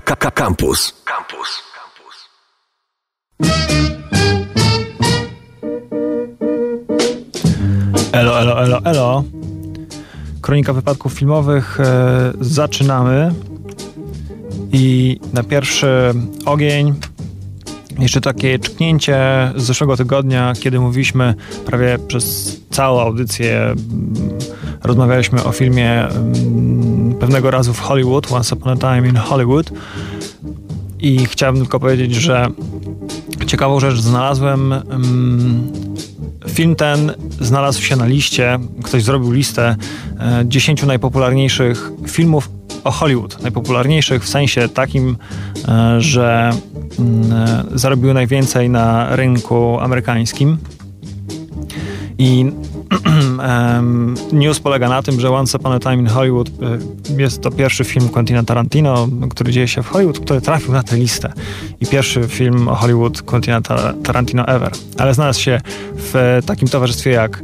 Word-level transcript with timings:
Campus. 0.00 0.94
Campus. 1.04 1.62
Elo, 8.12 8.40
elo, 8.40 8.62
elo, 8.62 8.80
elo. 8.84 9.24
Kronika 10.42 10.72
wypadków 10.72 11.12
filmowych. 11.12 11.80
E, 11.80 12.32
zaczynamy. 12.40 13.34
I 14.72 15.20
na 15.32 15.42
pierwszy 15.42 16.14
ogień 16.44 16.94
jeszcze 17.98 18.20
takie 18.20 18.58
czknięcie 18.58 19.18
z 19.56 19.62
zeszłego 19.62 19.96
tygodnia, 19.96 20.52
kiedy 20.60 20.80
mówiliśmy 20.80 21.34
prawie 21.66 21.98
przez 21.98 22.56
całą 22.70 23.00
audycję, 23.00 23.60
mm, 23.62 23.76
rozmawialiśmy 24.82 25.44
o 25.44 25.52
filmie 25.52 26.08
mm, 26.08 26.97
pewnego 27.20 27.50
razu 27.50 27.74
w 27.74 27.80
Hollywood, 27.80 28.32
Once 28.32 28.56
Upon 28.56 28.72
a 28.72 28.76
Time 28.76 29.08
in 29.08 29.16
Hollywood. 29.16 29.70
I 31.00 31.26
chciałbym 31.26 31.62
tylko 31.62 31.80
powiedzieć, 31.80 32.14
że 32.14 32.46
ciekawą 33.46 33.80
rzecz 33.80 34.00
znalazłem. 34.00 34.72
Mm, 34.72 35.72
film 36.48 36.76
ten 36.76 37.12
znalazł 37.40 37.82
się 37.82 37.96
na 37.96 38.06
liście, 38.06 38.58
ktoś 38.84 39.02
zrobił 39.02 39.30
listę 39.30 39.76
10 40.44 40.82
e, 40.82 40.86
najpopularniejszych 40.86 41.90
filmów 42.06 42.50
o 42.84 42.90
Hollywood. 42.90 43.42
Najpopularniejszych 43.42 44.24
w 44.24 44.28
sensie 44.28 44.68
takim, 44.68 45.16
e, 45.68 46.00
że 46.00 46.50
mm, 46.98 47.32
e, 47.32 47.64
zarobiły 47.74 48.14
najwięcej 48.14 48.70
na 48.70 49.16
rynku 49.16 49.80
amerykańskim. 49.80 50.58
I 52.18 52.52
news 54.32 54.60
polega 54.60 54.88
na 54.88 55.02
tym, 55.02 55.20
że 55.20 55.30
Once 55.30 55.58
Upon 55.58 55.72
a 55.72 55.78
Time 55.80 55.94
in 55.96 56.06
Hollywood 56.06 56.48
e, 56.48 56.52
jest 57.22 57.40
to 57.40 57.50
pierwszy 57.50 57.84
film 57.84 58.08
Quentina 58.08 58.42
Tarantino, 58.42 59.08
który 59.30 59.52
dzieje 59.52 59.68
się 59.68 59.82
w 59.82 59.88
Hollywood, 59.88 60.18
który 60.20 60.40
trafił 60.40 60.72
na 60.72 60.82
tę 60.82 60.96
listę. 60.96 61.32
I 61.80 61.86
pierwszy 61.86 62.28
film 62.28 62.68
o 62.68 62.74
Hollywood 62.74 63.22
Quentina 63.22 63.60
Tarantino 64.04 64.46
ever. 64.46 64.72
Ale 64.98 65.14
znalazł 65.14 65.40
się 65.40 65.60
w 65.94 66.40
takim 66.46 66.68
towarzystwie 66.68 67.10
jak 67.10 67.42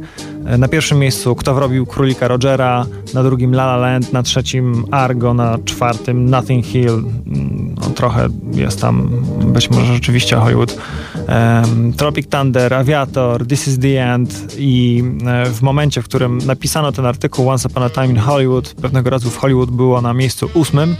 na 0.57 0.67
pierwszym 0.67 0.99
miejscu 0.99 1.35
Kto 1.35 1.55
wrobił 1.55 1.85
Królika 1.85 2.27
Rogera, 2.27 2.85
na 3.13 3.23
drugim 3.23 3.51
La 3.53 3.63
La 3.63 3.77
Land, 3.77 4.13
na 4.13 4.23
trzecim 4.23 4.85
Argo, 4.91 5.33
na 5.33 5.57
czwartym 5.65 6.29
Nothing 6.29 6.65
Hill. 6.65 6.89
Mm, 6.89 7.75
no, 7.81 7.89
trochę 7.89 8.27
jest 8.53 8.81
tam 8.81 9.09
być 9.53 9.69
może 9.69 9.93
rzeczywiście 9.93 10.35
Hollywood. 10.35 10.77
Um, 11.15 11.93
Tropic 11.93 12.29
Thunder, 12.29 12.73
Aviator, 12.73 13.47
This 13.47 13.67
is 13.67 13.79
the 13.79 14.13
End 14.13 14.55
i 14.57 15.03
e, 15.27 15.45
w 15.45 15.61
momencie, 15.61 16.01
w 16.01 16.05
którym 16.05 16.37
napisano 16.37 16.91
ten 16.91 17.05
artykuł 17.05 17.49
Once 17.49 17.69
Upon 17.69 17.83
a 17.83 17.89
Time 17.89 18.07
in 18.07 18.17
Hollywood, 18.17 18.73
pewnego 18.81 19.09
razu 19.09 19.29
w 19.29 19.37
Hollywood 19.37 19.71
było 19.71 20.01
na 20.01 20.13
miejscu 20.13 20.49
ósmym 20.53 20.95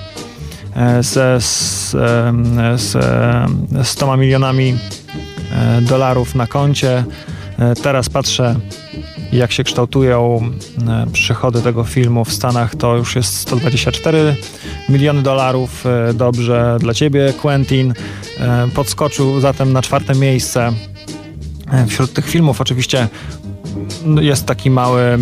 e, 0.76 1.04
z, 1.04 1.44
z, 1.44 1.92
z 2.76 2.98
100 3.84 4.18
milionami 4.18 4.78
dolarów 5.82 6.36
na 6.36 6.48
koncie. 6.48 7.04
Teraz 7.84 8.10
patrzę 8.10 8.56
jak 9.36 9.52
się 9.52 9.64
kształtują 9.64 10.50
e, 10.88 11.06
przychody 11.12 11.62
tego 11.62 11.84
filmu 11.84 12.26
w 12.26 12.34
Stanach, 12.34 12.76
to 12.76 12.96
już 12.96 13.16
jest 13.16 13.38
124 13.38 14.36
miliony 14.90 15.22
dolarów. 15.22 15.86
E, 15.86 16.14
dobrze 16.14 16.78
dla 16.80 16.94
ciebie, 16.94 17.34
Quentin. 17.42 17.94
E, 18.40 18.68
podskoczył 18.76 19.40
zatem 19.40 19.74
na 19.74 19.82
czwarte 19.82 20.16
miejsce. 20.16 20.72
Wśród 21.88 22.14
tych 22.14 22.30
filmów 22.30 22.62
oczywiście 22.62 23.08
jest 24.22 24.46
taki 24.46 24.70
mały, 24.70 25.18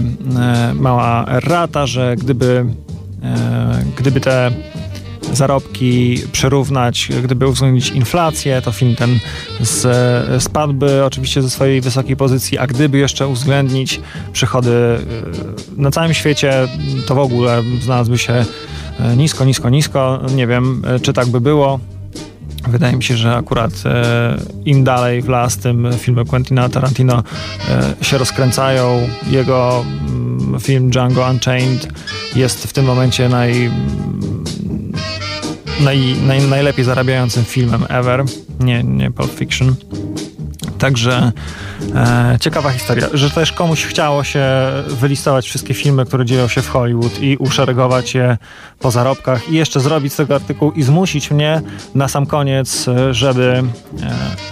mała 0.74 1.26
rata, 1.28 1.88
że 1.88 2.16
gdyby, 2.16 2.66
gdyby 3.98 4.22
te 4.22 4.52
zarobki 5.34 6.18
przyrównać, 6.32 7.10
gdyby 7.24 7.48
uwzględnić 7.48 7.90
inflację, 7.90 8.62
to 8.62 8.72
film 8.72 8.96
ten 8.96 9.20
z, 9.62 10.44
spadłby 10.44 11.06
oczywiście 11.06 11.42
ze 11.42 11.50
swojej 11.50 11.82
wysokiej 11.82 12.16
pozycji, 12.16 12.58
a 12.58 12.68
gdyby 12.68 12.98
jeszcze 12.98 13.28
uwzględnić 13.28 14.02
przychody 14.34 14.72
y, 14.72 15.82
na 15.82 15.92
całym 15.92 16.14
świecie, 16.14 16.68
to 17.08 17.16
w 17.16 17.20
ogóle 17.20 17.64
znalazłby 17.82 18.18
się 18.18 18.34
y, 18.34 19.18
nisko, 19.18 19.46
nisko, 19.46 19.70
nisko. 19.70 20.22
Nie 20.36 20.48
wiem, 20.48 20.82
y, 20.96 21.00
czy 21.00 21.14
tak 21.14 21.28
by 21.28 21.42
było. 21.42 21.80
Wydaje 22.68 22.96
mi 22.96 23.04
się, 23.04 23.18
że 23.18 23.36
akurat 23.36 23.72
e, 23.86 24.38
im 24.66 24.84
dalej 24.84 25.22
w 25.22 25.30
las, 25.30 25.58
tym 25.58 25.88
filmy 25.98 26.26
Quentina 26.26 26.70
Tarantino 26.70 27.24
e, 27.70 28.06
się 28.06 28.18
rozkręcają. 28.18 29.08
Jego 29.28 29.86
mm, 30.08 30.60
film 30.60 30.90
Django 30.90 31.30
Unchained 31.30 31.88
jest 32.36 32.68
w 32.68 32.74
tym 32.74 32.86
momencie 32.86 33.30
naj, 33.30 33.72
naj, 35.80 36.16
naj, 36.28 36.42
najlepiej 36.42 36.86
zarabiającym 36.86 37.46
filmem 37.46 37.86
ever, 37.90 38.24
nie, 38.60 38.84
nie 38.84 39.12
Pulp 39.12 39.32
Fiction. 39.32 39.76
Także 40.80 41.32
e, 41.96 42.38
ciekawa 42.40 42.72
historia, 42.72 43.08
że 43.14 43.30
też 43.30 43.52
komuś 43.52 43.86
chciało 43.86 44.24
się 44.24 44.46
wylistować 44.88 45.46
wszystkie 45.46 45.74
filmy, 45.74 46.06
które 46.06 46.26
dzieją 46.26 46.48
się 46.48 46.62
w 46.62 46.70
Hollywood 46.70 47.20
i 47.22 47.38
uszeregować 47.38 48.16
je 48.16 48.38
po 48.80 48.92
zarobkach 48.92 49.50
i 49.50 49.56
jeszcze 49.56 49.80
zrobić 49.80 50.14
z 50.14 50.16
tego 50.16 50.36
artykuł 50.36 50.72
i 50.72 50.84
zmusić 50.84 51.32
mnie 51.32 51.62
na 51.96 52.08
sam 52.08 52.26
koniec, 52.26 52.86
żeby, 53.12 53.64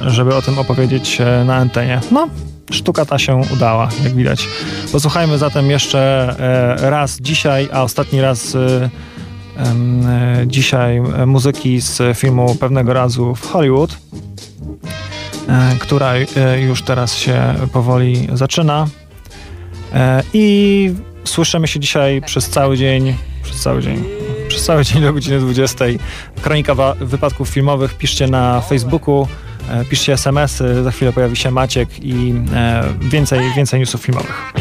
e, 0.03 0.11
żeby 0.11 0.35
o 0.35 0.41
tym 0.41 0.59
opowiedzieć 0.59 1.21
e, 1.21 1.43
na 1.45 1.55
antenie. 1.55 1.99
No, 2.11 2.27
sztuka 2.71 3.05
ta 3.05 3.19
się 3.19 3.41
udała, 3.53 3.89
jak 4.03 4.13
widać. 4.13 4.47
Posłuchajmy 4.91 5.37
zatem 5.37 5.71
jeszcze 5.71 5.99
e, 6.79 6.89
raz 6.89 7.17
dzisiaj, 7.21 7.69
a 7.73 7.83
ostatni 7.83 8.21
raz 8.21 8.55
e, 8.55 8.89
dzisiaj 10.47 10.97
e, 10.97 11.25
muzyki 11.25 11.81
z 11.81 12.17
filmu 12.17 12.55
Pewnego 12.55 12.93
razu 12.93 13.35
w 13.35 13.47
Hollywood, 13.47 13.97
e, 15.47 15.75
która 15.79 16.13
już 16.59 16.81
teraz 16.81 17.15
się 17.15 17.53
powoli 17.73 18.27
zaczyna. 18.33 18.87
I 20.33 20.93
słyszymy 21.23 21.67
się 21.67 21.79
dzisiaj 21.79 22.21
przez 22.21 22.49
cały 22.49 22.77
dzień, 22.77 23.15
przez 23.43 23.61
cały 23.61 23.81
dzień, 23.81 24.03
przez 24.47 24.65
cały 24.65 24.85
dzień 24.85 25.01
do 25.01 25.13
godziny 25.13 25.39
20. 25.39 25.85
Kronika 26.41 26.75
wypadków 26.99 27.49
filmowych 27.49 27.97
piszcie 27.97 28.27
na 28.27 28.61
Facebooku, 28.61 29.27
piszcie 29.89 30.13
SMS-y, 30.13 30.83
za 30.83 30.91
chwilę 30.91 31.13
pojawi 31.13 31.35
się 31.35 31.51
Maciek 31.51 31.89
i 32.03 32.33
więcej, 32.99 33.39
więcej 33.55 33.79
newsów 33.79 34.01
filmowych. 34.01 34.60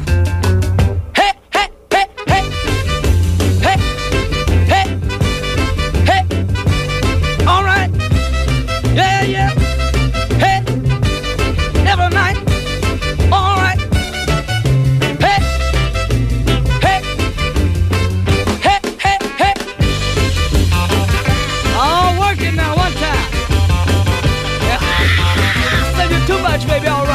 baby, 26.71 26.87
alright. 26.87 27.10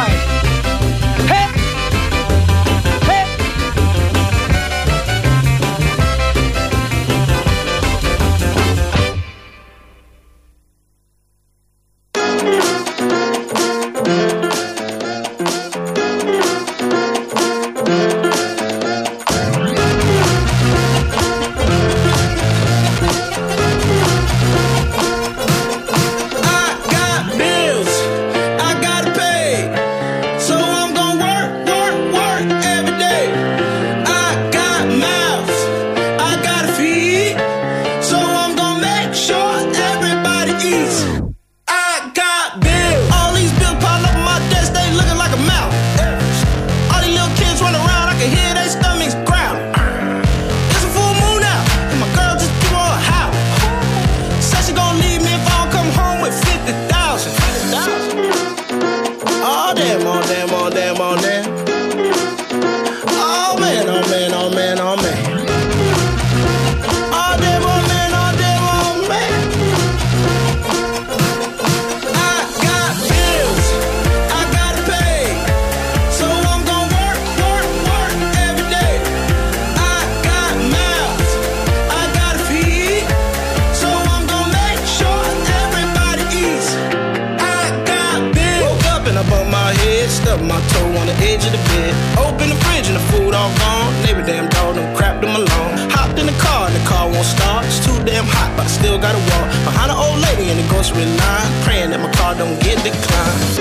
Damn 98.27 98.35
hot, 98.35 98.57
but 98.57 98.67
I 98.67 98.69
still 98.69 98.99
gotta 98.99 99.19
walk 99.19 99.51
behind 99.65 99.91
an 99.91 99.99
old 99.99 100.19
lady 100.21 100.51
in 100.51 100.57
the 100.57 100.67
grocery 100.69 101.05
line, 101.05 101.63
praying 101.63 101.91
that 101.91 102.01
my 102.01 102.11
car 102.13 102.35
don't 102.35 102.59
get 102.63 102.83
declined. 102.83 103.61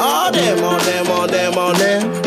Oh 0.00 0.30
damn, 0.32 0.58
oh 0.58 0.78
damn, 0.78 1.06
oh 1.10 1.26
damn, 1.26 1.58
oh 1.58 1.72
damn. 1.74 2.21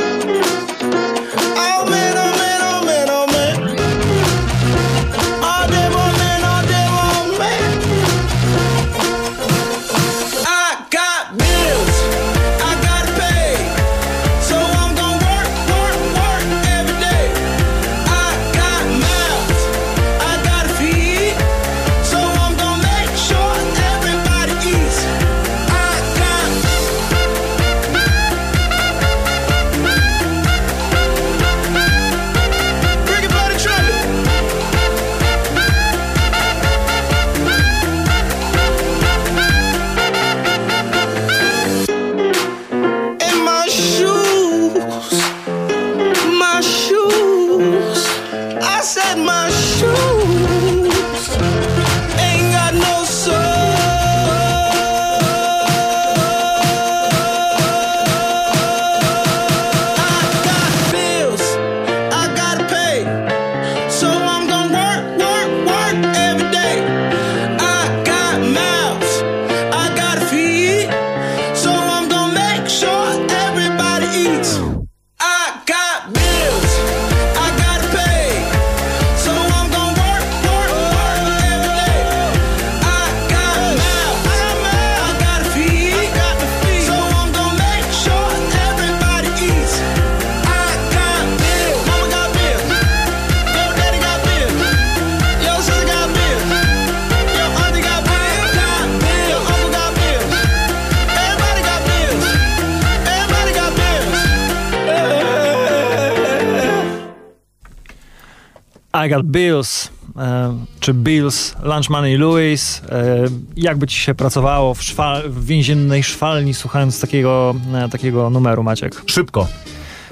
I 109.05 109.09
Got 109.09 109.25
Bills, 109.25 109.89
e, 110.17 110.57
czy 110.79 110.93
Bills, 110.93 111.55
Lunch 111.63 111.89
Money 111.89 112.17
Louis. 112.17 112.81
E, 112.89 113.25
jakby 113.55 113.87
ci 113.87 113.97
się 113.97 114.15
pracowało 114.15 114.73
w, 114.73 114.83
szwal, 114.83 115.29
w 115.29 115.45
więziennej 115.45 116.03
szwalni 116.03 116.53
słuchając 116.53 116.99
takiego, 116.99 117.55
e, 117.73 117.89
takiego 117.89 118.29
numeru, 118.29 118.63
Maciek? 118.63 119.01
Szybko. 119.05 119.47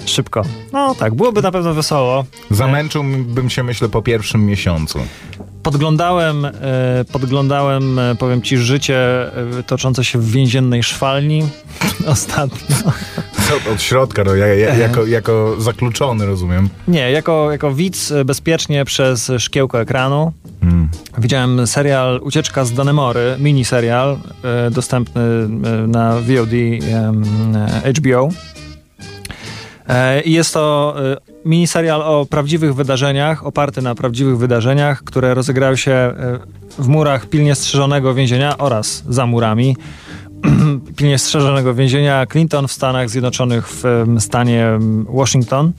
Szybko. 0.06 0.42
No 0.72 0.94
tak, 0.94 1.14
byłoby 1.14 1.42
na 1.42 1.52
pewno 1.52 1.74
wesoło. 1.74 2.24
Zamęczyłbym 2.50 3.50
się, 3.50 3.62
myślę, 3.62 3.88
po 3.88 4.02
pierwszym 4.02 4.46
miesiącu. 4.46 4.98
Podglądałem, 5.64 6.46
podglądałem, 7.12 8.00
powiem 8.18 8.42
ci, 8.42 8.58
życie 8.58 8.98
toczące 9.66 10.04
się 10.04 10.18
w 10.18 10.30
więziennej 10.30 10.82
szwalni 10.82 11.42
ostatnio. 12.06 12.76
Od 13.72 13.82
środka, 13.82 14.24
no, 14.24 14.34
ja, 14.34 14.46
ja, 14.46 14.74
jako, 14.74 15.06
jako 15.06 15.56
zakluczony, 15.58 16.26
rozumiem. 16.26 16.68
Nie, 16.88 17.10
jako, 17.10 17.52
jako 17.52 17.74
widz 17.74 18.12
bezpiecznie 18.24 18.84
przez 18.84 19.32
szkiełko 19.38 19.80
ekranu. 19.80 20.32
Hmm. 20.60 20.88
Widziałem 21.18 21.66
serial 21.66 22.20
Ucieczka 22.22 22.64
z 22.64 22.72
Danemory, 22.72 23.36
mini 23.38 23.64
serial 23.64 24.18
e, 24.42 24.70
dostępny 24.70 25.22
e, 25.22 25.86
na 25.86 26.14
VOD 26.14 26.52
e, 27.84 27.92
HBO. 27.92 28.28
I 30.24 30.32
jest 30.32 30.54
to 30.54 30.94
mini 31.44 31.66
serial 31.66 32.02
o 32.02 32.26
prawdziwych 32.26 32.74
wydarzeniach, 32.74 33.46
oparty 33.46 33.82
na 33.82 33.94
prawdziwych 33.94 34.38
wydarzeniach, 34.38 35.04
które 35.04 35.34
rozegrały 35.34 35.76
się 35.76 36.14
w 36.78 36.88
murach 36.88 37.26
pilnie 37.26 37.54
strzeżonego 37.54 38.14
więzienia 38.14 38.58
oraz 38.58 39.04
za 39.08 39.26
murami 39.26 39.76
pilnie 40.96 41.18
strzeżonego 41.18 41.74
więzienia 41.74 42.26
Clinton 42.26 42.68
w 42.68 42.72
Stanach 42.72 43.10
Zjednoczonych 43.10 43.68
w 43.68 43.82
stanie 44.18 44.66
Washington. 45.08 45.72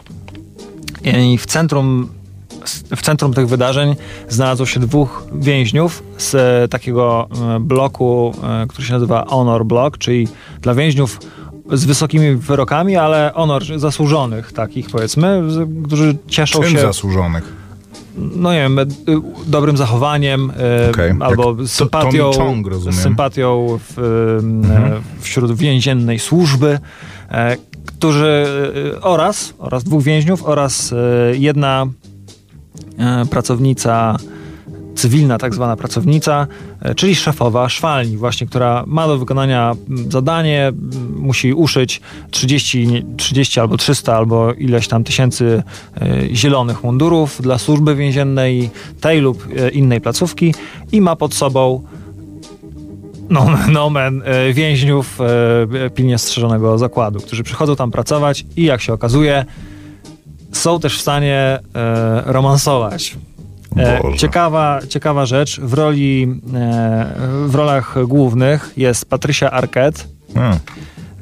I 1.03 1.37
w 1.37 1.45
centrum, 1.45 2.09
w 2.95 3.01
centrum 3.01 3.33
tych 3.33 3.47
wydarzeń 3.47 3.95
znalazło 4.29 4.65
się 4.65 4.79
dwóch 4.79 5.23
więźniów 5.33 6.03
z 6.17 6.71
takiego 6.71 7.27
bloku, 7.59 8.33
e, 8.43 8.67
który 8.67 8.87
się 8.87 8.93
nazywa 8.93 9.25
Honor 9.27 9.65
Block, 9.65 9.97
czyli 9.97 10.27
dla 10.61 10.75
więźniów 10.75 11.19
z 11.71 11.85
wysokimi 11.85 12.35
wyrokami, 12.35 12.95
ale 12.95 13.31
honor 13.35 13.63
zasłużonych 13.79 14.51
takich 14.51 14.89
powiedzmy, 14.89 15.43
którzy 15.85 16.17
cieszą 16.27 16.61
Czym 16.61 16.71
się... 16.71 16.79
zasłużonych? 16.79 17.65
no 18.17 18.53
nie 18.53 18.59
wiem, 18.59 18.79
dobrym 19.47 19.77
zachowaniem 19.77 20.51
e, 20.57 20.89
okay. 20.89 21.15
albo 21.19 21.67
sympatią, 21.67 22.31
Chong, 22.31 22.67
sympatią 22.91 23.79
w, 23.89 23.99
mhm. 24.43 25.01
wśród 25.19 25.55
więziennej 25.55 26.19
służby, 26.19 26.79
e, 27.29 27.57
którzy 27.85 28.45
e, 28.95 29.01
oraz, 29.01 29.53
oraz 29.57 29.83
dwóch 29.83 30.03
więźniów 30.03 30.43
oraz 30.43 30.93
jedna 31.33 31.85
pracownica 33.29 34.17
cywilna 34.95 35.37
tak 35.37 35.53
zwana 35.53 35.75
pracownica, 35.75 36.47
e, 36.81 36.95
czyli 36.95 37.15
szefowa 37.15 37.69
szwalni 37.69 38.17
właśnie, 38.17 38.47
która 38.47 38.83
ma 38.87 39.07
do 39.07 39.17
wykonania 39.17 39.75
zadanie, 40.09 40.71
musi 41.15 41.53
uszyć 41.53 42.01
30, 42.31 43.05
30 43.17 43.59
albo 43.59 43.77
300 43.77 44.15
albo 44.15 44.53
ileś 44.53 44.87
tam 44.87 45.03
tysięcy 45.03 45.63
e, 46.01 46.35
zielonych 46.35 46.83
mundurów 46.83 47.41
dla 47.41 47.57
służby 47.57 47.95
więziennej 47.95 48.69
tej 49.01 49.21
lub 49.21 49.47
e, 49.57 49.69
innej 49.69 50.01
placówki 50.01 50.53
i 50.91 51.01
ma 51.01 51.15
pod 51.15 51.33
sobą 51.33 51.81
nomen, 53.29 53.71
nomen 53.71 54.23
więźniów 54.53 55.19
pilnie 55.95 56.17
strzeżonego 56.17 56.77
zakładu, 56.77 57.19
którzy 57.19 57.43
przychodzą 57.43 57.75
tam 57.75 57.91
pracować 57.91 58.45
i 58.57 58.63
jak 58.63 58.81
się 58.81 58.93
okazuje 58.93 59.45
są 60.51 60.79
też 60.79 60.97
w 60.97 61.01
stanie 61.01 61.59
romansować 62.25 63.15
E, 63.77 64.17
ciekawa, 64.17 64.79
ciekawa 64.89 65.25
rzecz, 65.25 65.59
w 65.59 65.73
roli, 65.73 66.27
e, 66.53 67.05
w 67.47 67.55
rolach 67.55 67.95
głównych 68.07 68.73
jest 68.77 69.09
Patricia 69.09 69.51
Arquette. 69.51 70.03
Hmm. 70.33 70.59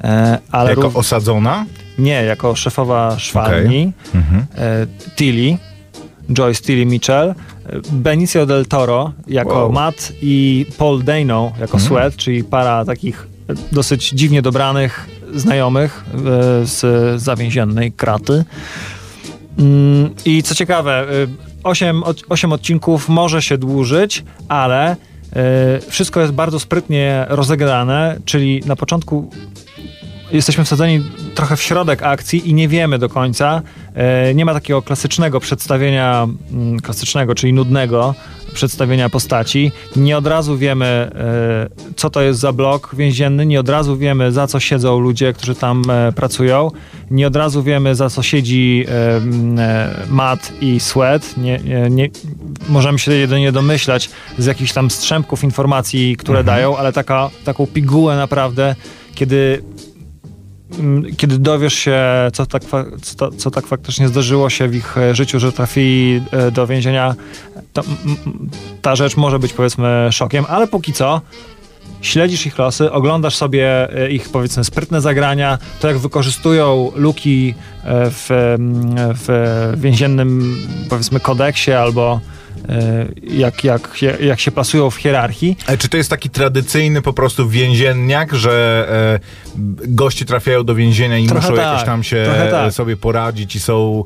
E, 0.03 0.39
ale 0.51 0.69
jako 0.69 0.81
rów... 0.81 0.97
osadzona? 0.97 1.65
Nie, 1.97 2.23
jako 2.23 2.55
szefowa 2.55 3.19
szwalni. 3.19 3.91
Okay. 4.09 4.21
Mhm. 4.21 4.45
Tilly, 5.15 5.57
Joyce 6.29 6.61
Tilly 6.63 6.85
Mitchell. 6.85 7.35
Benicio 7.91 8.45
del 8.45 8.65
Toro 8.65 9.11
jako 9.27 9.53
wow. 9.53 9.71
Matt 9.71 10.13
i 10.21 10.65
Paul 10.77 11.03
Dano 11.03 11.51
jako 11.59 11.77
mhm. 11.77 11.79
Sweat, 11.79 12.15
czyli 12.15 12.43
para 12.43 12.85
takich 12.85 13.27
dosyć 13.71 14.09
dziwnie 14.09 14.41
dobranych 14.41 15.09
znajomych 15.35 16.03
z 16.63 16.81
zawięziennej 17.21 17.91
kraty. 17.91 18.45
Mm, 19.59 20.09
I 20.25 20.43
co 20.43 20.55
ciekawe, 20.55 21.07
8, 21.63 22.03
8 22.29 22.53
odcinków 22.53 23.09
może 23.09 23.41
się 23.41 23.57
dłużyć, 23.57 24.23
ale 24.47 24.95
y, 24.95 24.95
wszystko 25.89 26.21
jest 26.21 26.33
bardzo 26.33 26.59
sprytnie 26.59 27.25
rozegrane, 27.29 28.19
czyli 28.25 28.63
na 28.65 28.75
początku 28.75 29.29
jesteśmy 30.31 30.63
wsadzeni 30.63 31.05
trochę 31.35 31.57
w 31.57 31.61
środek 31.61 32.03
akcji 32.03 32.49
i 32.49 32.53
nie 32.53 32.67
wiemy 32.67 32.99
do 32.99 33.09
końca, 33.09 33.61
E, 33.61 33.82
nie 34.35 34.45
ma 34.45 34.53
takiego 34.53 34.81
klasycznego 34.81 35.39
przedstawienia, 35.39 36.27
mm, 36.51 36.79
klasycznego, 36.79 37.35
czyli 37.35 37.53
nudnego 37.53 38.15
przedstawienia 38.53 39.09
postaci. 39.09 39.71
Nie 39.95 40.17
od 40.17 40.27
razu 40.27 40.57
wiemy, 40.57 40.85
e, 40.85 41.93
co 41.95 42.09
to 42.09 42.21
jest 42.21 42.39
za 42.39 42.53
blok 42.53 42.95
więzienny, 42.95 43.45
nie 43.45 43.59
od 43.59 43.69
razu 43.69 43.97
wiemy, 43.97 44.31
za 44.31 44.47
co 44.47 44.59
siedzą 44.59 44.99
ludzie, 44.99 45.33
którzy 45.33 45.55
tam 45.55 45.83
e, 45.89 46.11
pracują, 46.11 46.71
nie 47.11 47.27
od 47.27 47.35
razu 47.35 47.63
wiemy, 47.63 47.95
za 47.95 48.09
co 48.09 48.23
siedzi 48.23 48.85
e, 48.87 49.15
m, 49.15 49.59
e, 49.59 49.95
Matt 50.09 50.53
i 50.61 50.79
Sweat. 50.79 51.37
Nie, 51.37 51.59
nie, 51.89 52.09
możemy 52.69 52.99
się 52.99 53.11
jedynie 53.11 53.51
domyślać 53.51 54.09
z 54.37 54.45
jakichś 54.45 54.73
tam 54.73 54.91
strzępków 54.91 55.43
informacji, 55.43 56.17
które 56.17 56.43
dają, 56.43 56.77
ale 56.77 56.93
taka, 56.93 57.29
taką 57.45 57.67
pigułę 57.67 58.15
naprawdę, 58.15 58.75
kiedy 59.15 59.63
mm, 59.63 59.72
kiedy 61.17 61.39
dowiesz 61.39 61.73
się, 61.73 62.01
co 62.33 62.45
tak, 62.45 62.63
co, 63.01 63.31
co 63.31 63.51
tak 63.51 63.67
faktycznie 63.67 64.07
zdarzyło 64.07 64.49
się 64.49 64.67
w 64.67 64.75
ich 64.75 64.97
e, 64.97 65.15
życiu, 65.15 65.39
że 65.39 65.51
trafili 65.51 66.21
e, 66.31 66.51
do 66.51 66.67
więzienia, 66.67 67.15
mm, 67.75 67.97
mm, 68.05 68.49
ta 68.81 68.95
rzecz 68.95 69.17
może 69.17 69.39
być 69.39 69.53
powiedzmy 69.53 70.09
szokiem, 70.11 70.45
ale 70.49 70.67
póki 70.67 70.93
co 70.93 71.21
śledzisz 72.01 72.45
ich 72.45 72.57
losy, 72.57 72.91
oglądasz 72.91 73.35
sobie 73.35 73.93
e, 73.95 74.11
ich 74.11 74.29
powiedzmy 74.29 74.63
sprytne 74.63 75.01
zagrania, 75.01 75.57
to 75.79 75.87
jak 75.87 75.97
wykorzystują 75.97 76.91
luki 76.95 77.53
w, 77.85 78.31
mm, 78.31 78.95
w 78.97 79.27
więziennym 79.77 80.57
powiedzmy 80.89 81.19
kodeksie 81.19 81.71
albo 81.71 82.19
e, 82.69 83.05
jak, 83.23 83.63
jak, 83.63 84.01
jak 84.19 84.39
się 84.39 84.51
plasują 84.51 84.89
w 84.89 84.95
hierarchii. 84.95 85.57
Ale 85.67 85.77
czy 85.77 85.89
to 85.89 85.97
jest 85.97 86.09
taki 86.09 86.29
tradycyjny 86.29 87.01
po 87.01 87.13
prostu 87.13 87.49
więzienniak, 87.49 88.33
że 88.35 88.87
e, 89.19 89.87
goście 89.87 90.25
trafiają 90.25 90.63
do 90.63 90.75
więzienia 90.75 91.17
i 91.17 91.27
Trochę 91.27 91.41
muszą 91.41 91.55
tak, 91.55 91.71
jakoś 91.71 91.85
tam 91.85 92.03
się 92.03 92.25
tak. 92.51 92.73
sobie 92.73 92.97
poradzić 92.97 93.55
i 93.55 93.59
są 93.59 94.03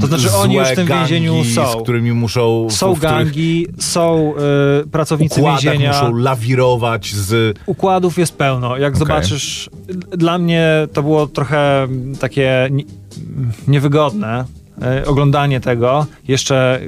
To 0.00 0.06
znaczy 0.06 0.32
oni 0.32 0.54
już 0.54 0.68
w 0.68 0.74
tym 0.74 0.86
więzieniu 0.86 1.44
są. 1.44 1.72
z 1.72 1.82
którymi 1.82 2.12
muszą... 2.12 2.70
Są 2.70 2.94
w 2.94 3.00
gangi, 3.00 3.66
są 3.78 4.34
e, 4.82 4.86
pracownicy 4.86 5.42
więzienia. 5.42 5.92
muszą 5.92 6.16
lawirować 6.16 7.14
z... 7.14 7.58
Układów 7.66 8.18
jest 8.18 8.36
pełno. 8.36 8.76
Jak 8.76 8.96
zobaczysz, 8.96 9.70
dla 10.10 10.38
mnie 10.38 10.66
to 10.92 11.02
było 11.02 11.26
trochę 11.26 11.88
takie 12.20 12.68
nie, 12.70 12.84
niewygodne. 13.68 14.44
E, 14.82 15.04
Oglądanie 15.06 15.60
tego 15.60 16.06
jeszcze 16.28 16.80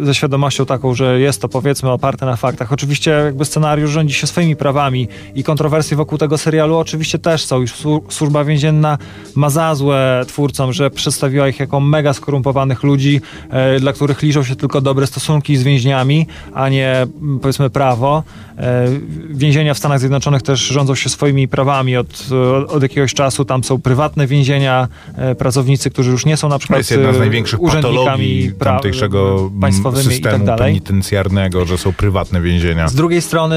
e, 0.00 0.04
ze 0.04 0.14
świadomością 0.14 0.66
taką, 0.66 0.94
że 0.94 1.20
jest 1.20 1.42
to 1.42 1.48
powiedzmy 1.48 1.90
oparte 1.90 2.26
na 2.26 2.36
faktach. 2.36 2.72
Oczywiście 2.72 3.10
jakby 3.10 3.44
scenariusz 3.44 3.90
rządzi 3.90 4.14
się 4.14 4.26
swoimi 4.26 4.56
prawami 4.56 5.08
i 5.34 5.44
kontrowersje 5.44 5.96
wokół 5.96 6.18
tego 6.18 6.38
serialu 6.38 6.76
oczywiście 6.76 7.18
też 7.18 7.44
są. 7.44 7.60
Już 7.60 7.72
słu- 7.72 8.02
służba 8.08 8.44
więzienna 8.44 8.98
ma 9.34 9.50
za 9.50 9.74
złe 9.74 10.24
twórcom, 10.28 10.72
że 10.72 10.90
przedstawiła 10.90 11.48
ich 11.48 11.60
jako 11.60 11.80
mega 11.80 12.12
skorumpowanych 12.12 12.82
ludzi, 12.82 13.20
e, 13.50 13.80
dla 13.80 13.92
których 13.92 14.22
liczą 14.22 14.44
się 14.44 14.56
tylko 14.56 14.80
dobre 14.80 15.06
stosunki 15.06 15.56
z 15.56 15.62
więźniami, 15.62 16.26
a 16.54 16.68
nie 16.68 17.06
powiedzmy 17.42 17.70
prawo. 17.70 18.22
E, 18.62 18.88
Więzienia 19.30 19.74
w 19.74 19.78
Stanach 19.78 19.98
Zjednoczonych 19.98 20.42
też 20.42 20.60
rządzą 20.60 20.94
się 20.94 21.08
swoimi 21.08 21.48
prawami 21.48 21.96
od, 21.96 22.26
od 22.68 22.82
jakiegoś 22.82 23.14
czasu. 23.14 23.44
Tam 23.44 23.64
są 23.64 23.80
prywatne 23.80 24.26
więzienia, 24.26 24.88
e, 25.16 25.34
pracownicy, 25.34 25.90
którzy 25.90 26.10
już 26.10 26.26
nie 26.26 26.36
są 26.36 26.48
na 26.48 26.54
To 26.54 26.58
przykład 26.58 26.78
jest 26.78 26.90
jedna 26.90 27.12
z 27.12 27.16
e, 27.16 27.18
największych 27.18 27.60
patologii 27.60 28.52
tamtejszego 28.58 29.50
tak 29.60 29.96
systemu 29.96 30.44
dalej. 30.44 30.58
penitencjarnego, 30.58 31.64
że 31.64 31.78
są 31.78 31.92
prywatne 31.92 32.40
więzienia. 32.40 32.88
Z 32.88 32.94
drugiej 32.94 33.22
strony 33.22 33.56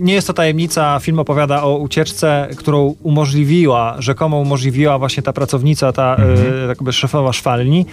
nie 0.00 0.14
jest 0.14 0.26
to 0.26 0.32
tajemnica, 0.32 0.98
film 1.00 1.18
opowiada 1.18 1.62
o 1.62 1.76
ucieczce, 1.76 2.48
którą 2.56 2.94
umożliwiła, 3.02 3.96
rzekomo 3.98 4.38
umożliwiła 4.38 4.98
właśnie 4.98 5.22
ta 5.22 5.32
pracownica, 5.32 5.92
ta 5.92 6.16
y, 6.64 6.68
jakby 6.68 6.92
szefowa 6.92 7.32
szwalni 7.32 7.86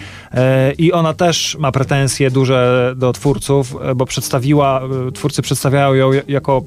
i 0.77 0.91
ona 0.91 1.13
też 1.13 1.57
ma 1.59 1.71
pretensje 1.71 2.31
duże 2.31 2.93
do 2.97 3.13
twórców, 3.13 3.75
bo 3.95 4.05
przedstawiła, 4.05 4.81
twórcy 5.13 5.41
przedstawiają 5.41 5.93
ją 5.93 6.06
jako 6.27 6.63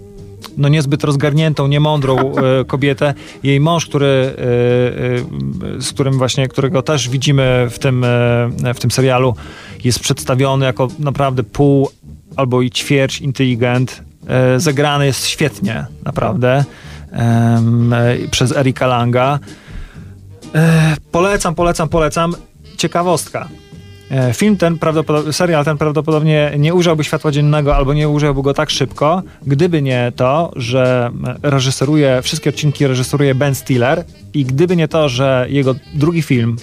no 0.57 0.69
niezbyt 0.69 1.05
rozgarniętą, 1.05 1.67
niemądrą 1.67 2.17
e, 2.19 2.65
kobietę. 2.65 3.15
Jej 3.43 3.61
mąż, 3.61 3.87
który, 3.87 4.07
e, 4.07 5.77
e, 5.77 5.83
z 5.83 5.93
którym 5.93 6.19
właśnie, 6.19 6.49
którego 6.49 6.83
też 6.83 7.09
widzimy 7.09 7.67
w 7.71 7.79
tym, 7.79 8.05
w 8.75 8.79
tym 8.81 8.91
serialu, 8.91 9.35
jest 9.85 10.01
przedstawiony 10.01 10.65
jako 10.67 10.89
naprawdę 10.99 11.43
pół 11.43 11.91
albo 12.37 12.63
i 12.63 12.71
ćwierć 12.71 13.21
inteligent. 13.21 14.03
Zagrany 14.57 15.07
jest 15.07 15.27
świetnie, 15.27 15.87
naprawdę, 16.05 16.65
przez 18.31 18.57
Erika 18.57 18.87
Langa. 18.87 19.39
Polecam, 21.13 21.55
polecam, 21.55 21.89
polecam. 21.89 22.35
Ciekawostka. 22.77 23.49
E, 24.11 24.35
Film 24.35 24.57
ten, 24.57 24.79
prawdopodobnie, 24.79 25.33
serial 25.33 25.65
ten 25.65 25.79
prawdopodobnie 25.79 26.53
nie 26.59 26.75
ujrzałby 26.75 27.05
światła 27.05 27.31
dziennego 27.31 27.77
albo 27.77 27.95
nie 27.95 28.09
ujrzałby 28.09 28.43
go 28.43 28.55
tak 28.55 28.71
szybko, 28.71 29.23
gdyby 29.47 29.83
nie 29.83 30.13
to, 30.17 30.53
że 30.57 31.11
reżyseruje, 31.43 32.23
wszystkie 32.23 32.51
odcinki 32.51 32.87
reżyseruje 32.87 33.35
Ben 33.35 33.55
Stiller 33.55 34.05
i 34.35 34.45
gdyby 34.45 34.77
nie 34.77 34.89
to, 34.89 35.09
że 35.09 35.47
jego 35.49 35.75
drugi 35.95 36.23
film 36.23 36.57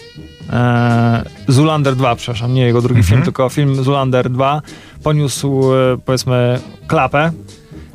e, 0.50 1.24
Zulander 1.48 1.96
2, 1.96 2.16
przepraszam, 2.16 2.54
nie 2.54 2.62
jego 2.62 2.82
drugi 2.82 3.04
film, 3.04 3.22
tylko 3.22 3.50
film 3.50 3.84
Zulander 3.84 4.30
2 4.30 4.62
poniósł 5.04 5.74
e, 5.74 5.98
powiedzmy 6.06 6.60
klapę. 6.88 7.32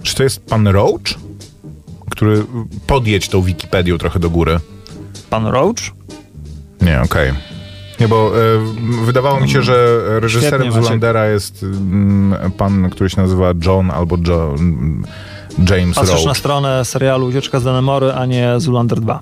Czy 0.03 0.15
to 0.15 0.23
jest 0.23 0.47
pan 0.47 0.67
Roach? 0.67 1.15
Który 2.11 2.45
podjedź 2.87 3.29
tą 3.29 3.43
Wikipedią 3.43 3.99
trochę 3.99 4.19
do 4.19 4.31
góry. 4.31 4.61
Pan 5.31 5.47
Roach? 5.47 5.77
Nie, 6.81 7.01
okej. 7.01 7.33
Nie, 8.03 8.09
bo 8.09 8.33
e, 8.37 9.05
wydawało 9.05 9.41
mi 9.41 9.51
się, 9.51 9.63
że 9.63 10.01
reżyserem 10.21 10.63
Świetnie. 10.63 10.83
Zulandera 10.83 11.27
jest 11.27 11.63
mm, 11.63 12.51
pan, 12.51 12.91
który 12.91 13.11
się 13.11 13.21
nazywa 13.21 13.53
John 13.67 13.91
albo 13.91 14.17
John, 14.27 15.03
James 15.71 15.97
Patrzysz 15.97 16.19
na 16.19 16.25
Roach. 16.25 16.37
stronę 16.37 16.85
serialu 16.85 17.27
Ucieczka 17.27 17.61
z 17.61 17.65
Danemory, 17.65 18.13
a 18.13 18.27
nie 18.27 18.55
Zulander 18.59 19.01
2. 19.01 19.21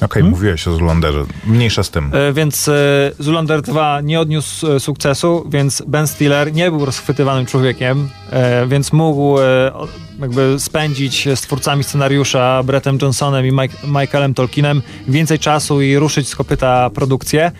Okej, 0.00 0.24
mówiłeś 0.24 0.68
o 0.68 0.72
Zulanderze. 0.74 1.24
Mniejsza 1.46 1.82
z 1.82 1.90
tym. 1.90 2.10
E, 2.14 2.32
Więc 2.32 2.68
e, 2.68 2.72
Zulander 3.18 3.62
2 3.62 4.00
nie 4.00 4.20
odniósł 4.20 4.72
e, 4.72 4.80
sukcesu, 4.80 5.46
więc 5.48 5.82
Ben 5.86 6.06
Stiller 6.06 6.52
nie 6.52 6.70
był 6.70 6.84
rozchwytywanym 6.84 7.46
człowiekiem, 7.46 8.08
e, 8.30 8.66
więc 8.66 8.92
mógł 8.92 9.38
e, 9.38 9.42
o- 9.74 9.88
jakby 10.20 10.54
spędzić 10.60 11.28
z 11.34 11.40
twórcami 11.40 11.84
scenariusza 11.84 12.62
Brettem 12.62 12.98
Johnsonem 13.02 13.46
i 13.46 13.52
Mike, 13.52 13.76
Michaelem 14.00 14.34
Tolkienem 14.34 14.82
więcej 15.08 15.38
czasu 15.38 15.80
i 15.82 15.96
ruszyć 15.96 16.28
z 16.28 16.36
kopyta 16.36 16.90
produkcję. 16.90 17.52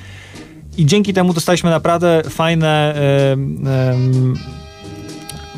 I 0.78 0.86
dzięki 0.86 1.12
temu 1.14 1.32
dostaliśmy 1.34 1.70
naprawdę 1.70 2.22
fajne. 2.30 2.94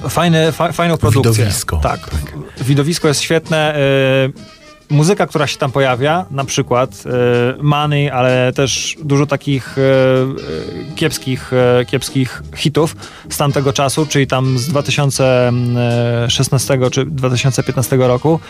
Fajne, 0.08 0.52
fa, 0.52 0.72
fajną 0.72 0.96
produkcję. 0.96 1.32
Widowisko. 1.44 1.76
Tak. 1.76 2.10
Widowisko 2.60 3.08
jest 3.08 3.20
świetne. 3.20 3.74
e, 3.74 4.57
muzyka, 4.90 5.26
która 5.26 5.46
się 5.46 5.58
tam 5.58 5.72
pojawia, 5.72 6.26
na 6.30 6.44
przykład 6.44 7.04
e, 7.06 7.10
Money, 7.62 8.10
ale 8.10 8.52
też 8.52 8.96
dużo 9.04 9.26
takich 9.26 9.78
e, 9.78 9.82
e, 9.82 10.94
kiepskich, 10.94 11.50
kiepskich 11.86 12.42
hitów 12.56 12.96
z 13.28 13.36
tamtego 13.36 13.72
czasu, 13.72 14.06
czyli 14.06 14.26
tam 14.26 14.58
z 14.58 14.68
2016 14.68 16.78
czy 16.90 17.06
2015 17.06 17.96
roku. 17.96 18.40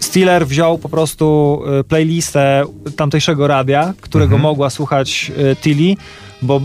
Stiller 0.00 0.46
wziął 0.46 0.78
po 0.78 0.88
prostu 0.88 1.62
playlistę 1.88 2.64
tamtejszego 2.96 3.46
radia, 3.46 3.94
którego 4.00 4.38
mogła 4.38 4.70
słuchać 4.70 5.32
Tilly, 5.60 5.94
bo 6.42 6.60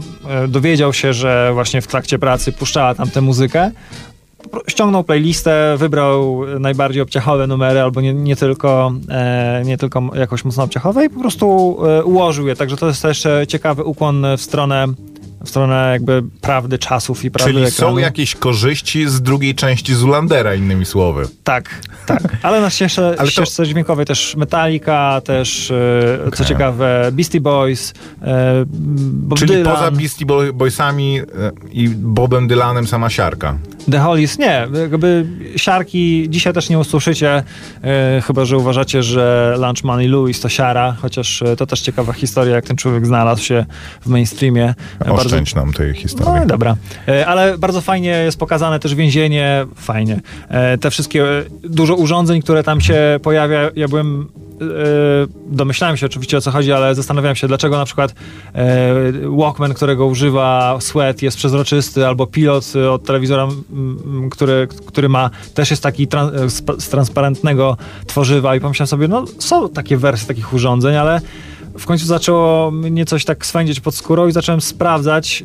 dowiedział 0.48 0.94
się, 0.94 1.14
że 1.14 1.52
właśnie 1.54 1.82
w 1.82 1.88
trakcie 1.88 2.20
pracy 2.20 2.52
puszczała 2.52 2.96
tam 2.96 3.10
tę 3.10 3.22
muzykę. 3.22 3.72
Ściągnął 4.68 5.04
playlistę, 5.04 5.76
wybrał 5.78 6.42
najbardziej 6.60 7.02
obciachowe 7.02 7.48
numery, 7.48 7.82
albo 7.82 8.02
nie, 8.02 8.14
nie, 8.14 8.36
tylko, 8.36 8.92
e, 9.10 9.62
nie 9.66 9.78
tylko 9.78 10.10
jakoś 10.16 10.46
mocno 10.46 10.64
obciachowe 10.64 11.06
i 11.06 11.10
po 11.10 11.20
prostu 11.20 11.78
e, 11.88 12.04
ułożył 12.04 12.48
je. 12.48 12.56
Także 12.56 12.78
to 12.78 12.88
jest 12.88 13.02
też 13.02 13.26
e, 13.26 13.48
ciekawy 13.48 13.84
ukłon 13.84 14.26
w 14.38 14.42
stronę, 14.42 14.86
w 15.46 15.50
stronę 15.50 15.90
jakby 15.92 16.24
prawdy 16.42 16.78
czasów 16.78 17.26
i 17.26 17.32
prawdy 17.32 17.54
Czyli 17.54 17.66
ekranu. 17.66 17.92
są 17.94 17.98
jakieś 17.98 18.36
korzyści 18.36 19.10
z 19.10 19.22
drugiej 19.22 19.56
części 19.56 19.96
Zulandera, 19.96 20.56
innymi 20.56 20.86
słowy. 20.86 21.28
Tak, 21.44 21.82
tak. 22.06 22.38
Ale 22.44 22.62
na 22.62 22.70
ścieżce, 22.70 23.06
Ale 23.08 23.16
to- 23.18 23.26
ścieżce 23.28 23.66
dźwiękowej 23.68 24.06
też 24.06 24.36
Metallica, 24.36 25.22
też 25.22 25.72
e, 25.72 26.32
co 26.36 26.46
ciekawe 26.46 27.10
Beastie 27.12 27.42
Boys, 27.42 27.94
e, 28.22 28.66
Bob 28.68 29.40
Czyli 29.40 29.54
Dylan, 29.54 29.74
poza 29.76 29.92
Beastie 29.92 30.26
Boy- 30.26 30.54
Boysami 30.54 31.20
i 31.72 31.90
Bobem 31.90 32.48
Dylanem 32.48 32.88
sama 32.88 33.10
siarka. 33.10 33.58
The 33.92 34.00
Hollies. 34.00 34.38
Nie, 34.40 34.68
jakby 34.82 35.26
siarki 35.56 36.26
dzisiaj 36.30 36.54
też 36.54 36.70
nie 36.70 36.80
usłyszycie, 36.80 37.44
e, 37.84 38.22
chyba 38.22 38.46
że 38.46 38.58
uważacie, 38.58 39.04
że 39.04 39.56
Lunch 39.58 39.84
Money 39.84 40.08
Louis 40.08 40.40
to 40.40 40.50
siara, 40.50 40.96
chociaż 41.02 41.42
e, 41.42 41.56
to 41.56 41.66
też 41.66 41.82
ciekawa 41.82 42.14
historia, 42.14 42.56
jak 42.56 42.66
ten 42.66 42.78
człowiek 42.78 43.06
znalazł 43.06 43.44
się 43.44 43.66
w 44.02 44.08
mainstreamie. 44.08 44.74
E, 45.06 45.12
Oszczędź 45.12 45.56
nam 45.56 45.74
tej 45.74 45.88
No 45.88 45.94
historii. 45.96 46.44
i 46.44 46.48
dobra. 46.48 46.76
E, 47.08 47.28
Ale 47.28 47.58
bardzo 47.58 47.82
fajnie 47.82 48.10
jest 48.10 48.40
pokazane 48.40 48.80
też 48.80 48.96
więzienie. 48.96 49.66
Fajnie. 49.76 50.20
E, 50.50 50.78
Te 50.78 50.92
wszystkie, 50.92 51.26
dużo 51.64 51.96
urządzeń, 51.96 52.42
które 52.42 52.64
tam 52.64 52.82
się 52.82 53.20
pojawia. 53.24 53.60
Ja 53.76 53.88
byłem 53.88 54.28
domyślałem 55.48 55.98
się 55.98 56.06
oczywiście 56.06 56.38
o 56.38 56.42
co 56.42 56.52
chodzi, 56.52 56.72
ale 56.72 56.96
zastanawiałem 56.96 57.36
się, 57.36 57.48
dlaczego 57.48 57.78
na 57.78 57.86
przykład 57.86 58.16
e, 58.54 58.94
Walkman, 59.38 59.74
którego 59.74 60.06
używa 60.06 60.78
Sweat 60.80 61.22
jest 61.22 61.38
przezroczysty, 61.38 62.08
albo 62.08 62.28
pilot 62.28 62.74
od 62.92 63.04
telewizora, 63.04 63.48
który, 64.32 64.68
który 64.86 65.10
ma, 65.10 65.30
też 65.54 65.72
jest 65.72 65.84
taki 65.84 66.08
z 66.78 66.90
transparentnego 66.90 67.78
tworzywa 68.08 68.56
i 68.56 68.60
pomyślałem 68.60 68.88
sobie, 68.88 69.08
no 69.08 69.26
są 69.40 69.70
takie 69.70 69.98
wersje 69.98 70.28
takich 70.28 70.54
urządzeń, 70.54 70.96
ale 70.96 71.22
w 71.80 71.86
końcu 71.86 72.06
zaczęło 72.06 72.72
mnie 72.72 73.06
coś 73.06 73.26
tak 73.26 73.46
swędzić 73.46 73.80
pod 73.80 73.96
skórą 73.96 74.28
i 74.28 74.32
zacząłem 74.32 74.62
sprawdzać, 74.62 75.44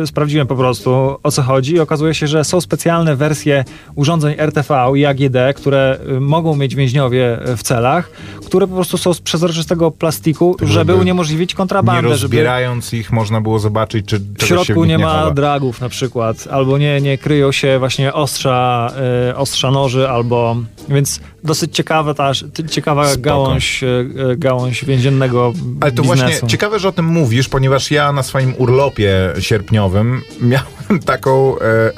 yy, 0.00 0.06
sprawdziłem 0.06 0.46
po 0.46 0.56
prostu 0.56 0.90
o 1.22 1.30
co 1.30 1.42
chodzi 1.42 1.74
i 1.74 1.80
okazuje 1.80 2.14
się, 2.14 2.26
że 2.26 2.44
są 2.44 2.60
specjalne 2.60 3.16
wersje 3.16 3.64
urządzeń 3.94 4.34
RTV 4.38 4.92
i 4.96 5.06
AGD, 5.06 5.36
które 5.56 5.98
y, 6.16 6.20
mogą 6.20 6.56
mieć 6.56 6.74
więźniowie 6.74 7.38
w 7.56 7.62
celach, 7.62 8.10
które 8.46 8.66
po 8.66 8.74
prostu 8.74 8.98
są 8.98 9.14
z 9.14 9.20
przezroczystego 9.20 9.90
plastiku, 9.90 10.56
żeby, 10.60 10.72
żeby 10.72 10.94
uniemożliwić 10.94 11.54
kontrabandę. 11.54 12.02
Nie 12.02 12.08
rozbierając 12.08 12.84
żeby... 12.84 12.96
ich 12.96 13.12
można 13.12 13.40
było 13.40 13.58
zobaczyć, 13.58 14.06
czy 14.06 14.18
w 14.38 14.44
środku 14.44 14.84
nie, 14.84 14.88
nie 14.88 14.98
ma 14.98 15.12
chowa. 15.12 15.30
dragów 15.30 15.80
na 15.80 15.88
przykład, 15.88 16.48
albo 16.50 16.78
nie, 16.78 17.00
nie 17.00 17.18
kryją 17.18 17.52
się 17.52 17.78
właśnie 17.78 18.12
ostrza, 18.12 18.92
yy, 19.26 19.36
ostrza 19.36 19.70
noży, 19.70 20.08
albo 20.08 20.56
więc 20.88 21.20
dosyć 21.44 21.74
ciekawa 21.74 22.14
ta, 22.14 22.32
ciekawa 22.70 23.16
gałąź, 23.16 23.82
yy, 23.82 24.36
gałąź 24.36 24.84
więziennego 24.84 25.52
ale 25.80 25.92
to 25.92 26.02
biznesu. 26.02 26.24
właśnie 26.24 26.48
ciekawe, 26.48 26.78
że 26.78 26.88
o 26.88 26.92
tym 26.92 27.04
mówisz, 27.04 27.48
ponieważ 27.48 27.90
ja 27.90 28.12
na 28.12 28.22
swoim 28.22 28.54
urlopie 28.58 29.32
sierpniowym 29.38 30.22
miałem 30.40 31.00
taką 31.04 31.58
e, 31.58 31.92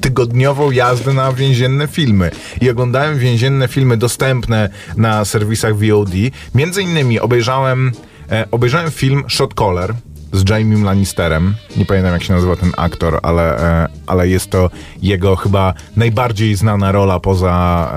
tygodniową 0.00 0.70
jazdę 0.70 1.12
na 1.12 1.32
więzienne 1.32 1.86
filmy. 1.86 2.30
I 2.60 2.70
oglądałem 2.70 3.18
więzienne 3.18 3.68
filmy 3.68 3.96
dostępne 3.96 4.68
na 4.96 5.24
serwisach 5.24 5.76
VOD. 5.76 6.10
Między 6.54 6.82
innymi 6.82 7.20
obejrzałem, 7.20 7.92
e, 8.30 8.44
obejrzałem 8.50 8.90
film 8.90 9.24
Shot 9.28 9.54
Caller 9.54 9.94
z 10.34 10.50
Jamie 10.50 10.84
Lannisterem. 10.84 11.54
Nie 11.76 11.86
pamiętam 11.86 12.12
jak 12.12 12.22
się 12.22 12.32
nazywa 12.32 12.56
ten 12.56 12.72
aktor, 12.76 13.20
ale, 13.22 13.58
e, 13.58 13.88
ale 14.06 14.28
jest 14.28 14.50
to 14.50 14.70
jego 15.02 15.36
chyba 15.36 15.74
najbardziej 15.96 16.54
znana 16.54 16.92
rola 16.92 17.20
poza, 17.20 17.90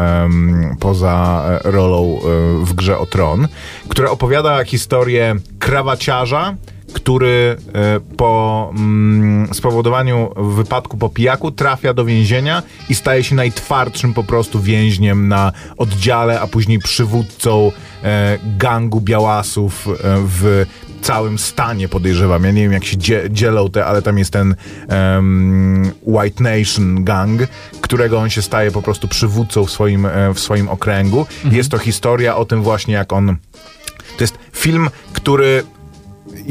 poza 0.80 1.44
e, 1.66 1.72
rolą 1.72 2.20
e, 2.20 2.20
w 2.66 2.74
grze 2.74 2.98
o 2.98 3.06
tron, 3.06 3.48
która 3.90 4.10
opowiada 4.10 4.64
historię 4.64 5.36
krawaciarza, 5.60 6.56
który 6.94 7.58
po 8.18 8.72
mm, 8.76 9.54
spowodowaniu 9.54 10.30
wypadku 10.36 10.98
po 10.98 11.10
pijaku 11.10 11.52
trafia 11.52 11.94
do 11.94 12.06
więzienia 12.06 12.64
i 12.90 12.96
staje 12.96 13.24
się 13.24 13.36
najtwardszym 13.36 14.14
po 14.14 14.24
prostu 14.24 14.62
więźniem 14.62 15.28
na 15.28 15.52
oddziale, 15.78 16.42
a 16.42 16.48
później 16.48 16.80
przywódcą 16.80 17.72
e, 18.04 18.40
gangu 18.58 19.02
białasów 19.02 19.88
e, 19.88 19.94
w 20.28 20.66
całym 21.02 21.38
stanie 21.38 21.90
podejrzewam. 21.90 22.44
Ja 22.44 22.52
nie 22.52 22.62
wiem 22.62 22.72
jak 22.72 22.86
się 22.86 22.98
dzielą 23.30 23.70
te, 23.70 23.86
ale 23.86 24.02
tam 24.02 24.18
jest 24.18 24.32
ten 24.32 24.56
um, 24.90 25.92
White 26.02 26.44
Nation 26.44 27.04
Gang, 27.04 27.42
którego 27.82 28.20
on 28.20 28.30
się 28.30 28.42
staje 28.42 28.72
po 28.72 28.82
prostu 28.82 29.08
przywódcą 29.08 29.66
w 29.66 29.72
swoim, 29.72 30.06
e, 30.06 30.34
w 30.34 30.40
swoim 30.40 30.70
okręgu. 30.70 31.20
Mhm. 31.20 31.56
Jest 31.56 31.72
to 31.72 31.78
historia 31.78 32.36
o 32.36 32.46
tym 32.46 32.64
właśnie 32.64 32.94
jak 32.94 33.14
on... 33.14 33.36
To 34.18 34.24
jest 34.24 34.38
film, 34.52 34.90
który 35.14 35.64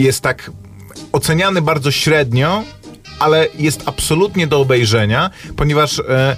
jest 0.05 0.21
tak 0.21 0.51
oceniany 1.13 1.63
bardzo 1.63 1.91
średnio, 1.91 2.63
ale 3.19 3.49
jest 3.59 3.83
absolutnie 3.87 4.47
do 4.47 4.61
obejrzenia, 4.61 5.31
ponieważ 5.57 5.99
e, 5.99 6.37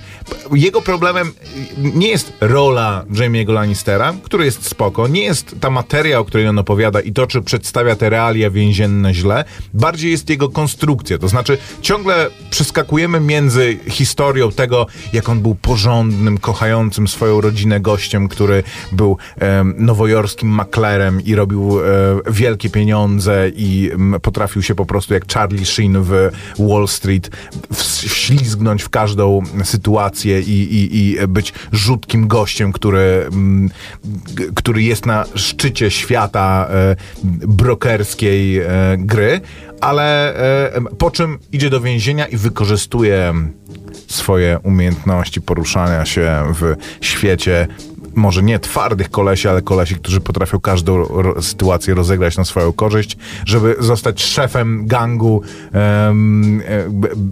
jego 0.52 0.82
problemem 0.82 1.32
nie 1.76 2.08
jest 2.08 2.32
rola 2.40 3.04
Jamie'ego 3.10 3.52
Lannistera, 3.52 4.14
który 4.22 4.44
jest 4.44 4.66
spoko, 4.66 5.08
nie 5.08 5.22
jest 5.22 5.56
ta 5.60 5.70
materia, 5.70 6.18
o 6.18 6.24
której 6.24 6.48
on 6.48 6.58
opowiada 6.58 7.00
i 7.00 7.12
to, 7.12 7.26
czy 7.26 7.42
przedstawia 7.42 7.96
te 7.96 8.10
realia 8.10 8.50
więzienne 8.50 9.14
źle, 9.14 9.44
bardziej 9.74 10.10
jest 10.10 10.30
jego 10.30 10.48
konstrukcja, 10.48 11.18
to 11.18 11.28
znaczy 11.28 11.58
ciągle 11.80 12.30
przeskakujemy 12.50 13.20
między 13.20 13.78
historią 13.88 14.52
tego, 14.52 14.86
jak 15.12 15.28
on 15.28 15.40
był 15.40 15.54
porządnym, 15.54 16.38
kochającym 16.38 17.08
swoją 17.08 17.40
rodzinę 17.40 17.80
gościem, 17.80 18.28
który 18.28 18.62
był 18.92 19.16
e, 19.40 19.64
nowojorskim 19.76 20.48
maklerem 20.48 21.24
i 21.24 21.34
robił 21.34 21.80
e, 21.80 21.84
wielkie 22.30 22.70
pieniądze 22.70 23.50
i 23.56 23.90
m, 23.92 24.16
potrafił 24.22 24.62
się 24.62 24.74
po 24.74 24.86
prostu 24.86 25.14
jak 25.14 25.32
Charlie 25.32 25.66
Sheen 25.66 26.02
w 26.02 26.30
Wall 26.68 26.88
Street 26.88 27.30
wślizgnąć 27.74 28.82
w 28.82 28.88
każdą 28.88 29.42
sytuację 29.64 30.40
i, 30.40 30.74
i, 30.74 30.98
i 30.98 31.26
być 31.28 31.52
rzutkim 31.72 32.28
gościem, 32.28 32.72
który, 32.72 33.26
mm, 33.32 33.70
który 34.54 34.82
jest 34.82 35.06
na 35.06 35.24
szczycie 35.34 35.90
świata 35.90 36.68
e, 36.70 36.96
brokerskiej 37.46 38.58
e, 38.58 38.66
gry, 38.98 39.40
ale 39.80 40.34
e, 40.74 40.80
po 40.98 41.10
czym 41.10 41.38
idzie 41.52 41.70
do 41.70 41.80
więzienia 41.80 42.26
i 42.26 42.36
wykorzystuje 42.36 43.34
swoje 44.08 44.58
umiejętności 44.62 45.40
poruszania 45.40 46.04
się 46.04 46.52
w 46.60 46.74
świecie 47.00 47.68
może 48.18 48.42
nie 48.42 48.58
twardych 48.58 49.10
kolesi, 49.10 49.48
ale 49.48 49.62
kolesi, 49.62 49.94
którzy 49.94 50.20
potrafią 50.20 50.60
każdą 50.60 51.04
ro 51.04 51.42
sytuację 51.42 51.94
rozegrać 51.94 52.36
na 52.36 52.44
swoją 52.44 52.72
korzyść, 52.72 53.16
żeby 53.46 53.76
zostać 53.78 54.22
szefem 54.22 54.86
gangu 54.86 55.42
um, 56.06 56.62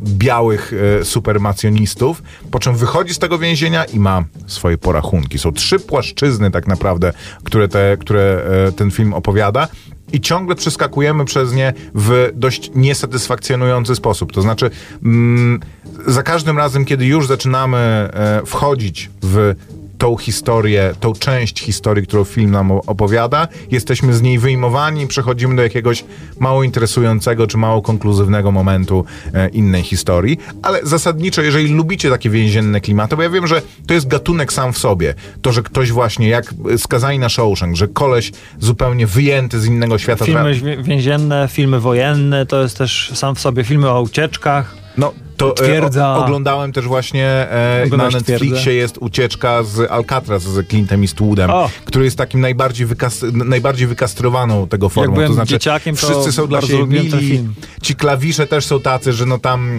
białych 0.05 0.73
e, 1.01 1.05
supermacjonistów, 1.05 2.23
po 2.51 2.59
czym 2.59 2.77
wychodzi 2.77 3.15
z 3.15 3.19
tego 3.19 3.39
więzienia 3.39 3.85
i 3.85 3.99
ma 3.99 4.25
swoje 4.47 4.79
porachunki. 4.79 5.39
Są 5.39 5.53
trzy 5.53 5.79
płaszczyzny 5.79 6.51
tak 6.51 6.67
naprawdę, 6.67 7.13
które, 7.45 7.69
te, 7.69 7.97
które 8.01 8.45
e, 8.69 8.73
ten 8.73 8.91
film 8.91 9.15
opowiada 9.15 9.69
i 10.13 10.21
ciągle 10.21 10.55
przeskakujemy 10.55 11.25
przez 11.25 11.53
nie 11.53 11.73
w 11.95 12.31
dość 12.35 12.71
niesatysfakcjonujący 12.75 13.95
sposób. 13.95 14.33
To 14.33 14.43
znaczy, 14.43 14.71
mm, 15.03 15.61
za 16.07 16.23
każdym 16.23 16.59
razem, 16.59 16.85
kiedy 16.85 17.07
już 17.07 17.27
zaczynamy 17.27 17.79
e, 17.79 18.43
wchodzić 18.47 19.11
w 19.23 19.55
tą 19.99 20.17
historię, 20.17 20.95
tą 21.01 21.13
część 21.13 21.61
historii, 21.61 22.07
którą 22.07 22.25
film 22.25 22.51
nam 22.51 22.71
opowiada, 22.71 23.49
jesteśmy 23.71 24.15
z 24.15 24.23
niej 24.23 24.39
wyjmowani 24.39 25.03
i 25.03 25.07
przechodzimy 25.07 25.57
do 25.57 25.63
jakiegoś 25.63 26.05
mało 26.39 26.63
interesującego 26.63 27.47
czy 27.47 27.59
mało 27.59 27.83
konkluzywnego 27.83 28.53
momentu 28.53 29.05
e, 29.35 29.49
innej 29.49 29.83
historii. 29.83 30.39
Ale 30.63 30.81
zasadniczo, 30.83 31.43
jeżeli 31.43 31.69
lubicie 31.69 32.11
takie 32.11 32.31
więzienne 32.31 32.81
klimaty, 32.81 33.17
bo 33.17 33.23
ja 33.23 33.31
wiem, 33.31 33.47
że 33.47 33.63
to 33.87 33.95
jest 33.95 34.09
gatunek 34.09 34.53
sam 34.53 34.73
w 34.73 34.79
sobie, 34.79 35.15
to, 35.43 35.53
że 35.53 35.63
ktoś 35.63 35.93
właśnie, 35.93 36.29
jak 36.29 36.55
skazani 36.77 37.19
na 37.19 37.29
Shawshank, 37.29 37.77
że 37.77 37.89
koleś 37.89 38.33
zupełnie 38.61 39.07
wyjęty 39.07 39.61
z 39.61 39.67
innego 39.67 39.99
świata... 39.99 40.25
Filmy 40.25 40.83
więzienne, 40.83 41.49
filmy 41.53 41.81
wojenne, 41.81 42.47
to 42.47 42.63
jest 42.63 42.79
też 42.79 43.13
sam 43.15 43.35
w 43.35 43.41
sobie 43.41 43.65
filmy 43.65 43.91
o 43.91 44.03
ucieczkach. 44.03 44.77
No, 44.97 45.13
to 45.37 45.53
Twierdza. 45.53 46.05
E, 46.05 46.09
o, 46.09 46.25
oglądałem 46.25 46.73
też 46.73 46.85
właśnie 46.85 47.27
e, 47.27 47.87
na 47.97 48.05
Netflixie 48.05 48.39
twierdzę. 48.39 48.75
jest 48.75 48.99
ucieczka 49.01 49.63
z 49.63 49.91
Alcatraz 49.91 50.43
z 50.43 50.69
Clintem 50.69 51.03
Eastwoodem, 51.03 51.51
o. 51.51 51.71
który 51.85 52.05
jest 52.05 52.19
takim 52.19 52.41
najbardziej, 52.41 52.87
wykas 52.87 53.25
najbardziej 53.33 53.87
wykastrowaną 53.87 54.69
tego 54.69 54.89
formą. 54.89 55.27
To 55.27 55.33
znaczy, 55.33 55.51
dzieciakiem, 55.51 55.97
wszyscy 55.97 56.33
są 56.33 56.47
dla 56.47 56.61
siebie 56.63 56.87
mili. 56.87 57.49
Ci 57.83 57.95
klawisze 57.95 58.47
też 58.47 58.67
są 58.67 58.81
tacy, 58.81 59.13
że 59.13 59.27
no 59.27 59.39
tam 59.39 59.79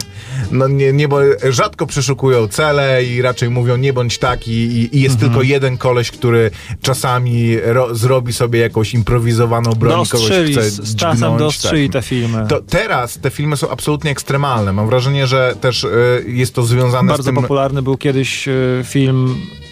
no 0.51 0.67
nie, 0.67 0.93
nie, 0.93 1.07
bo 1.07 1.19
rzadko 1.49 1.85
przeszukują 1.85 2.47
cele 2.47 3.03
i 3.03 3.21
raczej 3.21 3.49
mówią 3.49 3.77
nie 3.77 3.93
bądź 3.93 4.17
taki 4.17 4.51
i, 4.51 4.97
i 4.97 5.01
jest 5.01 5.15
mhm. 5.15 5.31
tylko 5.31 5.43
jeden 5.43 5.77
koleś, 5.77 6.11
który 6.11 6.51
czasami 6.81 7.57
ro, 7.63 7.95
zrobi 7.95 8.33
sobie 8.33 8.59
jakąś 8.59 8.93
improwizowaną 8.93 9.71
broń 9.71 10.05
kogoś 10.05 10.31
chce 10.51 10.69
z, 10.69 10.81
z 10.81 10.95
czasem 10.95 11.37
dostrzyli 11.37 11.89
tak. 11.89 12.03
te 12.03 12.07
filmy. 12.07 12.45
To 12.49 12.61
teraz 12.61 13.17
te 13.17 13.29
filmy 13.29 13.57
są 13.57 13.69
absolutnie 13.69 14.11
ekstremalne. 14.11 14.73
Mam 14.73 14.87
wrażenie, 14.87 15.27
że 15.27 15.46
też 15.55 15.83
y, 15.83 16.23
jest 16.27 16.55
to 16.55 16.63
związane 16.63 17.07
Bardzo 17.07 17.23
z 17.23 17.25
tym... 17.25 17.35
Bardzo 17.35 17.47
popularny 17.47 17.81
był 17.81 17.97
kiedyś 17.97 18.47
y, 18.47 18.81
film 18.83 19.35
e, 19.35 19.66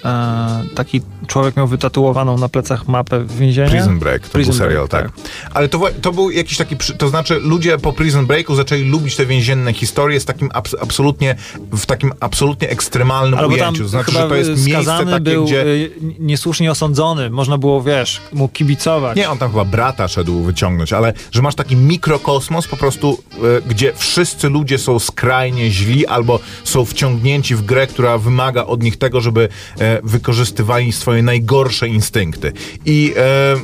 taki 0.75 1.01
człowiek 1.27 1.57
miał 1.57 1.67
wytatuowaną 1.67 2.37
na 2.37 2.49
plecach 2.49 2.87
mapę 2.87 3.19
w 3.19 3.37
więzieniu. 3.37 3.69
Prison 3.69 3.99
Break, 3.99 4.21
to 4.21 4.33
Prison 4.33 4.51
był 4.51 4.59
serial, 4.59 4.87
Break, 4.87 5.11
tak. 5.11 5.21
tak. 5.21 5.31
Ale 5.53 5.69
to, 5.69 5.81
to 6.01 6.11
był 6.11 6.31
jakiś 6.31 6.57
taki, 6.57 6.75
to 6.97 7.09
znaczy 7.09 7.39
ludzie 7.39 7.77
po 7.77 7.93
Prison 7.93 8.25
Breaku 8.25 8.55
zaczęli 8.55 8.83
lubić 8.83 9.15
te 9.15 9.25
więzienne 9.25 9.73
historie 9.73 10.19
z 10.19 10.25
takim 10.25 10.49
abs 10.53 10.75
absolutnie, 10.81 11.35
w 11.71 11.85
takim 11.85 12.11
absolutnie 12.19 12.69
ekstremalnym 12.69 13.39
Albo 13.39 13.53
ujęciu. 13.53 13.83
To 13.83 13.89
znaczy, 13.89 14.11
że 14.11 14.29
to 14.29 14.35
jest 14.35 14.67
miejsce 14.67 15.05
takie, 15.05 15.19
był 15.19 15.45
gdzie... 15.45 15.65
Y, 15.65 15.91
niesłusznie 16.19 16.71
osądzony, 16.71 17.29
można 17.29 17.57
było, 17.57 17.83
wiesz, 17.83 18.21
mu 18.33 18.49
kibicować. 18.49 19.17
Nie, 19.17 19.29
on 19.29 19.37
tam 19.37 19.51
chyba 19.51 19.65
brata 19.65 20.07
szedł 20.07 20.43
wyciągnąć, 20.43 20.93
ale 20.93 21.13
że 21.31 21.41
masz 21.41 21.55
taki 21.55 21.75
mikrokosmos 21.75 22.67
po 22.67 22.77
prostu, 22.77 23.23
y, 23.33 23.61
gdzie 23.69 23.93
wszyscy 23.95 24.49
ludzie 24.49 24.77
są 24.77 24.99
skrajnie 24.99 25.71
źli 25.71 26.07
albo 26.07 26.39
są 26.63 26.85
wciągnięci 26.85 27.55
w 27.55 27.65
grę, 27.65 27.87
która 27.87 28.17
wymaga 28.17 28.65
od 28.65 28.83
nich 28.83 28.97
tego, 28.97 29.21
żeby 29.21 29.49
e, 29.79 29.94
e, 29.94 29.94
wykorzystywali 30.03 30.91
swoje 30.91 31.23
najgorsze 31.23 31.87
instynkty. 31.87 32.53
I 32.85 33.13
e, 33.17 33.55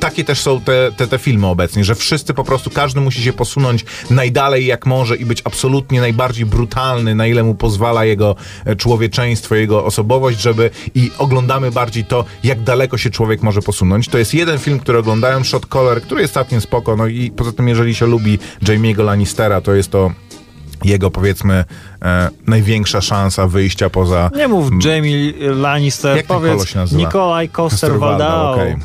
takie 0.00 0.24
też 0.24 0.40
są 0.40 0.60
te, 0.60 0.92
te, 0.96 1.06
te 1.06 1.18
filmy 1.18 1.46
obecnie, 1.46 1.84
że 1.84 1.94
wszyscy 1.94 2.34
po 2.34 2.44
prostu, 2.44 2.70
każdy 2.70 3.00
musi 3.00 3.22
się 3.22 3.32
posunąć 3.32 3.84
najdalej 4.10 4.66
jak 4.66 4.86
może 4.86 5.16
i 5.16 5.24
być 5.24 5.42
absolutnie 5.44 6.00
najbardziej 6.00 6.46
brutalny, 6.46 7.14
na 7.14 7.26
ile 7.26 7.42
mu 7.42 7.54
pozwala 7.54 8.04
jego 8.04 8.36
e, 8.64 8.76
człowieczeństwo, 8.76 9.54
jego 9.54 9.84
osobowość, 9.84 10.40
żeby 10.40 10.70
i 10.94 11.10
oglądamy 11.18 11.70
bardziej 11.70 12.04
to, 12.04 12.24
jak 12.44 12.62
daleko 12.62 12.98
się 12.98 13.10
człowiek 13.10 13.42
może 13.42 13.62
posunąć. 13.62 14.08
To 14.08 14.18
jest 14.18 14.34
jeden 14.34 14.58
film, 14.58 14.80
który 14.80 14.98
oglądałem, 14.98 15.44
Shot 15.44 15.66
Caller, 15.66 16.02
który 16.02 16.22
jest 16.22 16.34
całkiem 16.34 16.60
spoko, 16.60 16.96
no 16.96 17.06
i 17.06 17.30
poza 17.30 17.52
tym, 17.52 17.68
jeżeli 17.68 17.94
się 17.94 18.06
lubi 18.06 18.38
Jamie'ego 18.62 19.04
Lannistera, 19.04 19.60
to 19.60 19.74
jest 19.74 19.90
to 19.90 20.10
jego 20.84 21.10
powiedzmy 21.10 21.64
e, 22.02 22.30
największa 22.46 23.00
szansa 23.00 23.46
wyjścia 23.46 23.90
poza 23.90 24.30
Nie 24.36 24.48
mów 24.48 24.70
Jamie 24.84 25.32
Lannister, 25.40 26.16
Jak 26.16 26.26
powiedz? 26.26 26.74
Nikolaj 26.92 27.48
Coster-Waldau. 27.48 28.52
okej. 28.52 28.76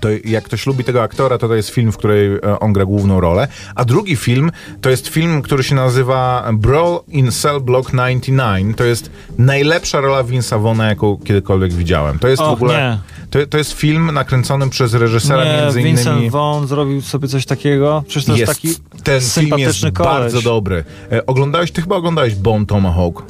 To 0.00 0.08
jak 0.24 0.44
ktoś 0.44 0.66
lubi 0.66 0.84
tego 0.84 1.02
aktora, 1.02 1.38
to 1.38 1.48
to 1.48 1.54
jest 1.54 1.68
film, 1.70 1.92
w 1.92 1.96
której 1.96 2.34
e, 2.36 2.60
on 2.60 2.72
gra 2.72 2.84
główną 2.84 3.20
rolę. 3.20 3.48
A 3.74 3.84
drugi 3.84 4.16
film 4.16 4.50
to 4.80 4.90
jest 4.90 5.08
film, 5.08 5.42
który 5.42 5.62
się 5.62 5.74
nazywa 5.74 6.50
Brawl 6.52 6.96
in 7.08 7.30
Cell 7.30 7.60
Block 7.60 7.90
99. 7.90 8.76
To 8.76 8.84
jest 8.84 9.10
najlepsza 9.38 10.00
rola 10.00 10.24
Vince'a 10.24 10.62
Vaughna, 10.62 10.88
jaką 10.88 11.16
kiedykolwiek 11.16 11.72
widziałem. 11.72 12.18
To 12.18 12.28
jest 12.28 12.42
w 12.42 12.44
Och, 12.46 12.52
ogóle... 12.52 12.74
nie. 12.74 12.98
To, 13.30 13.46
to 13.46 13.58
jest 13.58 13.72
film 13.72 14.10
nakręcony 14.12 14.70
przez 14.70 14.94
reżysera 14.94 15.44
Nie, 15.44 15.62
między 15.62 15.82
Vincent 15.82 16.06
innymi... 16.16 16.30
Vaughn 16.30 16.66
zrobił 16.66 17.00
sobie 17.00 17.28
coś 17.28 17.46
takiego. 17.46 18.04
Przecież 18.06 18.24
to 18.24 18.36
jest, 18.36 18.52
taki 18.52 18.68
ten 19.04 19.20
film 19.20 19.58
jest 19.58 19.80
koleś. 19.80 19.92
bardzo 19.92 20.42
dobry. 20.42 20.84
E, 21.12 21.26
oglądałeś, 21.26 21.70
ty 21.70 21.82
chyba 21.82 21.96
oglądałeś 21.96 22.34
Bone 22.34 22.66
Tomahawk, 22.66 23.22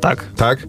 Tak. 0.00 0.24
tak? 0.36 0.66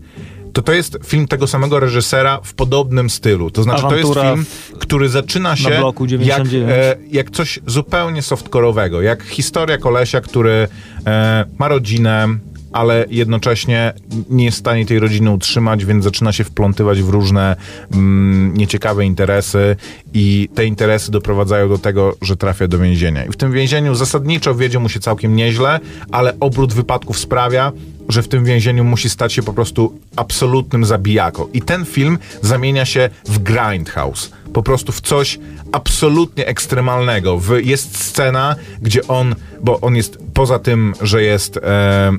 To 0.54 0.62
to 0.62 0.74
jest 0.74 0.98
film 1.06 1.28
tego 1.28 1.48
samego 1.48 1.80
reżysera 1.80 2.40
w 2.44 2.54
podobnym 2.54 3.10
stylu. 3.10 3.52
To 3.52 3.64
znaczy, 3.64 3.86
Awantura 3.86 4.22
to 4.22 4.28
jest 4.36 4.50
film, 4.50 4.80
który 4.80 5.10
zaczyna 5.10 5.56
się 5.56 5.70
jak, 5.70 5.96
99. 6.08 6.72
e, 6.72 6.96
jak 7.12 7.32
coś 7.32 7.60
zupełnie 7.68 8.22
softcore'owego. 8.22 9.00
Jak 9.02 9.24
historia 9.24 9.78
kolesia, 9.78 10.22
który 10.22 10.68
e, 11.08 11.46
ma 11.58 11.68
rodzinę, 11.68 12.28
ale 12.72 13.06
jednocześnie 13.10 13.94
nie 14.30 14.46
jest 14.46 14.58
w 14.58 14.60
stanie 14.60 14.86
tej 14.86 15.00
rodziny 15.00 15.32
utrzymać, 15.32 15.86
więc 15.86 16.04
zaczyna 16.04 16.34
się 16.34 16.44
wplątywać 16.44 17.02
w 17.02 17.10
różne 17.10 17.56
mm, 17.94 18.58
nieciekawe 18.58 19.06
interesy 19.06 19.76
i 20.14 20.50
te 20.56 20.66
interesy 20.66 21.12
doprowadzają 21.12 21.70
do 21.70 21.78
tego, 21.78 22.16
że 22.22 22.38
trafia 22.38 22.68
do 22.68 22.80
więzienia. 22.80 23.26
I 23.26 23.30
w 23.30 23.38
tym 23.38 23.52
więzieniu 23.52 23.96
zasadniczo 23.96 24.56
wiedzie 24.56 24.80
mu 24.80 24.90
się 24.90 25.00
całkiem 25.00 25.36
nieźle, 25.36 25.80
ale 26.12 26.34
obrót 26.40 26.74
wypadków 26.74 27.20
sprawia, 27.20 27.72
że 28.10 28.24
w 28.24 28.28
tym 28.28 28.46
więzieniu 28.46 28.84
musi 28.84 29.10
stać 29.10 29.34
się 29.34 29.44
po 29.44 29.54
prostu 29.54 30.00
absolutnym 30.16 30.86
zabijaką. 30.86 31.48
I 31.54 31.62
ten 31.62 31.86
film 31.86 32.18
zamienia 32.42 32.86
się 32.86 33.10
w 33.26 33.40
Grindhouse. 33.40 34.32
Po 34.54 34.64
prostu 34.64 34.92
w 34.92 35.02
coś 35.02 35.40
absolutnie 35.72 36.48
ekstremalnego. 36.48 37.40
W, 37.40 37.66
jest 37.66 38.04
scena, 38.04 38.56
gdzie 38.82 39.08
on, 39.08 39.36
bo 39.64 39.80
on 39.80 39.96
jest 39.96 40.18
poza 40.34 40.60
tym, 40.60 40.94
że 41.02 41.24
jest 41.24 41.58
e, 41.58 42.18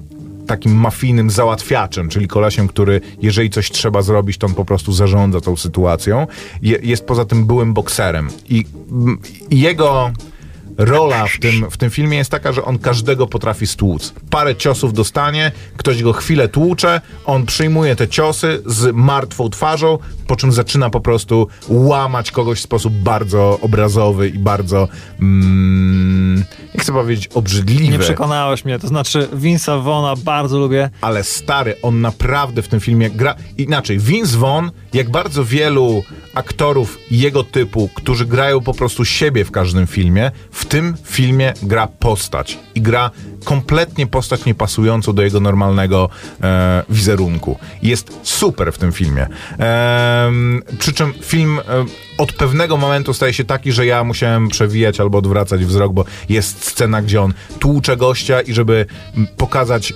takim 0.48 0.74
mafijnym 0.74 1.30
załatwiaczem, 1.30 2.08
czyli 2.08 2.28
kolesiem, 2.28 2.68
który 2.68 3.00
jeżeli 3.22 3.50
coś 3.50 3.70
trzeba 3.70 4.02
zrobić, 4.02 4.38
to 4.38 4.46
on 4.46 4.54
po 4.54 4.64
prostu 4.64 4.92
zarządza 4.92 5.40
tą 5.40 5.56
sytuacją. 5.56 6.26
Je, 6.62 6.78
jest 6.82 7.06
poza 7.06 7.24
tym 7.24 7.46
byłym 7.46 7.74
bokserem. 7.74 8.28
I, 8.48 8.64
mm, 8.90 9.18
i 9.50 9.61
jego 9.61 10.12
rola 10.78 11.26
w 11.26 11.38
tym, 11.38 11.70
w 11.70 11.76
tym 11.76 11.90
filmie 11.90 12.16
jest 12.16 12.30
taka, 12.30 12.52
że 12.52 12.64
on 12.64 12.78
każdego 12.78 13.26
potrafi 13.26 13.66
stłuc. 13.66 14.14
Parę 14.30 14.56
ciosów 14.56 14.92
dostanie, 14.92 15.52
ktoś 15.76 16.02
go 16.02 16.12
chwilę 16.12 16.48
tłucze, 16.48 17.00
on 17.24 17.46
przyjmuje 17.46 17.96
te 17.96 18.08
ciosy 18.08 18.62
z 18.66 18.96
martwą 18.96 19.50
twarzą, 19.50 19.98
po 20.26 20.37
czym 20.37 20.52
zaczyna 20.52 20.90
po 20.90 21.00
prostu 21.00 21.48
łamać 21.68 22.30
kogoś 22.30 22.58
w 22.58 22.62
sposób 22.62 22.92
bardzo 22.94 23.58
obrazowy 23.62 24.28
i 24.28 24.38
bardzo, 24.38 24.88
mm, 25.20 26.44
nie 26.74 26.81
chcę 26.81 26.92
powiedzieć 26.92 27.28
obrzydliwy. 27.28 27.92
Nie 27.92 27.98
przekonałeś 27.98 28.64
mnie. 28.64 28.78
To 28.78 28.88
znaczy, 28.88 29.28
Vince'a 29.33 29.85
Vaughna 29.85 30.14
bardzo 30.24 30.59
lubię. 30.59 30.90
ale 31.00 31.24
stary, 31.24 31.74
on 31.83 32.00
naprawdę 32.00 32.62
w 32.62 32.68
tym 32.68 32.81
filmie 32.81 33.11
gra. 33.11 33.35
Inaczej, 33.59 33.98
Vince 33.98 34.38
Vaughn, 34.38 34.70
jak 34.94 35.11
bardzo 35.11 35.44
wielu 35.44 36.04
aktorów 36.35 36.98
jego 37.11 37.44
typu, 37.44 37.90
którzy 37.94 38.26
grają 38.26 38.61
po 38.61 38.74
prostu 38.74 39.04
siebie 39.04 39.44
w 39.44 39.50
każdym 39.50 39.87
filmie, 39.87 40.31
w 40.50 40.64
tym 40.66 40.96
filmie 41.04 41.52
gra 41.62 41.87
postać. 41.87 42.59
I 42.74 42.83
gra 42.83 43.11
kompletnie 43.44 44.07
postać 44.07 44.44
niepasującą 44.44 45.12
do 45.12 45.22
jego 45.22 45.40
normalnego 45.40 46.09
e, 46.42 46.83
wizerunku. 46.90 47.59
Jest 47.83 48.12
super 48.22 48.72
w 48.72 48.78
tym 48.78 48.92
filmie. 48.92 49.26
Em, 49.59 50.62
przy 50.78 50.92
czym 50.92 51.12
film 51.22 51.59
e, 51.59 51.62
od 52.18 52.33
pewnego 52.33 52.76
momentu 52.76 53.14
staje 53.14 53.33
się 53.33 53.44
taki, 53.44 53.72
że 53.72 53.87
ja 53.87 54.04
musiałem 54.04 54.48
przewijać 54.48 55.00
albo 55.00 55.18
odwracać 55.18 55.64
wzrok, 55.64 55.92
bo 55.92 56.04
jest 56.28 56.58
scena, 56.61 57.03
gdzie 57.03 57.23
on 57.23 57.35
tłucze 57.59 57.97
gościa 57.97 58.40
i 58.40 58.53
żeby 58.53 58.87
pokazać 59.37 59.92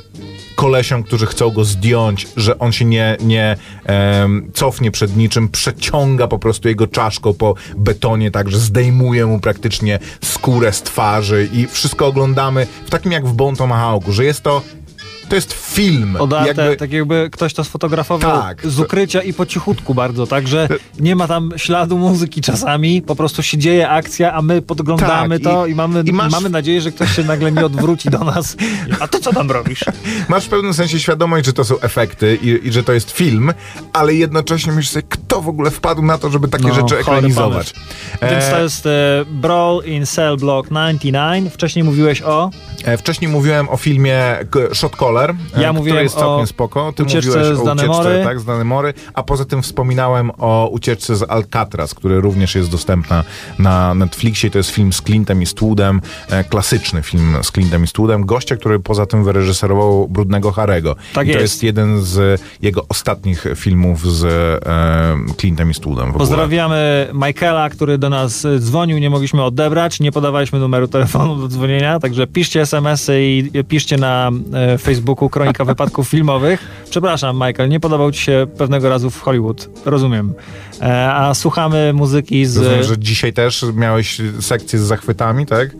kolesiom, 0.54 1.02
którzy 1.02 1.26
chcą 1.26 1.50
go 1.50 1.64
zdjąć, 1.64 2.28
że 2.36 2.58
on 2.58 2.72
się 2.72 2.84
nie, 2.84 3.16
nie 3.20 3.56
em, 3.84 4.50
cofnie 4.54 4.90
przed 4.90 5.16
niczym, 5.16 5.48
przeciąga 5.48 6.28
po 6.28 6.38
prostu 6.38 6.68
jego 6.68 6.86
czaszką 6.86 7.34
po 7.34 7.54
betonie, 7.76 8.30
tak, 8.30 8.50
że 8.50 8.58
zdejmuje 8.58 9.26
mu 9.26 9.40
praktycznie 9.40 9.98
skórę 10.24 10.72
z 10.72 10.82
twarzy 10.82 11.48
i 11.52 11.66
wszystko 11.66 12.06
oglądamy 12.06 12.66
w 12.86 12.90
takim 12.90 13.12
jak 13.12 13.26
w 13.26 13.32
Bone 13.32 13.56
Tomahawku, 13.56 14.12
że 14.12 14.24
jest 14.24 14.42
to 14.42 14.62
to 15.32 15.36
jest 15.36 15.52
film. 15.52 16.16
Odarte, 16.16 16.48
jakby, 16.62 16.76
tak 16.76 16.92
jakby 16.92 17.28
ktoś 17.32 17.54
to 17.54 17.64
sfotografował 17.64 18.42
Tak. 18.42 18.66
z 18.66 18.80
ukrycia 18.80 19.22
i 19.22 19.32
po 19.32 19.46
cichutku 19.46 19.94
bardzo, 19.94 20.26
także 20.26 20.68
nie 21.00 21.16
ma 21.16 21.28
tam 21.28 21.52
śladu 21.56 21.98
muzyki 21.98 22.40
czasami, 22.40 23.02
po 23.02 23.16
prostu 23.16 23.42
się 23.42 23.58
dzieje 23.58 23.88
akcja, 23.88 24.32
a 24.32 24.42
my 24.42 24.62
podglądamy 24.62 25.40
Tak, 25.40 25.52
to 25.52 25.66
i- 25.66 25.70
i, 25.70 25.74
mamy, 25.74 26.02
i 26.06 26.12
masz- 26.12 26.32
mamy 26.32 26.50
nadzieję, 26.50 26.80
że 26.80 26.90
ktoś 26.92 27.16
się 27.16 27.24
nagle 27.24 27.52
nie 27.52 27.66
odwróci 27.66 28.10
do 28.10 28.18
nas. 28.18 28.56
A 29.00 29.08
to 29.08 29.18
co 29.20 29.32
tam 29.32 29.50
robisz? 29.50 29.84
Masz 30.28 30.44
w 30.44 30.48
pewnym 30.48 30.74
sensie 30.74 31.00
świadomość, 31.00 31.46
że 31.46 31.52
to 31.52 31.64
są 31.64 31.80
efekty 31.80 32.38
i, 32.42 32.68
i 32.68 32.72
że 32.72 32.82
to 32.82 32.92
jest 32.92 33.10
film, 33.10 33.52
ale 33.92 34.14
jednocześnie 34.14 34.72
myślisz 34.72 34.90
sobie, 34.90 35.06
kto 35.08 35.40
w 35.42 35.48
ogóle 35.48 35.70
wpadł 35.70 36.02
na 36.02 36.18
to, 36.18 36.30
żeby 36.30 36.48
takie 36.48 36.68
No, 36.68 36.74
rzeczy 36.74 36.98
ekranizować. 36.98 37.74
Więc 38.30 38.48
to 38.50 38.58
E, 38.58 38.62
jest 38.62 38.86
e, 38.86 38.90
Brawl 39.30 39.84
in 39.84 40.06
Cell 40.06 40.36
Block 40.36 40.68
99. 40.68 41.52
Wcześniej 41.54 41.84
mówiłeś 41.84 42.22
o 42.22 42.50
E, 42.84 42.96
Wcześniej 42.98 43.30
mówiłem 43.30 43.68
o 43.68 43.76
filmie 43.76 44.22
Shot 44.72 44.96
Caller, 44.96 45.21
e, 45.30 45.34
Ja 45.34 45.68
który 45.68 45.72
mówiłem 45.72 46.02
jest 46.02 46.16
o 46.16 46.20
całkiem 46.20 46.46
spoko. 46.46 46.92
Ty 46.92 47.02
ucieczce 47.02 47.38
mówiłeś 47.38 47.58
z 47.58 47.60
o 47.60 47.72
ucieczce 47.74 48.24
tak, 48.24 48.40
z 48.40 48.44
Danemory, 48.44 48.94
a 49.14 49.22
poza 49.22 49.44
tym 49.44 49.62
wspominałem 49.62 50.30
o 50.38 50.68
ucieczce 50.72 51.16
z 51.16 51.30
Alcatraz, 51.30 51.94
który 51.94 52.20
również 52.20 52.54
jest 52.54 52.70
dostępna 52.70 53.24
na 53.58 53.94
Netflixie. 53.94 54.50
To 54.50 54.58
jest 54.58 54.70
film 54.70 54.92
z 54.92 55.02
Clintem 55.02 55.40
Eastwoodem, 55.40 56.00
e, 56.30 56.44
klasyczny 56.44 57.02
film 57.02 57.36
z 57.42 57.52
Clintem 57.52 57.82
Eastwoodem, 57.82 58.26
gościa, 58.26 58.56
który 58.56 58.80
poza 58.80 59.06
tym 59.06 59.24
wyreżyserował 59.24 60.08
Brudnego 60.08 60.52
Harego. 60.52 60.96
Tak 61.14 61.28
I 61.28 61.32
to 61.32 61.38
jest. 61.38 61.52
jest 61.52 61.62
jeden 61.62 62.02
z 62.02 62.40
jego 62.62 62.84
ostatnich 62.88 63.44
filmów 63.56 64.12
z 64.12 64.24
e, 64.24 65.34
Clintem 65.36 65.68
Eastwoodem. 65.68 66.12
Pozdrawiamy 66.12 67.08
Michaela, 67.14 67.70
który 67.70 67.98
do 67.98 68.10
nas 68.10 68.44
y, 68.44 68.58
dzwonił, 68.58 68.98
nie 68.98 69.10
mogliśmy 69.10 69.44
odebrać, 69.44 70.00
nie 70.00 70.12
podawaliśmy 70.12 70.58
numeru 70.58 70.88
telefonu 70.88 71.36
do 71.36 71.48
dzwonienia, 71.48 72.00
także 72.00 72.26
piszcie 72.26 72.60
SMS-y 72.60 73.22
i 73.22 73.64
piszcie 73.68 73.96
na 73.96 74.30
e, 74.52 74.78
Facebooku 74.78 75.01
Kronika 75.30 75.64
Wypadków 75.64 76.08
Filmowych. 76.08 76.60
Przepraszam, 76.90 77.36
Michael, 77.36 77.68
nie 77.68 77.80
podobał 77.80 78.12
ci 78.12 78.22
się 78.22 78.46
pewnego 78.58 78.88
razu 78.88 79.10
w 79.10 79.20
Hollywood, 79.20 79.68
rozumiem. 79.84 80.34
E, 80.80 81.12
a 81.14 81.34
słuchamy 81.34 81.92
muzyki 81.92 82.46
z... 82.46 82.56
Rozumiem, 82.56 82.82
że 82.82 82.98
dzisiaj 82.98 83.32
też 83.32 83.64
miałeś 83.74 84.20
sekcję 84.40 84.78
z 84.78 84.82
zachwytami, 84.82 85.46
tak? 85.46 85.70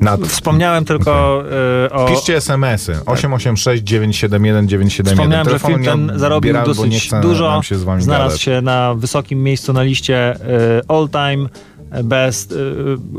Nad, 0.00 0.20
Wspomniałem 0.20 0.84
tylko 0.84 1.42
e, 1.86 1.90
o... 1.92 2.06
Piszcie 2.08 2.36
SMS-y 2.36 2.92
886 3.06 3.82
971 3.82 4.68
971. 4.68 5.14
Wspomniałem, 5.16 5.44
że 5.44 5.50
Telefonu 5.50 5.74
film 5.74 6.08
ten 6.08 6.18
zarobił 6.18 6.54
dosyć 6.66 7.10
dużo. 7.22 7.62
się 7.62 7.78
Znalazł 7.78 8.06
gadać. 8.08 8.40
się 8.40 8.60
na 8.62 8.94
wysokim 8.94 9.42
miejscu 9.42 9.72
na 9.72 9.82
liście 9.82 10.16
e, 10.18 10.36
all 10.88 11.08
time 11.08 11.48
best, 12.04 12.52
e, 12.52 12.56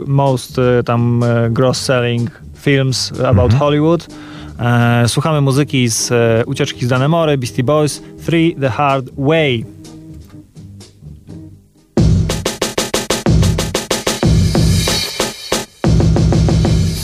most 0.07 0.57
tam 0.85 1.23
gross 1.49 1.77
selling 1.81 2.41
films 2.55 3.11
about 3.11 3.45
Mhm. 3.53 3.59
Hollywood. 3.59 4.07
E, 4.61 5.03
Słuchamy 5.07 5.41
muzyki 5.41 5.89
z 5.89 6.11
e, 6.11 6.43
Ucieczki 6.45 6.85
z 6.85 6.89
Danemory, 6.89 7.37
Beastie 7.37 7.63
Boys, 7.63 8.01
Three 8.25 8.55
The 8.55 8.69
Hard 8.69 9.05
Way. 9.17 9.65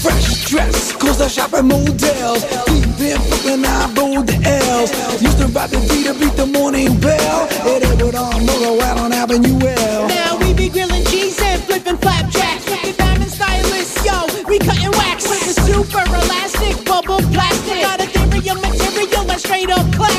Fresh 0.01 0.49
dress, 0.49 0.93
cause 0.93 1.25
I 1.25 1.29
shop 1.29 1.53
at 1.53 1.65
Models. 1.65 2.45
Deep 2.67 2.99
in 2.99 3.17
Brooklyn, 3.29 3.65
I 3.65 3.87
bowled 3.95 4.27
the 4.27 4.49
L's. 4.49 4.91
Used 5.21 5.39
to 5.39 5.47
ride 5.47 5.69
the 5.71 5.79
D 5.79 6.03
to 6.03 6.13
beat 6.13 6.35
the 6.37 6.45
morning 6.45 6.99
bell. 6.99 7.47
It 7.65 7.83
ain't 7.83 8.01
what 8.03 8.15
I'm 8.15 8.45
motor 8.45 8.83
out 8.85 8.99
on 8.99 9.11
Avenue 9.13 9.59
L. 9.67 10.07
Now 10.07 10.37
we 10.37 10.53
be 10.53 10.69
grilling 10.69 11.03
cheese 11.05 11.39
and 11.41 11.61
flipping 11.63 11.97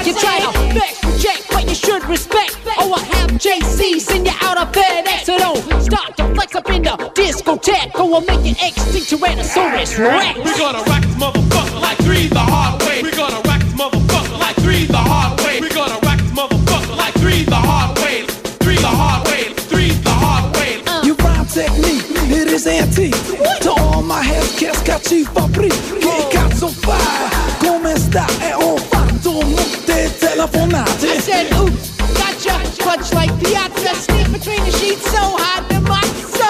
You 0.09 0.15
try 0.15 0.41
to 0.41 0.51
flex, 0.73 1.01
project, 1.01 1.47
but 1.51 1.69
you 1.69 1.75
should 1.75 2.03
respect. 2.09 2.57
Oh, 2.79 2.95
I 2.97 3.01
have 3.17 3.33
JC, 3.33 4.01
send 4.01 4.27
you 4.27 4.33
out 4.41 4.57
of 4.57 4.73
bed. 4.73 5.05
So 5.23 5.37
don't 5.37 5.61
start 5.83 6.17
to 6.17 6.25
flex 6.33 6.55
up 6.55 6.71
in 6.71 6.85
the 6.85 6.97
discotheque. 7.13 7.95
Or 7.95 8.09
we'll 8.09 8.23
make 8.23 8.43
you 8.43 8.53
extinct 8.53 9.11
Tyrannosaurus 9.13 9.99
Rex. 9.99 10.39
We're 10.39 10.57
gonna 10.57 10.79
rock 10.89 11.03
this 11.03 11.15
motherfucker 11.15 11.81
like 11.83 11.99
three 11.99 12.27
the 12.27 12.39
hard 12.39 12.81
way. 12.85 13.03
We're 13.03 13.17
gonna 13.21 13.43
rock 13.45 13.61
this 13.61 13.75
motherfucker 13.75 14.41
like 14.41 14.57
three 14.65 14.87
the 14.87 14.97
hard 14.97 15.41
way. 15.43 15.61
We're 15.61 15.77
gonna 15.77 16.01
rock 16.01 16.17
this 16.17 16.33
motherfucker 16.33 16.97
like 16.97 17.15
three 17.21 17.45
the 17.45 17.61
hard 17.69 17.99
way. 17.99 18.25
Three 18.65 18.77
the 18.77 18.89
hard 18.89 19.29
way. 19.29 19.53
Three 19.69 19.91
the 19.91 20.11
hard 20.11 20.57
way. 20.57 20.81
Uh. 20.87 21.05
Your 21.05 21.17
rhyme 21.17 21.45
technique, 21.45 22.09
it 22.33 22.49
is 22.49 22.67
antique. 22.67 23.15
What? 23.39 23.61
To 23.61 23.73
all 23.73 24.03
my 24.03 24.23
head 24.23 24.49
cats, 24.57 24.81
cachifa, 24.89 25.53
free. 25.55 25.69
Get 26.01 26.33
cats 26.33 26.61
so 26.61 26.69
fire. 26.69 27.29
Come 27.61 27.85
and 27.85 28.01
stop 28.01 28.31
at 28.41 28.55
all. 28.55 28.68
I 30.41 31.19
said, 31.19 31.53
oops, 31.59 31.97
gotcha. 32.15 32.55
Clutch 32.81 33.13
like 33.13 33.29
Piazza, 33.41 33.93
sneak 33.97 34.31
between 34.31 34.65
the 34.65 34.71
sheets, 34.71 35.03
so 35.11 35.19
hot 35.19 35.69
the 35.69 35.81
matza. 35.83 36.49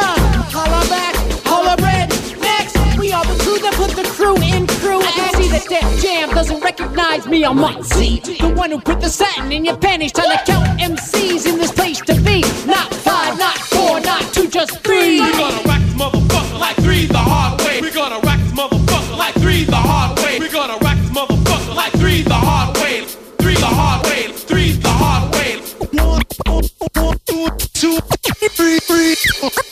Holla 0.53 0.87
back, 0.91 1.17
holla 1.47 1.75
red. 1.81 2.11
Next, 2.39 2.77
we 2.99 3.13
are 3.13 3.25
the 3.25 3.43
crew 3.43 3.59
that 3.61 3.73
put 3.77 3.93
the 3.93 4.05
crew 4.11 4.37
in 4.37 4.67
crew. 4.67 5.01
I 5.01 5.11
can 5.13 5.43
see 5.43 5.49
that 5.49 5.67
Def 5.71 6.03
Jam 6.03 6.29
doesn't 6.35 6.61
recognize 6.61 7.27
me 7.27 7.45
on 7.45 7.57
Muncie. 7.57 8.21
The 8.21 8.53
one 8.55 8.71
who 8.73 8.79
put 8.79 9.01
the 9.01 9.09
satin 9.09 9.53
in 9.53 9.65
your 9.65 9.79
panties, 9.79 10.13
trying 10.13 10.37
to 10.37 10.45
count 10.45 10.81
MCs 10.81 11.47
in 11.47 11.57
this 11.57 11.73
place 11.73 12.03
to 12.03 12.15
be. 12.21 12.43
Not 12.67 12.93
five, 12.93 13.39
not 13.39 13.57
four, 13.57 14.01
not 14.01 14.23
two, 14.35 14.49
just 14.49 14.85
three. 14.85 15.19
free, 28.49 28.79
free. 28.81 29.68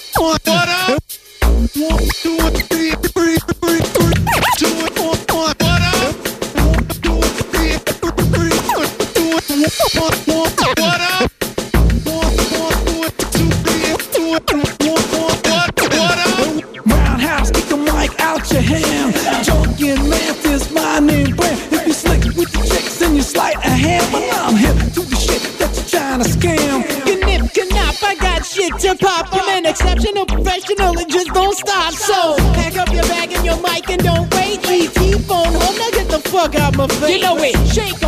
Give 37.06 37.22
away, 37.22 37.52
shake 37.66 38.05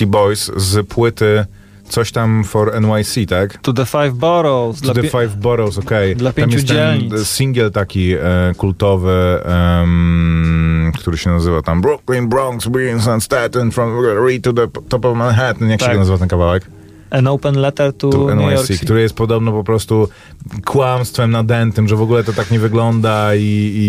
Beastie 0.00 0.06
Boys 0.06 0.50
z 0.56 0.86
płyty 0.88 1.44
coś 1.88 2.12
tam 2.12 2.44
for 2.44 2.80
NYC, 2.80 3.28
tak? 3.28 3.58
To 3.58 3.72
the 3.72 3.86
Five 3.86 4.12
Boroughs. 4.14 4.80
To 4.80 4.94
the 4.94 5.02
Five 5.02 5.36
Boroughs, 5.36 5.78
okej. 5.78 6.16
dla 6.16 6.32
Tam 6.32 6.36
pięciu 6.44 6.56
jest 6.56 6.68
ten 6.68 6.76
dzielnic. 6.76 7.28
singiel 7.28 7.70
taki 7.72 8.12
e, 8.12 8.18
kultowy, 8.56 9.40
em, 9.44 10.92
który 10.98 11.18
się 11.18 11.30
nazywa 11.30 11.62
tam 11.62 11.80
Brooklyn, 11.80 12.28
Bronx, 12.28 12.68
Queens 12.72 13.08
and 13.08 13.24
Staten, 13.24 13.70
from 13.70 14.00
Reed 14.26 14.44
to 14.44 14.52
the 14.52 14.68
top 14.88 15.04
of 15.04 15.16
Manhattan. 15.16 15.68
Jak 15.70 15.80
Tak. 15.80 15.92
się 15.92 15.98
nazywa 15.98 16.18
ten 16.18 16.28
kawałek? 16.28 16.70
An 17.10 17.26
Open 17.26 17.58
Letter 17.58 17.92
to, 17.92 18.08
To 18.10 18.18
New 18.34 18.40
York 18.50 18.58
NYC, 18.60 18.66
City. 18.66 18.84
który 18.84 19.00
jest 19.02 19.14
podobno 19.14 19.52
po 19.52 19.64
prostu 19.64 20.08
kłamstwem 20.64 21.30
nadętym, 21.30 21.88
że 21.88 21.96
w 21.96 22.02
ogóle 22.02 22.24
to 22.24 22.32
tak 22.32 22.50
nie 22.50 22.58
wygląda 22.58 23.34
i, 23.34 23.42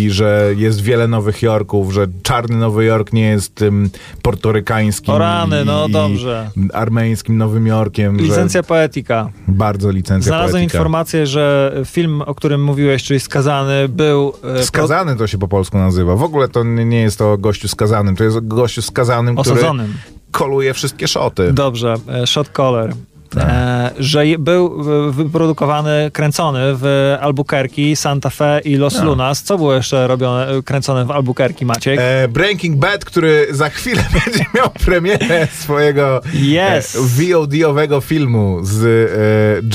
i 0.05 0.11
że 0.11 0.49
jest 0.57 0.81
wiele 0.81 1.07
Nowych 1.07 1.41
Jorków, 1.41 1.93
że 1.93 2.07
czarny 2.23 2.57
Nowy 2.57 2.85
Jork 2.85 3.13
nie 3.13 3.29
jest 3.29 3.55
tym 3.55 3.89
portorykańskim 4.21 5.13
O 5.13 5.17
rany, 5.17 5.61
i, 5.61 5.65
no 5.65 5.87
i 5.87 5.91
dobrze. 5.91 6.49
armeńskim 6.73 7.37
Nowym 7.37 7.67
Jorkiem. 7.67 8.17
Licencja 8.17 8.63
poetyka. 8.63 9.29
bardzo 9.47 9.91
licencja 9.91 10.29
Znalazłem 10.29 10.51
poetyka. 10.61 10.77
informację, 10.77 11.27
że 11.27 11.73
film, 11.85 12.21
o 12.21 12.35
którym 12.35 12.63
mówiłeś, 12.63 13.03
czyli 13.03 13.19
Skazany, 13.19 13.89
był... 13.89 14.33
e, 14.59 14.63
Skazany 14.63 15.15
to 15.15 15.27
się 15.27 15.37
po 15.37 15.47
polsku 15.47 15.77
nazywa. 15.77 16.15
W 16.15 16.23
ogóle 16.23 16.47
to 16.47 16.63
nie 16.63 17.01
jest 17.01 17.17
to 17.17 17.37
gościu 17.37 17.67
skazanym, 17.67 18.15
to 18.15 18.23
jest 18.23 18.47
gościu 18.47 18.81
skazanym, 18.81 19.35
który 19.35 19.55
Osadzonym. 19.59 19.93
koluje 20.31 20.73
wszystkie 20.73 21.07
szoty. 21.07 21.53
Dobrze, 21.53 21.95
e, 22.09 22.27
Shot 22.27 22.49
Caller. 22.49 22.93
Tak. 23.35 23.43
E, 23.49 23.91
że 23.99 24.23
był 24.39 24.83
wyprodukowany, 25.11 26.11
kręcony 26.13 26.59
w 26.63 27.15
Albuquerque, 27.21 27.95
Santa 27.95 28.29
Fe 28.29 28.61
i 28.65 28.75
Los 28.75 29.03
Lunas. 29.03 29.43
Co 29.43 29.57
było 29.57 29.73
jeszcze 29.73 30.07
robione, 30.07 30.47
e, 30.47 30.61
kręcone 30.63 31.05
w 31.05 31.11
Albuquerque, 31.11 31.65
Maciek? 31.65 31.99
E, 32.01 32.27
Breaking 32.27 32.77
Bad, 32.77 33.05
który 33.05 33.47
za 33.51 33.69
chwilę 33.69 34.03
będzie 34.25 34.45
miał 34.55 34.69
premierę 34.85 35.47
swojego 35.53 36.21
Yes. 36.33 36.95
e, 36.95 36.99
VOD-owego 36.99 38.01
filmu 38.01 38.59
z 38.63 38.83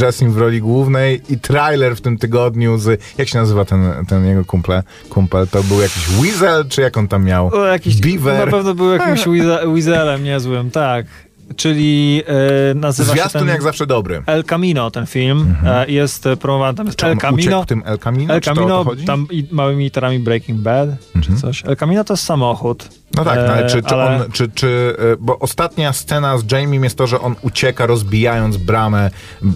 e, 0.01 0.05
Jessim 0.07 0.33
w 0.33 0.38
roli 0.38 0.61
głównej 0.61 1.23
i 1.29 1.38
trailer 1.38 1.97
w 1.97 2.01
tym 2.01 2.19
tygodniu 2.19 2.79
z... 2.79 3.03
Jak 3.19 3.29
się 3.29 3.38
nazywa 3.38 3.64
ten, 3.64 4.07
ten 4.09 4.27
jego 4.27 4.45
kumple? 4.45 4.83
kumpel? 5.09 5.49
To 5.49 5.62
był 5.62 5.81
jakiś 5.81 6.09
Weasel, 6.09 6.69
czy 6.69 6.81
jak 6.81 6.97
on 6.97 7.09
tam 7.09 7.25
miał? 7.25 7.55
O, 7.55 7.66
jakiś, 7.66 8.01
Beaver. 8.01 8.47
Na 8.47 8.53
pewno 8.53 8.75
był 8.75 8.92
jakimś 8.92 9.25
Weaselem 9.75 10.25
niezłym, 10.25 10.71
tak. 10.71 11.07
Czyli 11.56 12.22
e, 12.70 12.74
nazywa 12.74 13.09
się 13.09 13.12
Zwiastun 13.12 13.40
ten 13.40 13.48
jak 13.48 13.62
zawsze 13.62 13.87
dobry. 13.87 14.22
El 14.26 14.44
Camino, 14.44 14.90
ten 14.90 15.06
film. 15.06 15.56
E, 15.64 15.90
jest 15.90 16.26
e, 16.26 16.37
promowany 16.37 16.76
tam 16.76 16.87
jest 16.87 17.04
El 17.04 17.16
Camino. 17.16 17.48
uciekł 17.48 17.64
tym 17.64 17.82
El 17.87 17.98
Camino? 17.98 18.35
El 18.35 18.40
Camino? 18.40 18.80
Mhm. 18.80 19.06
tam 19.06 19.26
i 19.30 19.48
małymi 19.50 19.85
literami 19.85 20.18
Breaking 20.18 20.61
Bad, 20.61 20.88
czy 21.22 21.37
coś. 21.37 21.64
El 21.64 21.76
Camino 21.76 22.04
to 22.04 22.12
jest 22.12 22.24
samochód. 22.24 22.88
No 23.14 23.25
tak, 23.25 23.37
no, 23.37 23.53
ale 23.53 23.64
E, 23.64 23.69
czy, 23.69 23.83
czy 23.83 23.95
ale- 23.95 24.25
on, 24.25 24.33
czy, 24.33 24.49
czy, 24.49 24.97
e, 24.99 25.16
bo 25.21 25.38
ostatnia 25.38 25.92
scena 25.92 26.38
z 26.38 26.53
Jamie 26.53 26.79
jest 26.79 26.99
to, 26.99 27.07
że 27.07 27.21
on 27.21 27.35
ucieka 27.42 27.87
rozbijając 27.87 28.57
bramę, 28.57 29.11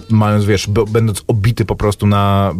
mając, 0.09 0.45
wiesz, 0.45 0.67
będąc 0.67 1.23
obity 1.27 1.65
po 1.65 1.75
prostu 1.75 2.07
na 2.07 2.53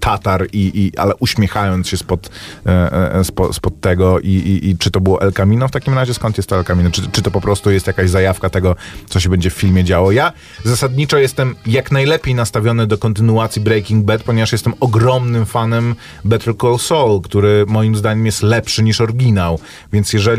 tatar, 0.00 0.46
i, 0.52 0.70
i, 0.74 0.98
ale 0.98 1.14
uśmiechając 1.16 1.88
się 1.88 1.96
spod, 1.96 2.30
e, 2.66 3.14
e, 3.14 3.24
spo, 3.24 3.52
spod 3.52 3.80
tego 3.80 4.20
I, 4.20 4.28
i, 4.28 4.70
i 4.70 4.78
czy 4.78 4.90
to 4.90 5.00
było 5.00 5.22
El 5.22 5.32
Camino 5.32 5.68
w 5.68 5.70
takim 5.70 5.94
razie? 5.94 6.14
Skąd 6.14 6.36
jest 6.36 6.48
to 6.48 6.56
El 6.56 6.64
Camino? 6.64 6.90
Czy, 6.90 7.02
czy 7.12 7.22
to 7.22 7.30
po 7.30 7.40
prostu 7.40 7.70
jest 7.70 7.86
jakaś 7.86 8.10
zajawka 8.10 8.50
tego, 8.50 8.76
co 9.08 9.20
się 9.20 9.28
będzie 9.28 9.50
w 9.50 9.54
filmie 9.54 9.84
działo? 9.84 10.12
Ja 10.12 10.32
zasadniczo 10.64 11.18
jestem 11.18 11.54
jak 11.66 11.92
najlepiej 11.92 12.34
nastawiony 12.34 12.86
do 12.86 12.98
kontynuacji 12.98 13.62
Breaking 13.62 14.04
Bad, 14.04 14.22
ponieważ 14.22 14.52
jestem 14.52 14.74
ogromnym 14.80 15.46
fanem 15.46 15.94
Better 16.24 16.56
Call 16.56 16.78
Saul, 16.78 17.20
który 17.20 17.64
moim 17.68 17.96
zdaniem 17.96 18.26
jest 18.26 18.42
lepszy 18.42 18.82
niż 18.82 19.00
oryginał. 19.00 19.58
Więc 19.92 20.12
jeżeli 20.12 20.33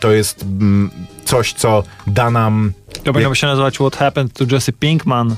to 0.00 0.10
jest 0.10 0.42
mm, 0.42 0.90
coś, 1.24 1.52
co 1.52 1.82
da 2.06 2.30
nam. 2.30 2.72
To 3.04 3.12
powinno 3.12 3.34
się 3.34 3.46
nazywać 3.46 3.74
What 3.74 3.96
Happened 3.96 4.32
to 4.32 4.44
Jesse 4.50 4.72
Pinkman, 4.72 5.36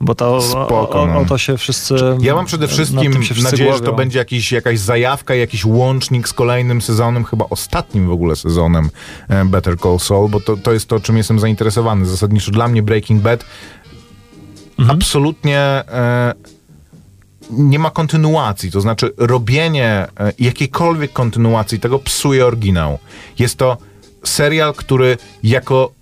bo 0.00 0.14
to 0.14 0.42
Spoko, 0.42 0.90
o, 0.90 1.02
o, 1.02 1.06
no. 1.06 1.20
o 1.20 1.24
to 1.24 1.38
się 1.38 1.58
wszyscy... 1.58 1.94
Ja 2.20 2.34
mam 2.34 2.46
przede 2.46 2.68
wszystkim 2.68 3.12
nadzieję, 3.42 3.72
że 3.72 3.78
to 3.78 3.84
głowią. 3.84 3.96
będzie 3.96 4.18
jakiś, 4.18 4.52
jakaś 4.52 4.78
zajawka, 4.78 5.34
jakiś 5.34 5.64
łącznik 5.64 6.28
z 6.28 6.32
kolejnym 6.32 6.82
sezonem, 6.82 7.24
chyba 7.24 7.44
ostatnim 7.50 8.08
w 8.08 8.12
ogóle 8.12 8.36
sezonem 8.36 8.90
e, 9.28 9.44
Better 9.44 9.78
Call 9.78 9.98
Saul, 9.98 10.28
bo 10.28 10.40
to, 10.40 10.56
to 10.56 10.72
jest 10.72 10.88
to, 10.88 11.00
czym 11.00 11.16
jestem 11.16 11.38
zainteresowany. 11.38 12.06
Zasadniczo 12.06 12.50
dla 12.50 12.68
mnie 12.68 12.82
Breaking 12.82 13.22
Bad 13.22 13.44
Mhm. 14.78 14.98
absolutnie 14.98 15.58
e, 15.58 16.34
nie 17.50 17.78
ma 17.78 17.90
kontynuacji. 17.90 18.70
To 18.70 18.80
znaczy 18.80 19.12
robienie 19.16 19.88
e, 19.90 20.32
jakiejkolwiek 20.38 21.12
kontynuacji 21.12 21.80
tego 21.80 21.98
psuje 21.98 22.46
oryginał. 22.46 22.98
Jest 23.38 23.56
to 23.56 23.76
serial, 24.24 24.74
który 24.74 25.16
jako 25.42 25.92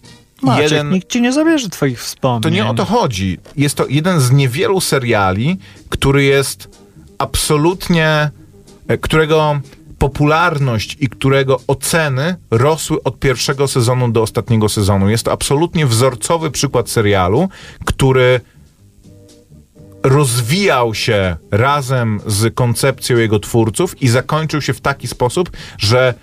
Maciek, 0.43 0.71
jeden... 0.71 0.91
nikt 0.91 1.09
ci 1.09 1.23
nie 1.23 1.33
zabierze 1.33 1.69
twoich 1.69 2.03
wspomnień. 2.03 2.43
To 2.43 2.49
nie 2.49 2.67
o 2.67 2.75
to 2.75 2.85
chodzi. 2.85 3.39
Jest 3.57 3.75
to 3.75 3.87
jeden 3.89 4.21
z 4.21 4.31
niewielu 4.31 4.81
seriali, 4.81 5.59
który 5.89 6.25
jest 6.25 6.69
absolutnie, 7.19 8.31
e, 8.89 8.99
którego 8.99 9.61
popularność 9.99 10.97
i 11.01 11.09
którego 11.09 11.61
oceny 11.67 12.37
rosły 12.51 13.03
od 13.03 13.19
pierwszego 13.19 13.69
sezonu 13.69 14.13
do 14.13 14.23
ostatniego 14.23 14.69
sezonu. 14.69 15.11
Jest 15.11 15.25
to 15.25 15.33
absolutnie 15.33 15.87
wzorcowy 15.87 16.51
przykład 16.51 16.91
serialu, 16.91 17.49
który 17.85 18.41
rozwijał 20.03 20.95
się 20.95 21.37
razem 21.51 22.21
z 22.27 22.55
koncepcją 22.55 23.17
jego 23.17 23.39
twórców 23.39 24.03
i 24.03 24.09
zakończył 24.09 24.61
się 24.61 24.73
w 24.73 24.81
taki 24.81 25.09
sposób, 25.09 25.51
że 25.79 26.15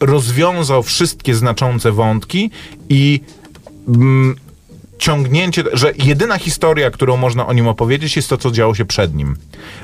rozwiązał 0.00 0.82
wszystkie 0.82 1.34
znaczące 1.34 1.92
wątki 1.92 2.50
i 2.88 3.20
mm, 3.88 4.36
ciągnięcie, 4.98 5.64
że 5.72 5.92
jedyna 6.04 6.38
historia, 6.38 6.90
którą 6.90 7.16
można 7.16 7.46
o 7.46 7.52
nim 7.52 7.68
opowiedzieć, 7.68 8.16
jest 8.16 8.28
to, 8.28 8.38
co 8.38 8.50
działo 8.50 8.74
się 8.74 8.84
przed 8.84 9.14
nim. 9.14 9.36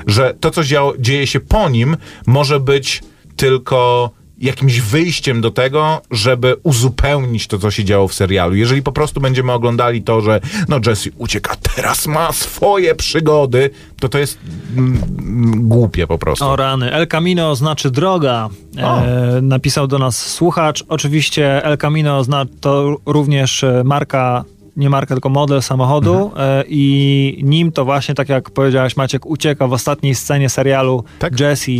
Że 0.07 0.33
to, 0.39 0.51
co 0.51 0.63
działo, 0.63 0.93
dzieje 0.99 1.27
się 1.27 1.39
po 1.39 1.69
nim, 1.69 1.97
może 2.25 2.59
być 2.59 3.03
tylko 3.35 4.09
jakimś 4.37 4.81
wyjściem 4.81 5.41
do 5.41 5.51
tego, 5.51 6.01
żeby 6.11 6.55
uzupełnić 6.63 7.47
to, 7.47 7.59
co 7.59 7.71
się 7.71 7.83
działo 7.83 8.07
w 8.07 8.13
serialu. 8.13 8.55
Jeżeli 8.55 8.81
po 8.81 8.91
prostu 8.91 9.21
będziemy 9.21 9.51
oglądali 9.51 10.01
to, 10.01 10.21
że 10.21 10.41
no 10.69 10.79
Jesse 10.85 11.09
ucieka, 11.17 11.55
teraz 11.75 12.07
ma 12.07 12.31
swoje 12.31 12.95
przygody, 12.95 13.69
to 13.99 14.09
to 14.09 14.17
jest 14.17 14.37
mm, 14.77 15.01
mm, 15.19 15.67
głupie 15.67 16.07
po 16.07 16.17
prostu. 16.17 16.45
O 16.45 16.55
rany. 16.55 16.91
El 16.91 17.07
Camino 17.07 17.55
znaczy 17.55 17.91
droga. 17.91 18.49
E, 18.77 19.39
napisał 19.41 19.87
do 19.87 19.99
nas 19.99 20.17
słuchacz. 20.17 20.83
Oczywiście 20.87 21.63
El 21.63 21.77
Camino 21.77 22.23
zna 22.23 22.45
to 22.61 22.97
również 23.05 23.63
e, 23.63 23.83
marka, 23.85 24.43
nie 24.77 24.89
marka, 24.89 25.15
tylko 25.15 25.29
model 25.29 25.61
samochodu 25.61 26.13
Mhm. 26.13 26.33
e, 26.59 26.63
i 26.67 27.39
nim 27.43 27.71
to 27.71 27.85
właśnie, 27.85 28.15
tak 28.15 28.29
jak 28.29 28.49
powiedziałeś 28.49 28.97
Maciek, 28.97 29.25
ucieka 29.25 29.67
w 29.67 29.73
ostatniej 29.73 30.15
scenie 30.15 30.49
serialu 30.49 31.03
Tak? 31.19 31.39
Jesse 31.39 31.71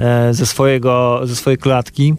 e, 0.00 0.34
ze, 0.34 0.46
swojego, 0.46 1.20
ze 1.24 1.36
swojej 1.36 1.58
klatki. 1.58 2.14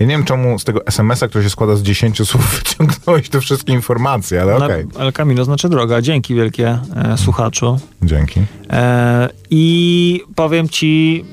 Ja 0.00 0.06
nie 0.06 0.12
wiem, 0.16 0.24
czemu 0.24 0.58
z 0.58 0.64
tego 0.64 0.86
SMS-a, 0.86 1.28
który 1.28 1.44
się 1.44 1.50
składa 1.50 1.76
z 1.76 1.82
10 1.82 2.28
słów, 2.28 2.54
wyciągnąłeś 2.58 3.28
te 3.28 3.40
wszystkie 3.40 3.72
informacje, 3.72 4.42
ale 4.42 4.58
Na- 4.58 4.64
okej. 4.66 4.84
El 4.98 5.12
Camino 5.12 5.44
znaczy 5.44 5.68
droga. 5.68 6.00
Dzięki 6.02 6.34
wielkie 6.34 6.78
e, 6.96 7.18
słuchaczu. 7.18 7.78
Dzięki. 8.02 8.40
E, 8.70 9.28
I 9.50 10.20
powiem 10.34 10.68
ci, 10.68 11.24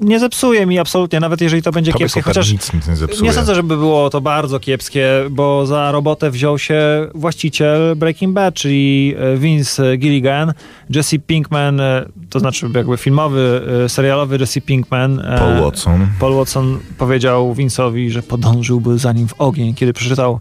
nie 0.00 0.20
zepsuje 0.20 0.66
mi 0.66 0.78
absolutnie, 0.78 1.20
nawet 1.20 1.40
jeżeli 1.40 1.62
to 1.62 1.72
będzie 1.72 1.92
kiepskie, 1.92 2.22
chociaż 2.22 2.52
nic, 2.52 2.72
nic 2.72 2.88
nie 2.88 2.96
zepsuje. 2.96 3.22
nie 3.22 3.32
sądzę, 3.32 3.54
żeby 3.54 3.76
było 3.76 4.10
to 4.10 4.20
bardzo 4.20 4.60
kiepskie, 4.60 5.08
bo 5.30 5.66
za 5.66 5.92
robotę 5.92 6.30
wziął 6.30 6.58
się 6.58 7.08
właściciel 7.14 7.96
Breaking 7.96 8.34
Bad, 8.34 8.54
czyli 8.54 9.14
e, 9.18 9.36
Vince 9.36 9.96
Gilligan, 9.96 10.52
Jesse 10.90 11.18
Pinkman, 11.18 11.80
e, 11.80 12.06
to 12.30 12.40
znaczy 12.40 12.70
jakby 12.74 12.96
filmowy, 12.96 13.62
e, 13.84 13.88
serialowy 13.88 14.36
Jesse 14.36 14.60
Pinkman. 14.60 15.22
Paul 15.38 15.62
Watson. 15.62 16.06
Paul 16.18 16.34
Watson 16.34 16.78
powiedział 16.98 17.54
Vince'owi, 17.54 18.10
że 18.10 18.22
podążyłby 18.22 18.98
za 18.98 19.12
nim 19.12 19.28
w 19.28 19.34
ogień, 19.38 19.74
kiedy 19.74 19.92
przeczytał 19.92 20.40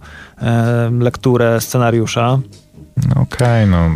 lekturę 0.99 1.61
scenariusza. 1.61 2.39
No 3.15 3.21
Okej, 3.21 3.67
no. 3.67 3.89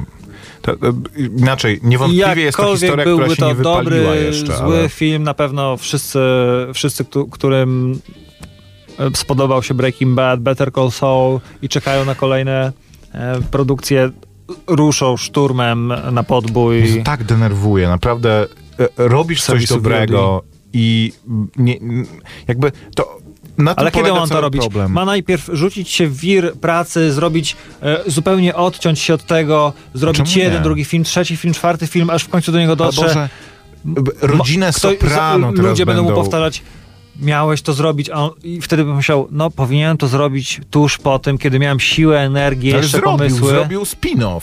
To, 0.68 0.78
to, 0.78 0.94
inaczej, 1.38 1.80
niewątpliwie 1.84 2.42
jest 2.42 2.58
to 2.58 2.72
historia, 2.72 3.06
która 3.06 3.18
byłby 3.18 3.36
się 3.36 3.42
to 3.42 3.48
nie 3.48 3.56
dobry, 3.56 4.06
jeszcze. 4.26 4.58
zły 4.58 4.80
ale... 4.80 4.90
film, 4.90 5.24
na 5.24 5.34
pewno 5.34 5.78
wszyscy, 5.78 6.20
wszyscy 6.74 7.06
któ- 7.06 7.28
którym 7.28 8.00
e, 9.00 9.10
spodobał 9.16 9.64
się 9.64 9.74
Breaking 9.74 10.16
Bad, 10.16 10.40
Better 10.40 10.72
Call 10.74 10.92
Saul 10.92 11.40
i 11.62 11.70
czekają 11.70 12.06
na 12.06 12.16
kolejne 12.16 12.72
e, 13.14 13.42
produkcje, 13.52 14.12
ruszą 14.68 15.18
szturmem 15.18 15.94
na 16.12 16.24
podbój. 16.24 16.80
Jezu, 16.80 17.00
tak 17.04 17.24
denerwuje, 17.24 17.88
naprawdę 17.88 18.48
e, 18.80 18.88
robisz 18.98 19.44
coś 19.44 19.68
dobrego 19.68 20.44
i 20.74 21.14
nie, 21.58 21.80
jakby 22.48 22.72
to 22.96 23.18
Ale 23.76 23.92
kiedy 23.92 24.12
on 24.14 24.30
to 24.30 24.42
robić? 24.42 24.62
Problem. 24.62 24.92
Ma 24.92 25.06
najpierw 25.06 25.50
rzucić 25.54 25.90
się 25.90 26.08
w 26.08 26.18
wir 26.18 26.54
pracy, 26.54 27.12
zrobić 27.14 27.56
e, 27.82 28.00
zupełnie 28.08 28.56
odciąć 28.56 29.00
się 29.00 29.14
od 29.14 29.24
tego, 29.26 29.74
zrobić 29.94 30.18
Czemu 30.34 30.44
jeden, 30.46 30.58
nie? 30.58 30.64
drugi 30.64 30.86
film, 30.86 31.04
trzeci 31.04 31.38
film, 31.38 31.54
czwarty 31.54 31.88
film, 31.88 32.10
aż 32.10 32.24
w 32.24 32.30
końcu 32.30 32.52
do 32.52 32.60
niego 32.60 32.76
dotrze. 32.76 33.30
Rodzinę 34.22 34.70
Kto- 34.70 34.80
Soprano 34.80 35.52
teraz 35.54 35.70
Ludzie 35.70 35.86
będą 35.86 36.04
mu 36.04 36.12
powtarzać, 36.12 36.62
miałeś 37.22 37.62
to 37.62 37.74
zrobić, 37.74 38.10
a 38.10 38.14
on, 38.14 38.32
i 38.44 38.62
wtedy 38.62 38.84
bym 38.86 38.96
myślał, 38.96 39.28
no 39.32 39.52
powinienem 39.52 39.98
to 39.98 40.08
zrobić 40.08 40.62
tuż 40.72 40.98
po 40.98 41.20
tym, 41.20 41.38
kiedy 41.38 41.60
miałem 41.60 41.80
siłę, 41.80 42.20
energię, 42.20 42.74
Ale 42.74 42.82
jeszcze 42.82 42.98
zrobił, 42.98 43.18
pomysły. 43.18 43.50
zrobił 43.50 43.84
spin-off. 43.84 44.42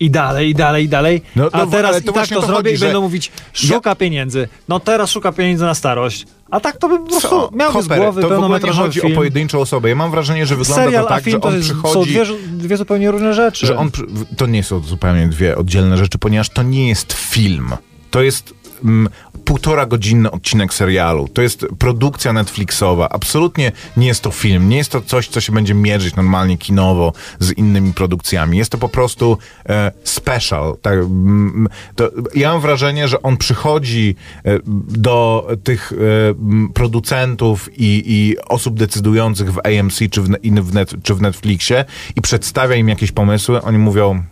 I 0.00 0.10
dalej, 0.10 0.50
i 0.50 0.54
dalej, 0.54 0.84
i 0.84 0.88
dalej. 0.88 1.22
No, 1.36 1.48
a 1.52 1.58
no, 1.58 1.66
teraz 1.66 1.90
ale 1.90 2.00
i 2.00 2.04
tak 2.04 2.28
to 2.28 2.40
to 2.40 2.46
zrobię 2.46 2.70
chodzi, 2.70 2.82
i 2.82 2.86
będą 2.86 3.00
mówić, 3.00 3.32
szuka 3.52 3.94
pieniędzy. 3.94 4.48
No 4.68 4.80
teraz 4.80 5.10
szuka 5.10 5.32
pieniędzy 5.32 5.64
na 5.64 5.74
starość. 5.74 6.26
A 6.50 6.60
tak 6.60 6.76
to 6.76 6.88
by 6.88 6.98
po 6.98 7.06
prostu 7.06 7.28
Co? 7.28 7.50
miałby 7.52 7.82
z 7.82 7.88
głowy 7.88 8.22
to 8.22 8.28
w 8.28 8.32
ogóle 8.32 8.60
nie 8.60 8.72
chodzi 8.72 9.00
film. 9.00 9.12
o 9.12 9.16
pojedynczą 9.16 9.60
osobę. 9.60 9.88
Ja 9.88 9.94
mam 9.94 10.10
wrażenie, 10.10 10.46
że 10.46 10.56
wygląda 10.56 10.84
Serial, 10.84 11.02
to 11.04 11.08
tak, 11.08 11.24
że 11.24 11.40
to 11.40 11.48
on 11.48 11.54
jest, 11.54 11.68
przychodzi... 11.68 12.14
są 12.14 12.24
dwie, 12.24 12.24
dwie 12.48 12.76
zupełnie 12.76 13.10
różne 13.10 13.34
rzeczy. 13.34 13.66
że 13.66 13.76
on, 13.76 13.90
to 14.36 14.46
nie 14.46 14.62
są 14.62 14.80
zupełnie 14.80 15.28
dwie 15.28 15.56
oddzielne 15.56 15.96
rzeczy, 15.96 16.18
ponieważ 16.18 16.48
to 16.48 16.62
nie 16.62 16.88
jest 16.88 17.12
film. 17.12 17.70
To 18.10 18.22
jest 18.22 18.54
mm, 18.84 19.08
półtora 19.44 19.86
godzinny 19.86 20.30
odcinek 20.30 20.74
serialu. 20.74 21.28
To 21.28 21.42
jest 21.42 21.66
produkcja 21.78 22.32
Netflixowa. 22.32 23.08
Absolutnie 23.08 23.72
nie 23.96 24.06
jest 24.06 24.22
to 24.22 24.30
film. 24.30 24.68
Nie 24.68 24.76
jest 24.76 24.92
to 24.92 25.00
coś, 25.00 25.28
co 25.28 25.40
się 25.40 25.52
będzie 25.52 25.74
mierzyć 25.74 26.16
normalnie 26.16 26.58
kinowo 26.58 27.12
z 27.38 27.52
innymi 27.52 27.92
produkcjami. 27.92 28.58
Jest 28.58 28.70
to 28.70 28.78
po 28.78 28.88
prostu 28.88 29.38
e, 29.68 29.92
special. 30.04 30.76
Tak, 30.82 30.94
mm, 30.94 31.68
to, 31.94 32.10
ja 32.34 32.52
mam 32.52 32.60
wrażenie, 32.60 33.08
że 33.08 33.22
on 33.22 33.36
przychodzi 33.36 34.16
e, 34.44 34.58
do 34.88 35.48
tych 35.64 35.92
e, 35.92 36.72
producentów 36.74 37.68
i, 37.78 38.02
i 38.06 38.36
osób 38.48 38.78
decydujących 38.78 39.52
w 39.52 39.58
AMC 39.58 39.98
czy 40.10 40.22
w, 40.22 40.28
w, 40.62 40.74
net, 40.74 40.94
czy 41.02 41.14
w 41.14 41.20
Netflixie 41.20 41.84
i 42.16 42.20
przedstawia 42.20 42.76
im 42.76 42.88
jakieś 42.88 43.12
pomysły. 43.12 43.62
Oni 43.62 43.78
mówią, 43.78 44.22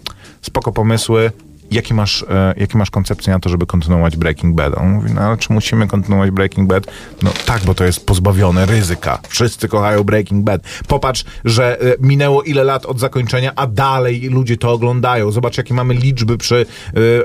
spoko 0.42 0.72
pomysły, 0.72 1.30
Jaki 1.74 1.94
masz, 1.94 2.22
e, 2.22 2.54
jakie 2.56 2.78
masz 2.78 2.90
koncepcję 2.90 3.32
na 3.32 3.40
to, 3.40 3.48
żeby 3.48 3.66
kontynuować 3.66 4.16
Breaking 4.16 4.56
Bad? 4.56 4.78
On 4.78 4.88
mówi, 4.88 5.12
no 5.14 5.20
ale 5.20 5.36
czy 5.36 5.52
musimy 5.52 5.86
kontynuować 5.86 6.30
Breaking 6.30 6.68
Bad? 6.68 6.86
No 7.22 7.30
tak, 7.46 7.64
bo 7.64 7.74
to 7.74 7.84
jest 7.84 8.06
pozbawione 8.06 8.66
ryzyka. 8.66 9.18
Wszyscy 9.28 9.68
kochają 9.68 10.04
Breaking 10.04 10.44
Bad. 10.44 10.62
Popatrz, 10.88 11.24
że 11.44 11.80
e, 11.80 11.94
minęło 12.00 12.42
ile 12.42 12.64
lat 12.64 12.86
od 12.86 13.00
zakończenia, 13.00 13.52
a 13.56 13.66
dalej 13.66 14.28
ludzie 14.28 14.56
to 14.56 14.72
oglądają. 14.72 15.30
Zobacz, 15.30 15.58
jakie 15.58 15.74
mamy 15.74 15.94
liczby 15.94 16.38
przy 16.38 16.66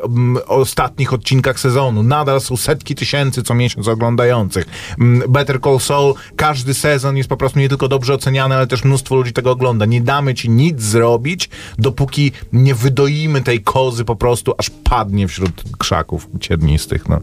m, 0.03 0.37
ostatnich 0.47 1.13
odcinkach 1.13 1.59
sezonu. 1.59 2.03
Nadal 2.03 2.41
są 2.41 2.57
setki 2.57 2.95
tysięcy 2.95 3.43
co 3.43 3.55
miesiąc 3.55 3.87
oglądających. 3.87 4.65
M, 4.99 5.23
Better 5.29 5.61
Call 5.61 5.79
Saul, 5.79 6.13
każdy 6.35 6.73
sezon 6.73 7.17
jest 7.17 7.29
po 7.29 7.37
prostu 7.37 7.59
nie 7.59 7.69
tylko 7.69 7.87
dobrze 7.87 8.13
oceniany, 8.13 8.55
ale 8.55 8.67
też 8.67 8.83
mnóstwo 8.83 9.15
ludzi 9.15 9.33
tego 9.33 9.51
ogląda. 9.51 9.85
Nie 9.85 10.01
damy 10.01 10.33
ci 10.33 10.49
nic 10.49 10.81
zrobić, 10.81 11.49
dopóki 11.77 12.31
nie 12.53 12.75
wydoimy 12.75 13.41
tej 13.41 13.61
kozy 13.63 14.05
po 14.05 14.15
prostu, 14.15 14.38
aż 14.57 14.69
padnie 14.69 15.27
wśród 15.27 15.63
krzaków 15.77 16.27
ciernistych. 16.39 17.09
No. 17.09 17.21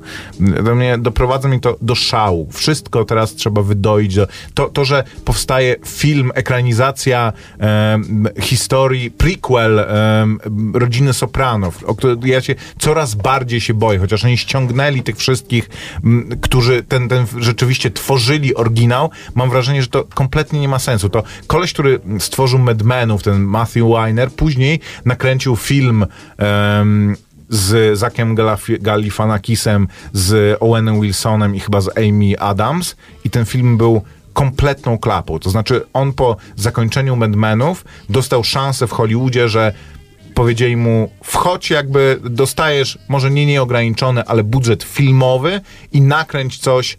Do 0.63 0.75
mnie, 0.75 0.99
doprowadza 0.99 1.49
mnie 1.49 1.61
to 1.61 1.77
do 1.83 1.95
szału. 1.95 2.49
Wszystko 2.53 3.05
teraz 3.05 3.35
trzeba 3.35 3.63
wydoić. 3.63 4.15
Do, 4.15 4.29
to, 4.55 4.69
to, 4.69 4.85
że 4.85 5.05
powstaje 5.25 5.77
film, 5.87 6.31
ekranizacja 6.35 7.33
em, 7.59 8.29
historii, 8.41 9.11
prequel 9.11 9.79
em, 9.79 10.39
rodziny 10.75 11.13
Sopranów, 11.13 11.85
o 11.85 11.95
której 11.95 12.17
ja 12.25 12.41
się 12.41 12.55
coraz 12.79 13.15
bardziej 13.15 13.61
się 13.61 13.75
boję, 13.75 13.99
chociaż 13.99 14.25
oni 14.25 14.39
ściągnęli 14.39 15.03
tych 15.03 15.17
wszystkich, 15.17 15.71
m, 16.05 16.29
którzy 16.41 16.83
ten, 16.83 17.09
ten 17.09 17.27
rzeczywiście 17.39 17.91
tworzyli 17.91 18.55
oryginał, 18.55 19.11
mam 19.35 19.51
wrażenie, 19.51 19.83
że 19.83 19.89
to 19.89 20.05
kompletnie 20.05 20.61
nie 20.61 20.69
ma 20.69 20.79
sensu. 20.79 21.09
To 21.09 21.23
koleś, 21.47 21.73
który 21.73 22.01
stworzył 22.19 22.59
Mad 22.59 22.83
Menów, 22.83 23.23
ten 23.23 23.43
Matthew 23.43 23.85
Weiner, 23.85 24.31
później 24.31 24.81
nakręcił 25.05 25.57
film 25.57 26.07
em, 26.39 27.06
z 27.49 27.99
Zakiem 27.99 28.37
Galifianakisem, 28.81 29.89
z 30.13 30.57
Owenem 30.61 31.01
Wilsonem 31.01 31.55
i 31.57 31.61
chyba 31.61 31.81
z 31.81 31.99
Amy 31.99 32.41
Adams 32.41 32.97
i 33.25 33.31
ten 33.31 33.45
film 33.45 33.77
był 33.77 34.03
kompletną 34.33 34.99
klapą. 34.99 35.39
To 35.39 35.51
znaczy 35.51 35.83
on 35.93 36.13
po 36.13 36.37
zakończeniu 36.57 37.17
Mad 37.17 37.31
dostał 38.09 38.45
szansę 38.45 38.87
w 38.87 38.93
Hollywoodzie, 38.93 39.49
że 39.49 39.73
powiedzieli 40.35 40.77
mu, 40.77 41.11
wchodź 41.25 41.71
jakby 41.71 42.21
dostajesz, 42.25 42.99
może 43.09 43.31
nie 43.31 43.47
nieograniczony, 43.47 44.25
ale 44.25 44.45
budżet 44.45 44.83
filmowy 44.83 45.61
i 45.93 46.01
nakręć 46.01 46.59
coś, 46.59 46.99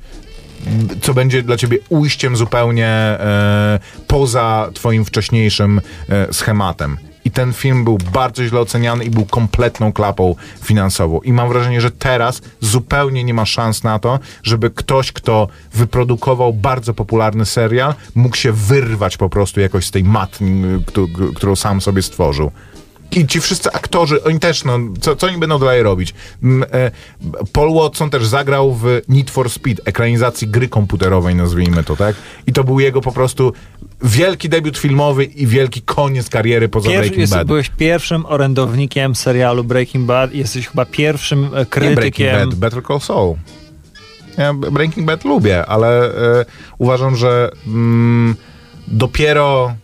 co 1.01 1.13
będzie 1.13 1.43
dla 1.43 1.57
ciebie 1.57 1.77
ujściem 1.89 2.35
zupełnie 2.35 2.87
e, 2.87 3.79
poza 4.07 4.69
twoim 4.73 5.05
wcześniejszym 5.05 5.81
e, 6.09 6.33
schematem. 6.33 6.97
I 7.27 7.31
ten 7.31 7.53
film 7.53 7.83
był 7.83 7.97
bardzo 8.13 8.45
źle 8.45 8.59
oceniany 8.59 9.03
i 9.05 9.09
był 9.09 9.25
kompletną 9.25 9.93
klapą 9.93 10.35
finansową. 10.63 11.19
I 11.19 11.33
mam 11.33 11.49
wrażenie, 11.49 11.81
że 11.81 11.91
teraz 11.91 12.41
zupełnie 12.61 13.23
nie 13.23 13.33
ma 13.33 13.45
szans 13.45 13.83
na 13.83 13.99
to, 13.99 14.19
żeby 14.43 14.69
ktoś, 14.69 15.11
kto 15.11 15.47
wyprodukował 15.73 16.53
bardzo 16.53 16.93
popularny 16.93 17.45
serial, 17.45 17.93
mógł 18.15 18.35
się 18.35 18.51
wyrwać 18.51 19.17
po 19.17 19.29
prostu 19.29 19.59
jakoś 19.59 19.85
z 19.85 19.91
tej 19.91 20.03
matni, 20.03 20.63
któ- 20.85 21.07
którą 21.35 21.55
sam 21.55 21.81
sobie 21.81 22.01
stworzył. 22.01 22.51
I 23.11 23.27
ci 23.27 23.41
wszyscy 23.41 23.71
aktorzy, 23.71 24.23
oni 24.23 24.39
też, 24.39 24.63
no, 24.63 24.79
co, 25.01 25.15
co 25.15 25.27
oni 25.27 25.37
będą 25.37 25.59
dalej 25.59 25.83
robić? 25.83 26.13
E, 26.73 26.91
Paul 27.53 27.73
Watson 27.73 28.09
też 28.09 28.25
zagrał 28.25 28.73
w 28.73 28.85
Need 29.07 29.29
for 29.29 29.49
Speed, 29.49 29.81
ekranizacji 29.85 30.47
gry 30.47 30.67
komputerowej, 30.67 31.35
nazwijmy 31.35 31.83
to, 31.83 31.95
tak? 31.95 32.15
I 32.47 32.53
to 32.53 32.63
był 32.63 32.79
jego 32.79 33.01
po 33.01 33.11
prostu 33.11 33.53
wielki 34.03 34.49
debiut 34.49 34.77
filmowy 34.77 35.23
i 35.25 35.47
wielki 35.47 35.81
koniec 35.81 36.29
kariery 36.29 36.69
poza 36.69 36.89
Pierwszy, 36.89 36.99
Breaking 36.99 37.19
jest, 37.19 37.33
Bad. 37.33 37.47
byłeś 37.47 37.69
pierwszym 37.69 38.25
orędownikiem 38.25 39.15
serialu 39.15 39.63
Breaking 39.63 40.05
Bad 40.05 40.33
jesteś 40.33 40.67
chyba 40.67 40.85
pierwszym 40.85 41.43
e, 41.43 41.47
Nie 41.47 41.51
Breaking 41.51 41.95
krytykiem. 41.95 42.49
Bad, 42.49 42.55
Better 42.55 42.83
Call 42.83 42.99
Saul. 42.99 43.35
Ja 44.37 44.53
Breaking 44.53 45.07
Bad 45.07 45.25
lubię, 45.25 45.65
ale 45.65 46.05
e, 46.05 46.45
uważam, 46.77 47.15
że 47.15 47.51
mm, 47.67 48.35
dopiero 48.87 49.75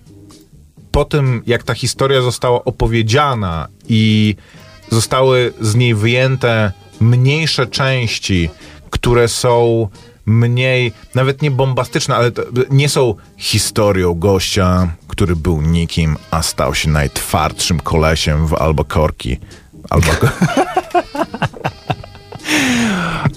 po 0.93 1.05
tym, 1.05 1.41
jak 1.45 1.63
ta 1.63 1.73
historia 1.73 2.21
została 2.21 2.63
opowiedziana 2.63 3.67
i 3.89 4.35
zostały 4.89 5.53
z 5.61 5.75
niej 5.75 5.95
wyjęte 5.95 6.71
mniejsze 6.99 7.67
części, 7.67 8.49
które 8.89 9.27
są 9.27 9.87
mniej, 10.25 10.91
nawet 11.15 11.41
nie 11.41 11.51
bombastyczne, 11.51 12.15
ale 12.15 12.31
nie 12.69 12.89
są 12.89 13.15
historią 13.37 14.13
gościa, 14.13 14.95
który 15.07 15.35
był 15.35 15.61
nikim, 15.61 16.17
a 16.31 16.41
stał 16.41 16.75
się 16.75 16.89
najtwardszym 16.89 17.79
kolesiem 17.79 18.47
w 18.47 18.53
Albuquerque. 18.53 19.37
Albo, 19.89 20.07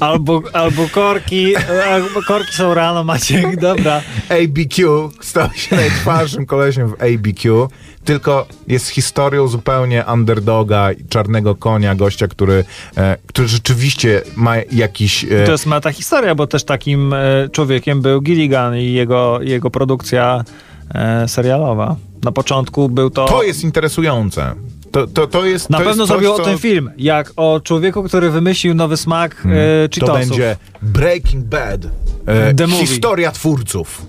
Albo, 0.00 0.42
albo 0.52 0.88
korki, 0.88 1.56
albo 1.90 2.22
korki 2.22 2.52
są 2.52 2.74
rano, 2.74 3.04
Maciek, 3.04 3.60
dobra. 3.60 4.02
ABQ 4.28 5.10
stał 5.20 5.48
się 5.54 5.76
najtwardszym 5.76 6.46
kolesiem 6.46 6.88
w 6.88 6.92
ABQ, 6.92 7.68
tylko 8.04 8.46
jest 8.68 8.88
historią 8.88 9.48
zupełnie 9.48 10.04
underdoga, 10.12 10.88
czarnego 11.08 11.54
konia, 11.54 11.94
gościa, 11.94 12.28
który, 12.28 12.64
e, 12.96 13.16
który 13.26 13.48
rzeczywiście 13.48 14.22
ma 14.36 14.56
jakiś... 14.72 15.24
E, 15.24 15.46
To 15.46 15.52
jest 15.52 15.66
meta 15.66 15.92
historia, 15.92 16.34
bo 16.34 16.46
też 16.46 16.64
takim 16.64 17.12
e, 17.12 17.48
człowiekiem 17.52 18.02
był 18.02 18.20
Gilligan 18.20 18.76
i 18.76 18.92
jego, 18.92 19.42
jego 19.42 19.70
produkcja 19.70 20.44
e, 20.94 21.28
serialowa. 21.28 21.96
Na 22.24 22.32
początku 22.32 22.88
był 22.88 23.10
to... 23.10 23.24
to 23.24 23.42
jest 23.42 23.64
interesujące. 23.64 24.54
To, 24.92 25.06
to, 25.06 25.26
to 25.26 25.44
jest, 25.44 25.70
na 25.70 25.78
to 25.78 25.84
pewno 25.84 26.02
jest 26.02 26.08
coś, 26.12 26.20
zrobił 26.22 26.32
o 26.32 26.36
co- 26.36 26.44
tym 26.44 26.58
film, 26.58 26.90
jak 26.98 27.32
o 27.36 27.60
człowieku, 27.64 28.02
który 28.02 28.30
wymyślił 28.30 28.74
nowy 28.74 28.96
smak 28.96 29.32
e, 29.46 29.88
To 29.88 29.94
Cheetosów. 30.06 30.28
będzie 30.28 30.56
Breaking 30.82 31.44
Bad. 31.44 31.80
E, 32.28 32.68
historia 32.86 33.32
twórców. 33.32 34.02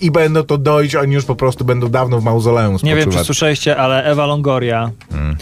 I 0.00 0.10
będą 0.10 0.42
to 0.42 0.58
dojść, 0.58 0.94
oni 0.94 1.14
już 1.14 1.24
po 1.24 1.36
prostu 1.36 1.64
będą 1.64 1.88
dawno 1.88 2.20
w 2.20 2.24
mauzoleum 2.24 2.76
Nie 2.82 2.90
wiem, 2.90 2.96
czy 2.98 3.02
spoczywać. 3.02 3.26
słyszeliście, 3.26 3.76
ale 3.76 4.04
Ewa 4.04 4.26
Longoria. 4.26 4.90
E, 5.14 5.36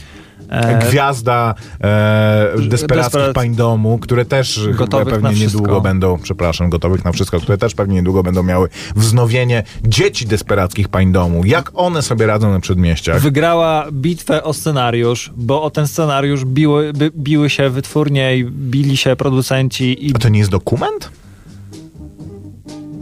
Gwiazda 0.89 1.55
e, 1.81 2.55
Desperackich 2.69 3.21
Desperat- 3.21 3.33
Pań 3.33 3.55
Domu, 3.55 3.99
które 3.99 4.25
też 4.25 4.69
Gotowych 4.73 5.21
pewnie 5.21 5.41
niedługo 5.41 5.81
będą, 5.81 6.19
przepraszam, 6.19 6.71
gotowych 6.71 7.05
na 7.05 7.13
wszystko, 7.13 7.41
które 7.41 7.59
też 7.59 7.75
pewnie 7.75 7.95
niedługo 7.95 8.23
będą 8.23 8.43
miały 8.43 8.69
wznowienie 8.97 9.63
dzieci 9.85 10.27
Desperackich 10.27 10.89
Pań 10.89 11.13
Domu. 11.13 11.45
Jak 11.45 11.71
one 11.75 12.03
sobie 12.03 12.27
radzą 12.27 12.53
na 12.53 12.61
przedmieściach? 12.61 13.21
wygrała 13.21 13.87
bitwę 13.93 14.45
o 14.45 14.53
scenariusz, 14.53 15.33
bo 15.37 15.63
o 15.63 15.71
ten 15.71 15.89
scenariusz 15.89 16.45
biły, 16.45 16.93
by, 16.93 17.11
biły 17.17 17.51
się 17.51 17.71
wytwórnie 17.71 18.37
i 18.37 18.45
bili 18.45 18.97
się 18.97 19.17
producenci 19.17 20.07
i 20.07 20.15
A 20.15 20.19
to 20.19 20.29
nie 20.29 20.39
jest 20.39 20.51
dokument? 20.51 21.11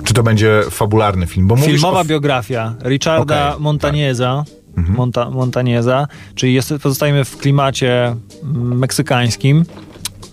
Czy 0.04 0.14
to 0.14 0.22
będzie 0.22 0.62
fabularny 0.70 1.26
film? 1.26 1.46
Bo 1.46 1.56
filmowa 1.56 2.00
o... 2.00 2.04
biografia 2.04 2.74
Richarda 2.84 3.48
Okej, 3.48 3.60
tak. 3.78 4.61
Montanieza, 4.76 4.96
Monta, 4.96 5.30
Montanieza, 5.30 6.08
czyli 6.34 6.54
jest, 6.54 6.74
pozostajemy 6.82 7.24
w 7.24 7.36
klimacie 7.36 8.16
mm, 8.42 8.78
meksykańskim, 8.78 9.64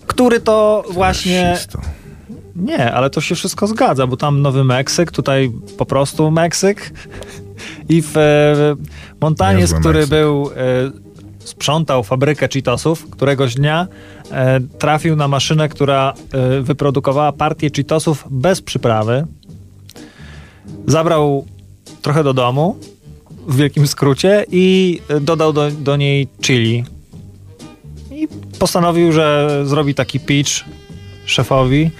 który 0.06 0.40
to 0.40 0.84
właśnie... 0.90 1.58
Nie, 2.56 2.92
ale 2.92 3.10
to 3.10 3.20
się 3.20 3.34
wszystko 3.34 3.66
zgadza, 3.66 4.06
bo 4.06 4.16
tam 4.16 4.42
Nowy 4.42 4.64
Meksyk, 4.64 5.12
tutaj 5.12 5.52
po 5.78 5.86
prostu 5.86 6.30
Meksyk. 6.30 6.92
I 7.88 8.02
w 8.02 8.16
e, 8.16 8.54
Montaniez, 9.20 9.60
Niezły 9.60 9.80
który 9.80 9.98
Meksyk. 9.98 10.18
był, 10.18 10.50
e, 10.50 10.56
sprzątał 11.38 12.02
fabrykę 12.02 12.48
Cheetosów, 12.48 13.10
któregoś 13.10 13.54
dnia 13.54 13.86
e, 14.30 14.60
trafił 14.60 15.16
na 15.16 15.28
maszynę, 15.28 15.68
która 15.68 16.14
wyprodukowała 16.62 17.32
partię 17.32 17.70
Cheetosów 17.76 18.24
bez 18.30 18.62
przyprawy. 18.62 19.26
Zabrał 20.86 21.46
trochę 22.02 22.24
do 22.24 22.34
domu, 22.34 22.78
w 23.48 23.56
wielkim 23.56 23.86
skrócie, 23.86 24.44
i 24.50 25.00
dodał 25.20 25.52
do, 25.52 25.70
do 25.70 25.96
niej 25.96 26.28
chili. 26.42 26.84
I 28.10 28.28
postanowił, 28.58 29.12
że 29.12 29.48
zrobi 29.64 29.94
taki 29.94 30.20
pitch 30.20 30.50
szefowi. 31.24 31.90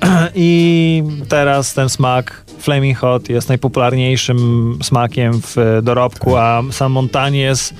I 0.34 1.02
teraz 1.28 1.74
ten 1.74 1.88
smak 1.88 2.44
Flaming 2.58 2.98
Hot 2.98 3.28
jest 3.28 3.48
najpopularniejszym 3.48 4.78
smakiem 4.82 5.40
w 5.42 5.80
dorobku, 5.82 6.36
a 6.36 6.62
sam 6.70 6.92
Montaniez 6.92 7.70
y, 7.70 7.74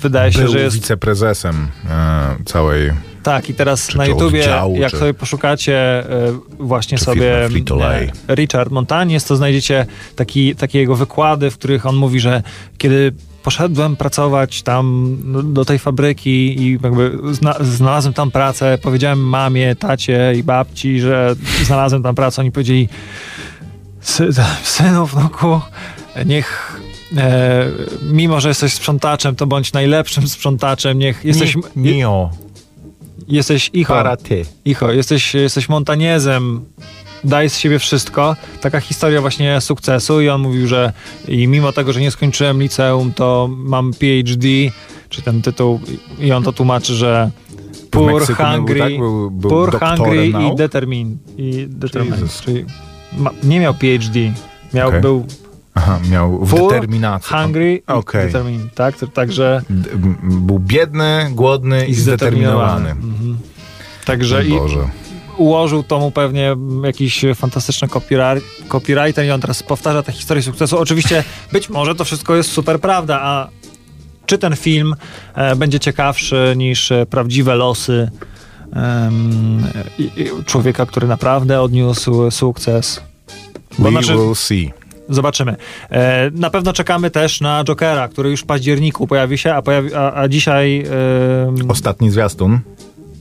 wydaje 0.00 0.32
się, 0.32 0.38
Był 0.38 0.52
że 0.52 0.60
jest... 0.60 0.76
wiceprezesem 0.76 1.68
e, 1.90 2.36
całej 2.44 2.92
Tak, 3.22 3.50
i 3.50 3.54
teraz 3.54 3.86
czy 3.88 3.98
na 3.98 4.06
YouTubie, 4.06 4.40
oddziału, 4.40 4.76
jak 4.76 4.90
czy- 4.90 4.98
sobie 4.98 5.14
poszukacie 5.14 6.04
y, 6.28 6.32
właśnie 6.58 6.98
sobie 6.98 7.20
firma 7.48 7.48
Frito-Lay. 7.48 8.10
e, 8.28 8.34
Richard 8.34 8.70
Montaniez, 8.70 9.24
to 9.24 9.36
znajdziecie 9.36 9.86
taki, 10.16 10.54
takie 10.56 10.78
jego 10.78 10.96
wykłady, 10.96 11.50
w 11.50 11.58
których 11.58 11.86
on 11.86 11.96
mówi, 11.96 12.20
że 12.20 12.42
kiedy 12.78 13.12
poszedłem 13.42 13.96
pracować 13.96 14.62
tam 14.62 15.16
do- 15.32 15.42
do 15.42 15.64
tej 15.64 15.78
fabryki 15.78 16.62
i 16.62 16.78
jakby 16.82 17.18
zna, 17.32 17.54
znalazłem 17.60 18.14
tam 18.14 18.30
pracę, 18.30 18.78
powiedziałem 18.82 19.18
mamie, 19.28 19.76
tacie 19.76 20.32
i 20.36 20.42
babci, 20.42 21.00
że 21.00 21.34
znalazłem 21.64 22.02
tam 22.02 22.14
pracę, 22.14 22.42
oni 22.42 22.52
powiedzieli 22.52 22.88
"Sy- 24.02 24.32
synu, 24.62 25.06
wnuku, 25.06 25.60
niech 26.26 26.78
e, 27.16 27.66
mimo, 28.02 28.40
że 28.40 28.48
jesteś 28.48 28.72
sprzątaczem, 28.72 29.36
to 29.36 29.46
bądź 29.46 29.72
najlepszym 29.72 30.28
sprzątaczem, 30.28 30.98
niech 30.98 31.24
jesteś, 31.24 31.56
Nio. 31.76 32.30
Jesteś 33.36 33.70
icho, 33.72 33.94
Para 33.94 34.16
ty. 34.16 34.44
icho 34.64 34.92
jesteś, 34.92 35.34
jesteś 35.34 35.68
montaniezem, 35.68 36.64
daj 37.24 37.50
z 37.50 37.58
siebie 37.58 37.78
wszystko. 37.78 38.36
Taka 38.60 38.80
historia 38.80 39.20
właśnie 39.20 39.60
sukcesu 39.60 40.20
i 40.20 40.28
on 40.28 40.40
mówił, 40.40 40.66
że 40.66 40.92
i 41.28 41.48
mimo 41.48 41.72
tego, 41.72 41.92
że 41.92 42.00
nie 42.00 42.10
skończyłem 42.10 42.62
liceum, 42.62 43.12
to 43.12 43.48
mam 43.50 43.92
PhD, 43.94 44.48
czy 45.08 45.22
ten 45.22 45.42
tytuł 45.42 45.80
i 46.20 46.32
on 46.32 46.42
to 46.42 46.52
tłumaczy, 46.52 46.94
że 46.94 47.30
poor, 47.90 48.12
Meksyku 48.12 48.42
nie 48.42 48.48
był 48.48 48.56
hungry, 48.56 48.80
tak? 48.80 48.96
Był- 48.98 49.30
był 49.30 49.50
poor, 49.50 49.80
hungry 49.80 50.26
i 50.26 50.56
determined. 50.56 51.18
I 51.38 51.66
determined 51.68 52.40
czyli 52.44 52.64
ma, 53.18 53.30
nie 53.42 53.60
miał 53.60 53.74
PhD, 53.74 54.20
miał, 54.74 54.88
Okej. 54.88 55.00
był 55.00 55.26
Aha, 55.74 56.00
miał 56.10 56.46
w 56.46 56.50
poor, 56.50 56.72
determinacji. 56.72 57.36
hungry 57.36 57.74
i 57.76 57.82
Okej. 57.86 58.26
determined, 58.26 58.74
tak? 58.74 58.94
Także 59.14 59.62
D- 59.70 59.90
Był 60.22 60.58
biedny, 60.58 61.28
głodny 61.30 61.86
i, 61.86 61.94
zdeterminowany. 61.94 62.90
Mhm. 62.90 63.38
Także 64.04 64.44
i, 64.46 64.52
ułożył 65.36 65.82
to 65.82 65.98
mu 65.98 66.10
pewnie 66.10 66.56
jakiś 66.84 67.24
fantastyczny 67.34 67.88
copywriter 68.68 69.24
i 69.26 69.30
on 69.30 69.40
teraz 69.40 69.62
powtarza 69.62 70.02
tę 70.02 70.12
historię 70.12 70.42
sukcesu. 70.42 70.78
Oczywiście 70.78 71.24
być 71.52 71.68
może 71.68 71.94
to 71.94 72.04
wszystko 72.04 72.36
jest 72.36 72.50
super 72.52 72.80
prawda, 72.80 73.20
a 73.22 73.48
czy 74.26 74.38
ten 74.38 74.56
film 74.56 74.94
e, 75.34 75.56
będzie 75.56 75.80
ciekawszy 75.80 76.54
niż 76.56 76.92
e, 76.92 77.06
prawdziwe 77.06 77.54
losy 77.54 78.10
em, 78.72 79.62
i, 79.98 80.02
i 80.16 80.44
człowieka, 80.44 80.86
który 80.86 81.06
naprawdę 81.08 81.60
odniósł 81.60 82.30
sukces? 82.30 83.00
Bo 83.78 83.84
We 83.84 83.90
znaczy, 83.90 84.12
will 84.12 84.34
see. 84.34 84.72
Zobaczymy. 85.14 85.56
E, 85.90 86.30
na 86.34 86.50
pewno 86.50 86.72
czekamy 86.72 87.10
też 87.10 87.40
na 87.40 87.64
Jokera, 87.64 88.08
który 88.08 88.30
już 88.30 88.40
w 88.40 88.46
październiku 88.46 89.06
pojawi 89.06 89.38
się, 89.38 89.54
a, 89.54 89.62
pojawi, 89.62 89.94
a, 89.94 90.12
a 90.14 90.28
dzisiaj 90.28 90.84
Ostatni 91.68 92.10
zwiastun. 92.10 92.60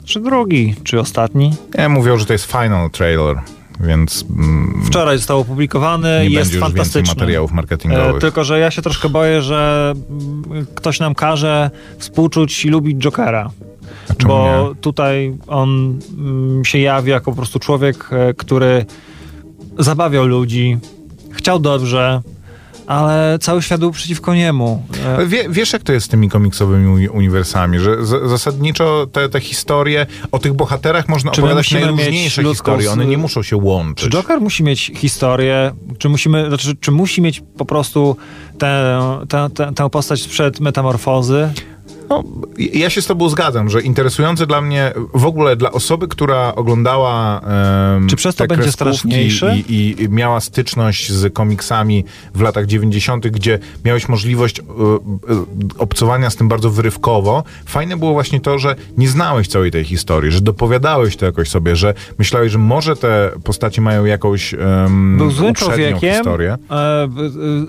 czy 0.05 0.19
drugi, 0.19 0.75
czy 0.83 0.99
ostatni? 0.99 1.53
Ja 1.77 1.89
mówią, 1.89 2.17
że 2.17 2.25
to 2.25 2.33
jest 2.33 2.45
final 2.51 2.89
trailer, 2.89 3.37
więc 3.79 4.25
mm, 4.29 4.81
Wczoraj 4.85 5.17
został 5.17 5.39
opublikowany 5.39 6.19
nie 6.29 6.29
jest 6.35 6.55
fantastyczny. 6.55 7.13
materiałów 7.15 7.51
E, 7.51 7.55
marketingowych. 7.55 8.21
tylko, 8.21 8.43
że 8.43 8.59
ja 8.59 8.71
się 8.71 8.81
troszkę 8.81 9.09
boję, 9.09 9.41
że 9.41 9.93
mm, 10.09 10.65
ktoś 10.75 10.99
nam 10.99 11.15
każe 11.15 11.71
współczuć 11.97 12.65
i 12.65 12.69
lubić 12.69 12.97
Jokera. 13.03 13.49
Bo 14.27 14.67
nie? 14.69 14.75
tutaj 14.81 15.33
on 15.47 15.99
mm, 16.17 16.65
się 16.65 16.79
jawi 16.79 17.11
jako 17.11 17.31
po 17.31 17.37
prostu 17.37 17.59
człowiek, 17.59 18.09
e, 18.11 18.33
który 18.33 18.85
zabawiał 19.79 20.25
ludzi, 20.25 20.77
chciał 21.31 21.59
dobrze, 21.59 22.21
ale 22.87 23.37
cały 23.41 23.61
świat 23.61 23.79
był 23.79 23.91
przeciwko 23.91 24.33
niemu. 24.35 24.85
E, 25.19 25.25
Wie, 25.25 25.45
wiesz, 25.49 25.73
jak 25.73 25.83
to 25.83 25.93
jest 25.93 26.05
z 26.05 26.09
tymi 26.09 26.29
komiksowymi 26.29 26.87
uni- 26.87 27.09
uniwersami, 27.09 27.79
że 27.79 28.05
z, 28.05 28.29
zasadniczo 28.29 29.07
te, 29.11 29.29
te 29.29 29.39
historie 29.39 30.05
o 30.31 30.39
tych 30.39 30.53
bohaterach 30.53 31.09
można 31.09 31.31
Czy 31.31 31.41
opowiadać 31.41 31.71
najróżniejsze 31.71 32.43
historie, 32.43 32.91
one 32.91 33.05
nie 33.05 33.17
muszą 33.17 33.43
się 33.43 33.49
Czy 33.49 33.55
łączyć. 33.65 34.09
Joker 34.09 34.41
musi 34.41 34.63
mieć 34.63 34.91
historię? 34.95 35.71
Czy, 35.97 36.09
musimy, 36.09 36.47
znaczy, 36.47 36.75
czy 36.79 36.91
musi 36.91 37.21
mieć 37.21 37.43
po 37.57 37.65
prostu 37.65 38.17
tę, 38.57 38.99
tę, 39.29 39.49
tę, 39.55 39.71
tę 39.75 39.89
postać 39.89 40.21
sprzed 40.21 40.59
metamorfozy? 40.59 41.49
No, 42.11 42.23
ja 42.57 42.89
się 42.89 43.01
z 43.01 43.05
tobą 43.07 43.29
zgadzam, 43.29 43.69
że 43.69 43.81
interesujące 43.81 44.47
dla 44.47 44.61
mnie, 44.61 44.93
w 45.13 45.25
ogóle 45.25 45.55
dla 45.55 45.71
osoby, 45.71 46.07
która 46.07 46.55
oglądała 46.55 47.41
em, 47.95 48.07
Czy 48.07 48.15
przez 48.15 48.35
to 48.35 48.47
będzie 48.47 48.71
straszniejsze? 48.71 49.57
I, 49.57 49.95
i, 49.99 50.09
miała 50.09 50.39
styczność 50.39 51.11
z 51.11 51.33
komiksami 51.33 52.05
w 52.35 52.41
latach 52.41 52.65
90., 52.65 53.27
gdzie 53.27 53.59
miałeś 53.85 54.09
możliwość 54.09 54.59
e, 54.59 54.63
e, 54.63 54.65
obcowania 55.77 56.29
z 56.29 56.35
tym 56.35 56.47
bardzo 56.47 56.69
wyrywkowo. 56.69 57.43
Fajne 57.65 57.97
było 57.97 58.13
właśnie 58.13 58.39
to, 58.39 58.59
że 58.59 58.75
nie 58.97 59.07
znałeś 59.09 59.47
całej 59.47 59.71
tej 59.71 59.83
historii, 59.83 60.31
że 60.31 60.41
dopowiadałeś 60.41 61.17
to 61.17 61.25
jakoś 61.25 61.49
sobie, 61.49 61.75
że 61.75 61.93
myślałeś, 62.19 62.51
że 62.51 62.57
może 62.57 62.95
te 62.95 63.31
postaci 63.43 63.81
mają 63.81 64.05
jakąś 64.05 64.53
um, 64.53 65.17
Był 65.17 65.31
złym 65.31 65.53
człowiekiem, 65.53 66.13
historię. 66.13 66.57
e, 66.71 66.75
e, 66.75 67.09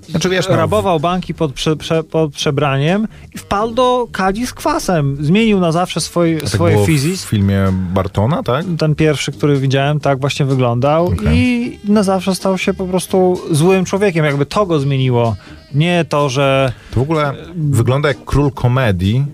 Znaczy, 0.08 0.28
wiesz, 0.28 0.48
no, 0.48 0.56
rabował 0.56 1.00
banki 1.00 1.34
pod, 1.34 1.52
prze, 1.52 1.76
prze, 1.76 2.04
pod 2.04 2.32
przebraniem 2.32 3.08
i 3.34 3.38
wpadł 3.38 3.74
do 3.74 4.08
kadzi 4.32 4.46
z 4.46 4.52
kwasem. 4.52 5.16
Zmienił 5.20 5.60
na 5.60 5.72
zawsze 5.72 6.00
swój, 6.00 6.40
tak 6.40 6.48
swoje 6.48 6.86
fizis. 6.86 7.24
w 7.24 7.28
filmie 7.28 7.66
Bartona, 7.72 8.42
tak? 8.42 8.64
Ten 8.78 8.94
pierwszy, 8.94 9.32
który 9.32 9.60
widziałem, 9.60 10.00
tak 10.00 10.20
właśnie 10.20 10.46
wyglądał 10.46 11.06
Okej. 11.06 11.38
i 11.38 11.78
na 11.84 12.02
zawsze 12.02 12.34
stał 12.34 12.58
się 12.58 12.74
po 12.74 12.86
prostu 12.86 13.40
złym 13.50 13.84
człowiekiem. 13.84 14.24
Jakby 14.24 14.46
to 14.46 14.66
go 14.66 14.80
zmieniło. 14.80 15.36
Nie 15.74 16.04
to, 16.08 16.28
że 16.28 16.72
To 16.90 17.00
w 17.00 17.02
ogóle 17.02 17.34
wygląda 17.54 18.08
jak 18.08 18.24
król 18.24 18.50
komedii, 18.50 19.24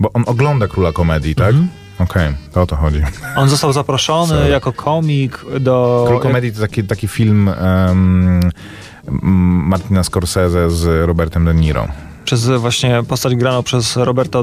bo 0.00 0.12
on 0.12 0.24
ogląda 0.26 0.68
króla 0.68 0.92
komedii, 0.92 1.34
tak? 1.34 1.48
Mhm. 1.48 1.68
Okej, 1.98 2.34
to 2.52 2.62
o 2.62 2.66
to 2.66 2.76
chodzi. 2.76 3.02
on 3.36 3.48
został 3.48 3.72
zaproszony 3.72 4.48
jako 4.50 4.72
komik 4.72 5.44
do... 5.60 6.04
Król 6.06 6.20
komedii 6.20 6.52
to 6.52 6.60
taki, 6.60 6.84
taki 6.84 7.08
film 7.08 7.50
um, 7.88 8.40
Martina 9.68 10.04
Scorsese 10.04 10.70
z 10.70 11.06
Robertem 11.06 11.44
De 11.44 11.54
Niro. 11.54 11.88
Przez 12.28 12.48
właśnie 12.48 13.02
postać 13.08 13.34
graną 13.36 13.62
przez 13.62 13.96
Roberto, 13.96 14.42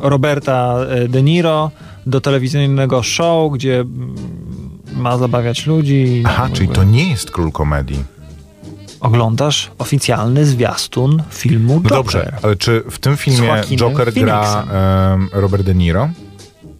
Roberta 0.00 0.76
e, 0.88 1.08
De 1.08 1.22
Niro 1.22 1.70
do 2.06 2.20
telewizyjnego 2.20 3.02
show, 3.02 3.52
gdzie 3.52 3.80
mm, 3.80 4.14
ma 4.96 5.18
zabawiać 5.18 5.66
ludzi. 5.66 6.22
Aha, 6.26 6.48
czyli 6.52 6.68
to 6.68 6.84
nie 6.84 7.10
jest 7.10 7.30
król 7.30 7.52
komedii. 7.52 8.04
Oglądasz 9.00 9.70
oficjalny 9.78 10.46
zwiastun 10.46 11.22
filmu 11.30 11.74
No 11.74 11.80
Joker. 11.80 11.92
dobrze, 11.92 12.36
ale 12.42 12.56
czy 12.56 12.82
w 12.90 12.98
tym 12.98 13.16
filmie 13.16 13.62
Joker 13.76 14.12
gra 14.12 14.64
Robert 15.32 15.62
De 15.62 15.74
Niro? 15.74 16.08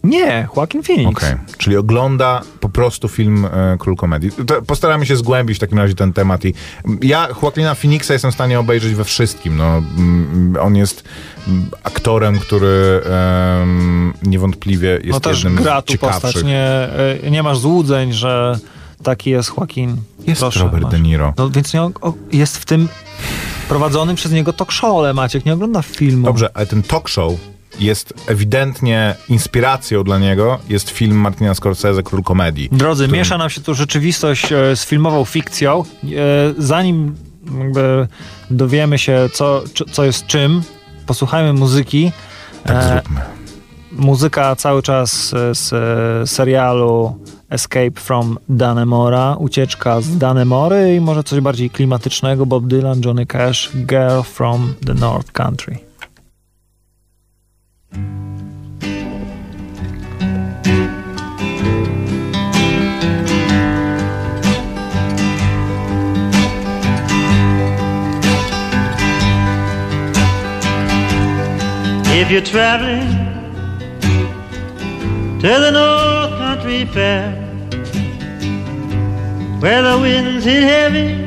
Nie, 0.03 0.47
Joaquin 0.57 0.83
Phoenix. 0.83 1.17
Okej, 1.23 1.35
czyli 1.57 1.77
ogląda 1.77 2.41
po 2.59 2.69
prostu 2.69 3.07
film 3.07 3.45
e, 3.45 3.77
Król 3.79 3.95
Komedii. 3.95 4.31
To 4.47 4.61
postaramy 4.61 5.05
się 5.05 5.17
zgłębić 5.17 5.57
w 5.57 5.59
takim 5.59 5.77
razie 5.77 5.95
ten 5.95 6.13
temat. 6.13 6.45
I 6.45 6.53
ja 7.01 7.27
Joaquina 7.43 7.75
Phoenixa 7.75 8.09
jestem 8.13 8.31
w 8.31 8.33
stanie 8.33 8.59
obejrzeć 8.59 8.93
we 8.93 9.03
wszystkim. 9.03 9.57
No, 9.57 9.77
mm, 9.77 10.55
on 10.61 10.75
jest 10.75 11.03
mm, 11.47 11.69
aktorem, 11.83 12.39
który 12.39 13.01
em, 13.61 14.13
niewątpliwie 14.23 14.89
jest 14.89 15.09
No 15.09 15.19
też 15.19 15.43
jednym 15.43 15.63
gra 15.63 15.81
z 15.81 15.85
ciekawszych. 15.85 16.21
postać. 16.21 16.43
Nie, 16.43 16.89
e, 17.23 17.31
nie 17.31 17.43
masz 17.43 17.57
złudzeń, 17.57 18.13
że 18.13 18.59
taki 19.03 19.29
jest 19.29 19.51
Joaquin. 19.57 19.97
Jest 20.27 20.41
Proszę, 20.41 20.59
Robert 20.59 20.83
masz. 20.83 20.91
De 20.91 20.99
Niro. 20.99 21.33
No 21.37 21.49
więc 21.49 21.73
nie, 21.73 21.81
o, 21.81 22.13
jest 22.31 22.57
w 22.57 22.65
tym 22.65 22.87
prowadzonym 23.69 24.15
przez 24.15 24.31
niego 24.31 24.53
talk 24.53 24.71
show, 24.71 24.97
ale 24.97 25.13
Maciek 25.13 25.45
nie 25.45 25.53
ogląda 25.53 25.81
filmu. 25.81 26.25
Dobrze, 26.25 26.49
ale 26.53 26.65
ten 26.65 26.83
talk 26.83 27.09
show 27.09 27.33
jest 27.79 28.13
ewidentnie 28.27 29.15
inspiracją 29.29 30.03
dla 30.03 30.19
niego, 30.19 30.59
jest 30.69 30.89
film 30.89 31.17
Martina 31.17 31.53
Scorsese, 31.55 32.03
Król 32.03 32.23
Komedii. 32.23 32.69
Drodzy, 32.71 33.03
którym- 33.03 33.19
miesza 33.19 33.37
nam 33.37 33.49
się 33.49 33.61
tu 33.61 33.73
rzeczywistość 33.75 34.51
e, 34.51 34.75
z 34.75 34.85
filmową 34.85 35.25
fikcją. 35.25 35.83
E, 36.03 36.07
zanim 36.57 37.15
jakby 37.59 38.07
dowiemy 38.51 38.97
się, 38.97 39.29
co, 39.33 39.63
czy- 39.73 39.85
co 39.85 40.03
jest 40.05 40.25
czym, 40.25 40.61
posłuchajmy 41.05 41.53
muzyki. 41.53 42.11
Tak 42.63 42.75
E, 42.77 42.87
zróbmy. 43.01 43.21
muzyka 43.91 44.55
cały 44.55 44.81
czas 44.83 45.33
z 45.53 45.69
serialu 46.29 47.15
Escape 47.49 47.91
from 47.95 48.37
Danemora, 48.49 49.35
ucieczka 49.39 50.01
z 50.01 50.17
Danemory 50.17 50.95
i 50.95 50.99
może 51.01 51.23
coś 51.23 51.39
bardziej 51.39 51.69
klimatycznego, 51.69 52.45
Bob 52.45 52.67
Dylan, 52.67 53.01
Johnny 53.05 53.25
Cash, 53.25 53.69
Girl 53.75 54.21
from 54.23 54.73
the 54.85 54.93
North 54.93 55.31
Country. 55.31 55.77
If 72.15 72.29
you're 72.31 72.41
traveling 72.41 73.09
to 75.39 75.47
the 75.47 75.71
North 75.71 76.39
Country 76.39 76.85
Fair, 76.85 77.31
where 79.59 79.81
the 79.81 79.97
winds 79.99 80.45
hit 80.45 80.63
heavy 80.63 81.25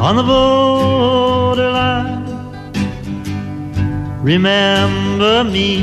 on 0.00 0.16
the 0.16 0.22
borderline, 0.22 2.21
remember 4.22 5.42
me 5.42 5.82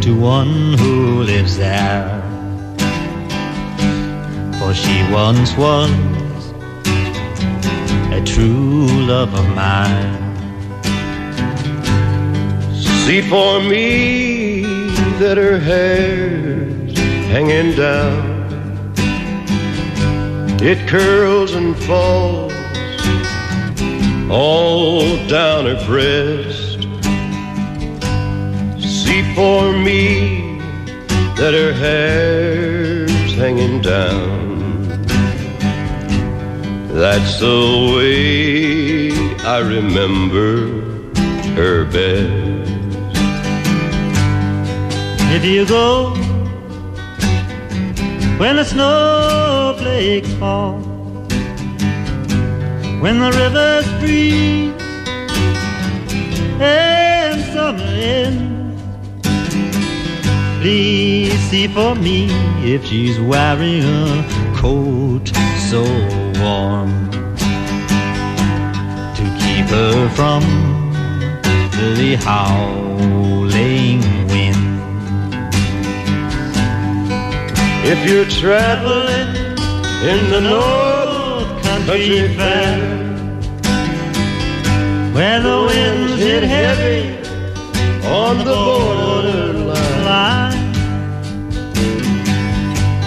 to 0.00 0.12
one 0.18 0.76
who 0.78 1.22
lives 1.22 1.56
there. 1.56 2.20
For 4.58 4.74
she 4.74 5.06
once 5.12 5.56
was 5.56 5.90
a 8.12 8.20
true 8.24 8.88
love 9.06 9.32
of 9.34 9.48
mine. 9.54 10.14
See 12.74 13.22
for 13.22 13.60
me 13.60 14.62
that 15.20 15.36
her 15.36 15.60
hair's 15.60 16.98
hanging 17.28 17.76
down. 17.76 18.34
It 20.60 20.88
curls 20.88 21.54
and 21.54 21.76
falls 21.76 22.45
all 24.30 25.16
down 25.26 25.66
her 25.66 25.86
breast. 25.86 26.82
See 28.80 29.22
for 29.34 29.72
me 29.72 30.58
that 31.36 31.54
her 31.54 31.72
hair's 31.72 33.34
hanging 33.34 33.80
down. 33.82 34.46
That's 36.88 37.40
the 37.40 37.92
way 37.94 39.12
I 39.44 39.58
remember 39.58 40.70
her 41.54 41.84
best. 41.84 42.66
If 45.36 45.44
you 45.44 45.66
go 45.66 46.14
when 48.38 48.56
the 48.56 48.64
snowflakes 48.64 50.32
fall, 50.34 50.85
when 53.00 53.20
the 53.20 53.30
rivers 53.32 53.86
freeze 54.00 54.72
and 56.60 57.42
summer 57.52 57.82
ends, 57.82 58.82
please 60.60 61.38
see 61.50 61.68
for 61.68 61.94
me 61.94 62.28
if 62.64 62.84
she's 62.86 63.20
wearing 63.20 63.82
a 63.84 64.54
coat 64.56 65.28
so 65.70 65.82
warm 66.40 67.10
to 69.14 69.24
keep 69.40 69.66
her 69.66 70.08
from 70.16 70.42
the 71.98 72.16
howling 72.16 74.00
wind. 74.32 74.64
If 77.84 77.98
you're 78.08 78.24
traveling 78.24 79.28
in 80.02 80.30
the 80.30 80.40
North 80.40 80.95
Country 81.86 82.26
Fair, 82.34 82.78
where 85.14 85.40
the 85.40 85.66
winds 85.68 86.16
hit 86.16 86.42
heavy 86.42 87.16
on 88.04 88.38
the 88.38 88.56
borderline, 88.66 90.04
line, 90.04 90.72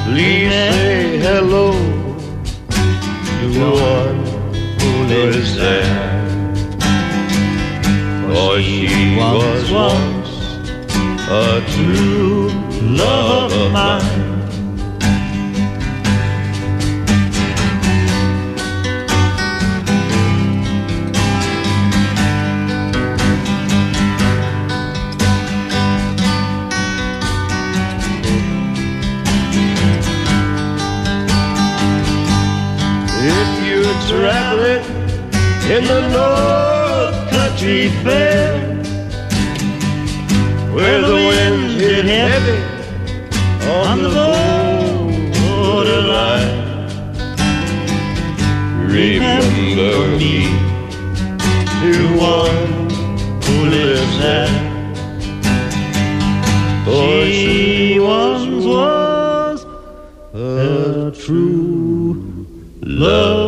please 0.05 0.49
say 0.49 1.17
hello 1.19 1.73
to 3.41 3.47
one 3.69 4.19
who 4.79 4.91
lives 5.13 5.57
there. 5.57 6.25
For 8.31 8.61
she 8.61 9.17
was 9.17 9.69
once 9.69 10.31
a 11.29 11.61
true 11.73 12.47
love 12.81 13.51
of 13.51 13.71
mine. 13.73 14.28
Traveling 34.07 34.83
in 35.75 35.83
the 35.85 36.01
North 36.13 36.49
street 37.59 37.91
fair 38.03 38.57
where 40.73 41.01
the 41.01 41.15
winds 41.29 41.73
hit 41.81 42.05
heavy 42.05 42.59
on 43.67 44.01
the 44.01 44.09
borderline. 45.41 46.57
Remember 48.87 50.01
me 50.17 50.47
to 51.81 51.93
one 52.17 52.89
who 53.43 53.55
lives 53.75 54.13
there. 54.19 54.55
She 57.25 57.99
once 57.99 58.65
was 58.65 59.65
a 60.33 61.11
true 61.25 62.47
love 62.81 63.38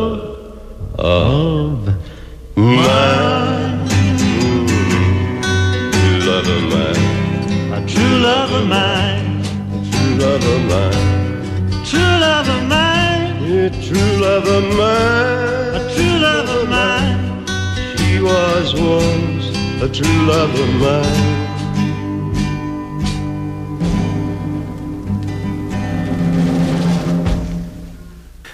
a 19.82 19.88
true 19.88 20.22
love 20.26 20.54
of 20.54 20.68
mine. 20.80 21.42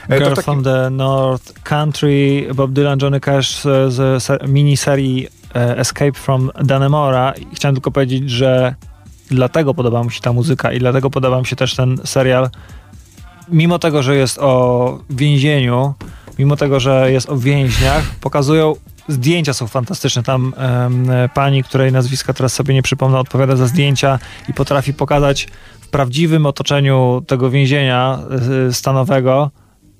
Girl 0.09 0.35
taki- 0.35 0.43
from 0.43 0.63
the 0.65 0.91
North 0.91 1.53
Country, 1.65 2.49
Bob 2.55 2.73
Dylan, 2.73 2.99
Johnny 3.03 3.21
Cash 3.21 3.51
z, 3.63 3.93
z 3.93 4.23
se- 4.23 4.39
miniserii 4.49 5.29
e, 5.55 5.77
Escape 5.79 6.13
from 6.13 6.51
Danemora. 6.65 7.33
I 7.33 7.55
chciałem 7.55 7.75
tylko 7.75 7.91
powiedzieć, 7.91 8.31
że 8.31 8.75
dlatego 9.31 9.75
podoba 9.75 10.05
mi 10.05 10.13
się 10.13 10.21
ta 10.21 10.33
muzyka 10.33 10.73
i 10.73 10.79
dlatego 10.79 11.11
podoba 11.11 11.41
mi 11.41 11.47
się 11.47 11.57
też 11.57 11.77
ten 11.77 12.01
serial. 12.05 12.51
Mimo 13.49 13.79
tego, 13.79 14.03
że 14.03 14.17
jest 14.17 14.39
o 14.39 14.99
więzieniu, 15.11 15.95
mimo 16.39 16.57
tego, 16.57 16.81
że 16.81 17.13
jest 17.13 17.31
o 17.31 17.37
więźniach, 17.37 18.03
pokazują 18.21 18.75
zdjęcia 19.09 19.55
są 19.55 19.67
fantastyczne. 19.67 20.23
Tam 20.23 20.55
pani, 21.35 21.65
której 21.65 21.93
nazwiska 21.93 22.33
teraz 22.33 22.53
sobie 22.53 22.75
nie 22.75 22.83
przypomnę, 22.83 23.19
odpowiada 23.19 23.57
za 23.57 23.67
zdjęcia 23.67 24.19
i 24.49 24.55
potrafi 24.55 24.95
pokazać 24.95 25.49
w 25.81 25.89
prawdziwym 25.89 26.47
otoczeniu 26.47 27.23
tego 27.27 27.51
więzienia 27.51 28.19
y, 28.69 28.73
stanowego 28.73 29.51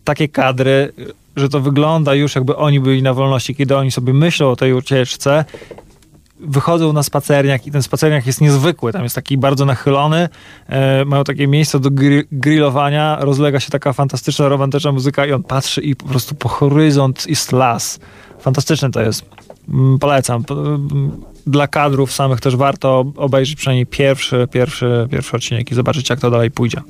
takie 0.05 0.29
kadry, 0.29 0.93
że 1.37 1.49
to 1.49 1.61
wygląda 1.61 2.15
już 2.15 2.35
jakby 2.35 2.57
oni 2.57 2.81
byli 2.81 3.03
na 3.03 3.15
wolności, 3.15 3.55
kiedy 3.55 3.77
oni 3.77 3.91
sobie 3.91 4.13
myślą 4.13 4.51
o 4.51 4.57
tej 4.57 4.73
ucieczce, 4.73 5.45
wychodzą 6.41 6.93
na 6.93 7.03
spacerniak 7.03 7.67
i 7.67 7.71
ten 7.71 7.83
spacerniak 7.83 8.27
jest 8.27 8.41
niezwykły, 8.41 8.93
tam 8.93 9.03
jest 9.03 9.15
taki 9.15 9.39
bardzo 9.39 9.65
nachylony, 9.65 10.29
e, 10.67 11.05
mają 11.05 11.25
takie 11.25 11.47
miejsce 11.47 11.81
do 11.81 11.91
gri- 11.91 12.25
grillowania, 12.33 13.17
rozlega 13.21 13.61
się 13.61 13.71
taka 13.71 13.93
fantastyczna, 13.93 14.49
romantyczna 14.49 14.93
muzyka 14.93 15.27
i 15.27 15.33
on 15.33 15.43
patrzy 15.43 15.81
i 15.81 15.97
po 15.97 16.07
prostu 16.07 16.35
po 16.35 16.49
horyzont 16.49 17.27
jest 17.27 17.53
las. 17.53 18.01
Fantastyczne 18.41 18.91
to 18.91 19.01
jest. 19.01 19.25
Mm, 19.69 19.99
Polecam. 19.99 20.45
Po- 20.45 20.55
mm, 20.55 21.11
Dla 21.47 21.67
kadrów 21.67 22.13
samych 22.13 22.41
też 22.41 22.57
warto 22.57 23.05
obejrzeć 23.17 23.57
przynajmniej 23.57 23.87
pierwszy, 23.87 24.49
pierwszy, 24.53 25.09
pierwszy 25.11 25.37
odcinek 25.37 25.71
i 25.73 25.75
zobaczyć, 25.75 26.11
jak 26.11 26.21
to 26.21 26.31
dalej 26.31 26.51
pójdzie. 26.51 26.81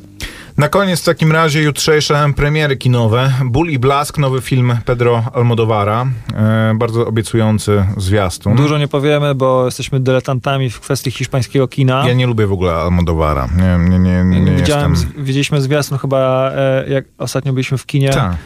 Na 0.56 0.68
koniec 0.68 1.00
w 1.00 1.04
takim 1.04 1.32
razie 1.32 1.62
jutrzejsze 1.62 2.26
premiery 2.36 2.76
kinowe. 2.76 3.32
Ból 3.44 3.68
i 3.68 3.78
Blask, 3.78 4.18
nowy 4.18 4.40
film 4.40 4.76
Pedro 4.84 5.24
Almodovara. 5.34 6.06
E, 6.34 6.72
bardzo 6.78 7.06
obiecujący 7.06 7.84
zwiastun. 7.96 8.56
Dużo 8.56 8.78
nie 8.78 8.88
powiemy, 8.88 9.34
bo 9.34 9.64
jesteśmy 9.64 10.00
dyletantami 10.00 10.70
w 10.70 10.80
kwestii 10.80 11.10
hiszpańskiego 11.10 11.68
kina. 11.68 12.08
Ja 12.08 12.14
nie 12.14 12.26
lubię 12.26 12.46
w 12.46 12.52
ogóle 12.52 12.72
Almodovara. 12.74 13.48
Nie, 13.56 13.98
nie, 13.98 13.98
nie, 13.98 14.40
nie, 14.40 14.52
Widziałem, 14.56 14.90
jestem... 14.90 15.12
widzieliśmy 15.24 15.60
zwiastun 15.60 15.98
chyba, 15.98 16.50
e, 16.54 16.84
jak 16.88 17.04
ostatnio 17.18 17.52
byliśmy 17.52 17.78
w 17.78 17.86
kinie. 17.86 18.10
Tak. 18.10 18.36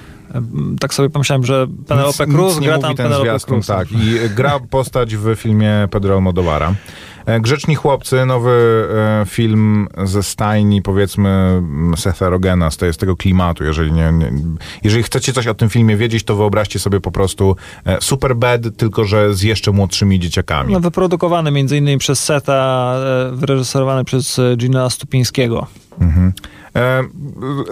Tak 0.80 0.94
sobie 0.94 1.10
pomyślałem, 1.10 1.44
że 1.44 1.66
Penelope 1.88 2.26
Cruz 2.26 2.58
gra 2.58 2.78
tam 2.78 2.94
ten 2.94 2.96
Penelope 2.96 3.22
zwiastun, 3.22 3.54
Cruz. 3.54 3.66
Tak, 3.66 3.92
i 3.92 4.18
gra 4.34 4.60
postać 4.70 5.16
w 5.16 5.34
filmie 5.36 5.88
Pedro 5.90 6.14
Almodovara. 6.14 6.74
E, 7.26 7.40
Grzeczni 7.40 7.74
chłopcy, 7.74 8.26
nowy 8.26 8.50
e, 9.22 9.26
film 9.26 9.88
ze 10.04 10.22
stajni, 10.22 10.82
powiedzmy, 10.82 11.28
m, 11.28 11.94
Setha 11.96 12.28
Rogena, 12.28 12.70
z, 12.70 12.76
tej, 12.76 12.94
z 12.94 12.96
tego 12.96 13.16
klimatu. 13.16 13.64
Jeżeli, 13.64 13.92
nie, 13.92 14.12
nie, 14.12 14.32
jeżeli 14.82 15.02
chcecie 15.02 15.32
coś 15.32 15.46
o 15.46 15.54
tym 15.54 15.68
filmie 15.68 15.96
wiedzieć, 15.96 16.24
to 16.24 16.36
wyobraźcie 16.36 16.78
sobie 16.78 17.00
po 17.00 17.10
prostu 17.10 17.56
e, 17.84 18.00
Super 18.00 18.36
Bad, 18.36 18.60
tylko 18.76 19.04
że 19.04 19.34
z 19.34 19.42
jeszcze 19.42 19.72
młodszymi 19.72 20.20
dzieciakami. 20.20 20.72
No, 20.72 20.80
wyprodukowany 20.80 21.50
między 21.50 21.76
innymi 21.76 21.98
przez 21.98 22.24
Seta, 22.24 22.94
wyreżyserowany 23.32 24.04
przez 24.04 24.40
Gina 24.56 24.90
Stupińskiego. 24.90 25.66
E, 26.00 26.32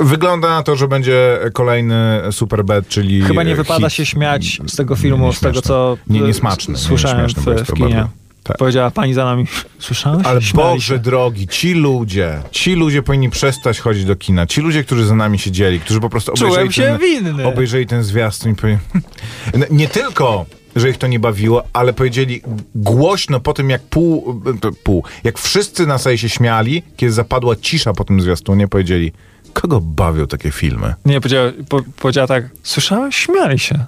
wygląda 0.00 0.48
na 0.48 0.62
to, 0.62 0.76
że 0.76 0.88
będzie 0.88 1.38
kolejny 1.52 2.20
Super 2.30 2.64
Bad, 2.64 2.88
czyli 2.88 3.22
Chyba 3.22 3.42
nie 3.42 3.52
e, 3.52 3.56
wypada 3.56 3.90
się 3.90 4.06
śmiać 4.06 4.58
z 4.66 4.76
tego 4.76 4.96
filmu, 4.96 5.26
Nie, 5.26 5.32
z 5.32 5.40
tego 5.40 5.62
co 5.62 5.96
Nie, 6.08 6.20
e, 6.20 6.26
niesmaczne, 6.26 6.74
s- 6.74 6.80
nie, 6.82 6.86
słyszałem 6.88 7.26
bo 7.44 7.54
w, 7.54 7.64
w 7.64 7.74
kinie. 7.74 8.06
tak. 8.42 8.56
Powiedziała 8.58 8.90
pani 8.90 9.14
za 9.14 9.24
nami, 9.24 9.46
słyszałeś? 9.78 10.26
Ale 10.26 10.42
Śmiali 10.42 10.68
Boże 10.68 10.94
się. 10.94 10.98
drogi, 10.98 11.48
ci 11.48 11.74
ludzie, 11.74 12.42
ci 12.50 12.74
ludzie 12.74 13.02
powinni 13.02 13.30
przestać 13.30 13.80
chodzić 13.80 14.04
do 14.04 14.16
kina. 14.16 14.46
Ci 14.46 14.60
ludzie, 14.60 14.84
którzy 14.84 15.06
za 15.06 15.14
nami 15.14 15.38
siedzieli, 15.38 15.80
którzy 15.80 16.00
po 16.00 16.10
prostu 16.10 16.32
Czułem 16.32 16.52
obejrzeli, 16.52 16.72
się 16.72 16.82
ten, 16.82 16.98
winny. 16.98 17.46
obejrzeli 17.46 17.86
ten 17.86 18.02
zwiastun 18.02 18.52
i 18.52 18.54
powiedzieli... 18.54 18.82
N- 19.54 19.64
Nie 19.70 19.88
tylko, 19.88 20.46
że 20.76 20.90
ich 20.90 20.98
to 20.98 21.06
nie 21.06 21.18
bawiło, 21.18 21.64
ale 21.72 21.92
powiedzieli 21.92 22.42
głośno 22.74 23.40
po 23.40 23.52
tym, 23.52 23.70
jak 23.70 23.82
pół, 23.82 24.42
pół 24.84 25.04
jak 25.24 25.38
wszyscy 25.38 25.86
na 25.86 25.98
sali 25.98 26.18
się 26.18 26.28
śmiali, 26.28 26.82
kiedy 26.96 27.12
zapadła 27.12 27.56
cisza 27.56 27.92
po 27.92 28.04
tym 28.04 28.20
zwiastunie, 28.20 28.68
powiedzieli, 28.68 29.12
kogo 29.52 29.80
bawią 29.80 30.26
takie 30.26 30.50
filmy? 30.50 30.94
Nie, 31.04 31.20
powiedziała, 31.20 31.52
po, 31.68 31.80
powiedziała 31.96 32.26
tak, 32.26 32.44
słyszałeś? 32.62 33.16
Śmiali 33.16 33.58
się. 33.58 33.78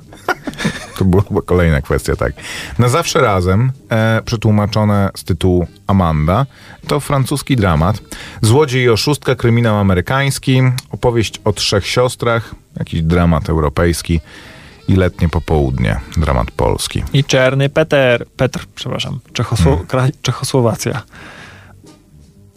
To 0.98 1.04
była 1.04 1.22
chyba 1.22 1.42
kolejna 1.42 1.82
kwestia, 1.82 2.16
tak. 2.16 2.32
Na 2.78 2.88
zawsze 2.88 3.20
razem, 3.20 3.72
e, 3.90 4.22
przetłumaczone 4.24 5.10
z 5.16 5.24
tytułu 5.24 5.66
Amanda, 5.86 6.46
to 6.86 7.00
francuski 7.00 7.56
dramat. 7.56 8.02
Złodziej 8.42 8.84
i 8.84 8.88
oszustka, 8.88 9.34
kryminał 9.34 9.78
amerykański, 9.78 10.62
opowieść 10.90 11.40
o 11.44 11.52
trzech 11.52 11.86
siostrach, 11.86 12.54
jakiś 12.78 13.02
dramat 13.02 13.48
europejski 13.48 14.20
i 14.92 14.96
letnie 14.96 15.28
popołudnie, 15.28 16.00
dramat 16.16 16.50
polski. 16.50 17.02
I 17.12 17.24
Czerny 17.24 17.68
Peter, 17.68 18.26
Petr, 18.36 18.66
przepraszam, 18.74 19.20
Czechosło- 19.32 19.84
Hmm. 19.90 20.12
Czechosłowacja. 20.22 21.02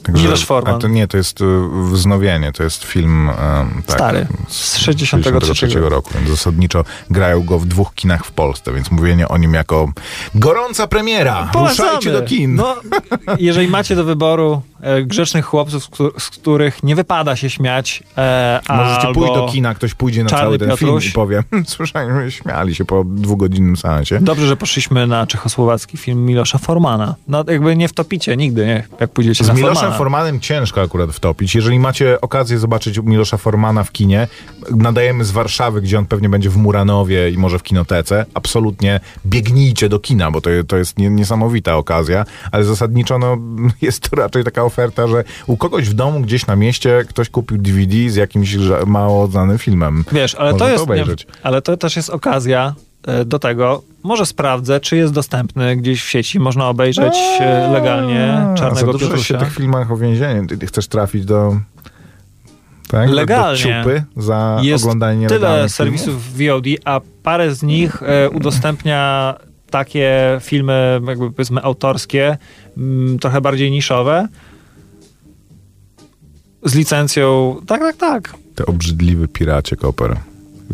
Także, 0.06 0.24
Miloš 0.24 0.46
Forman. 0.46 0.80
to 0.80 0.88
nie, 0.88 1.08
to 1.08 1.18
jest 1.18 1.42
e, 1.42 1.46
wznowienie, 1.92 2.52
to 2.52 2.64
jest 2.64 2.84
film 2.84 3.30
tak, 3.88 3.96
Stary, 3.98 4.28
z 4.48 4.78
63 4.78 5.80
roku, 5.80 6.10
więc 6.16 6.30
zasadniczo 6.30 6.84
grają 7.10 7.44
go 7.44 7.60
w 7.60 7.66
dwóch 7.66 7.94
kinach 7.94 8.26
w 8.26 8.32
Polsce, 8.32 8.74
więc 8.74 8.92
mówienie 8.92 9.28
o 9.28 9.38
nim 9.38 9.54
jako 9.54 9.92
gorąca 10.36 10.88
premiera, 10.88 11.52
ruszajcie 11.56 12.12
do 12.12 12.22
kin. 12.22 12.56
No, 12.56 12.76
jeżeli 13.40 13.68
macie 13.68 13.96
do 13.96 14.04
wyboru 14.04 14.62
e, 14.82 15.04
grzecznych 15.04 15.46
chłopców, 15.46 15.84
z, 15.84 15.88
któ- 15.88 16.12
z 16.20 16.30
których 16.30 16.84
nie 16.84 16.96
wypada 16.96 17.36
się 17.36 17.50
śmiać, 17.50 18.04
e, 18.18 18.60
Możecie 18.70 19.14
pójść 19.14 19.34
do 19.34 19.46
kina, 19.52 19.74
ktoś 19.76 19.94
pójdzie 19.94 20.24
na 20.24 20.30
Czarny 20.30 20.46
cały 20.46 20.58
ten 20.60 20.70
Piotruś. 20.70 21.04
film 21.04 21.12
i 21.12 21.16
powie, 21.16 21.44
"Hm, 21.52 21.66
słyszałem, 21.76 22.32
śmiali 22.32 22.76
się 22.76 22.86
po 22.86 23.04
dwugodzinnym 23.04 23.78
seansie. 23.78 24.20
Dobrze, 24.22 24.48
że 24.48 24.58
poszliśmy 24.58 25.08
na 25.08 25.28
czechosłowacki 25.28 25.98
film 25.98 26.26
Milosza 26.26 26.58
Formana. 26.58 27.16
No 27.28 27.44
jakby 27.48 27.76
nie 27.76 27.88
wtopicie 27.88 28.38
nigdy, 28.38 28.66
nie? 28.66 28.84
Jak 29.00 29.12
pójdziecie 29.12 29.44
Z 29.44 29.48
na 29.48 29.54
Formana. 29.56 29.95
Formanem 29.98 30.40
ciężko 30.40 30.82
akurat 30.82 31.12
wtopić. 31.12 31.56
Jeżeli 31.56 31.80
macie 31.80 32.22
okazję 32.22 32.60
zobaczyć 32.60 33.00
Milosza 33.04 33.38
Formana 33.38 33.84
w 33.84 33.92
kinie, 33.92 34.28
nadajemy 34.72 35.26
z 35.26 35.32
Warszawy, 35.32 35.82
gdzie 35.82 35.98
on 35.98 36.06
pewnie 36.06 36.30
będzie 36.30 36.50
w 36.50 36.58
Muranowie 36.58 37.30
i 37.30 37.38
może 37.38 37.60
w 37.60 37.64
kinotece. 37.64 38.26
Absolutnie 38.34 39.00
biegnijcie 39.26 39.90
do 39.90 40.00
kina, 40.00 40.32
bo 40.32 40.42
to, 40.42 40.50
to 40.68 40.78
jest 40.78 40.98
nie, 40.98 41.10
niesamowita 41.10 41.76
okazja, 41.76 42.26
ale 42.52 42.64
zasadniczo 42.64 43.20
no, 43.20 43.38
jest 43.82 44.10
to 44.10 44.16
raczej 44.16 44.44
taka 44.44 44.64
oferta, 44.64 45.08
że 45.08 45.24
u 45.48 45.58
kogoś 45.58 45.90
w 45.90 45.94
domu, 45.94 46.20
gdzieś 46.20 46.48
na 46.48 46.56
mieście, 46.56 47.06
ktoś 47.10 47.30
kupił 47.30 47.58
DVD 47.58 48.10
z 48.10 48.16
jakimś 48.16 48.56
mało 48.86 49.28
znanym 49.28 49.58
filmem. 49.58 50.04
Wiesz, 50.12 50.36
ale 50.36 50.52
Można 50.52 50.66
to 50.66 50.72
jest, 50.72 50.88
nie, 50.88 50.94
obejrzeć. 50.94 51.28
ale 51.44 51.62
to 51.62 51.78
też 51.78 51.96
jest 51.96 52.10
okazja 52.10 52.76
do 53.26 53.40
tego, 53.40 53.84
może 54.04 54.26
sprawdzę, 54.26 54.80
czy 54.80 54.98
jest 54.98 55.14
dostępny 55.14 55.76
gdzieś 55.76 56.04
w 56.04 56.10
sieci, 56.10 56.40
można 56.40 56.70
obejrzeć 56.70 57.14
e, 57.40 57.70
legalnie 57.74 58.34
A, 58.34 58.50
za 58.50 58.56
Czarnego 58.56 58.94
dużo 58.94 59.18
się 59.18 59.38
w 59.38 59.40
tych 59.40 59.54
filmach 59.54 59.92
o 59.92 59.98
więzieniu. 59.98 60.48
Chcesz 60.68 60.88
trafić 60.88 61.26
do... 61.26 61.60
Tak? 62.88 63.10
Legalnie. 63.10 63.58
Do 63.58 63.84
ciupy 63.84 64.04
za 64.18 64.60
Jest 64.62 64.84
oglądanie 64.84 65.28
tyle 65.28 65.70
serwisów 65.70 66.38
VOD, 66.38 66.66
a 66.86 67.02
parę 67.24 67.56
z 67.56 67.64
nich 67.64 68.04
e, 68.04 68.30
udostępnia 68.30 69.36
takie 69.70 70.40
filmy, 70.42 71.02
jakby 71.08 71.32
powiedzmy 71.32 71.64
autorskie, 71.64 72.38
mm, 72.78 73.20
trochę 73.20 73.42
bardziej 73.42 73.72
niszowe, 73.72 74.28
z 76.64 76.76
licencją. 76.76 77.56
Tak, 77.68 77.82
tak, 77.82 77.98
tak. 77.98 78.34
Te 78.56 78.66
obrzydliwy 78.66 79.28
piracie 79.28 79.76
koper. 79.76 80.18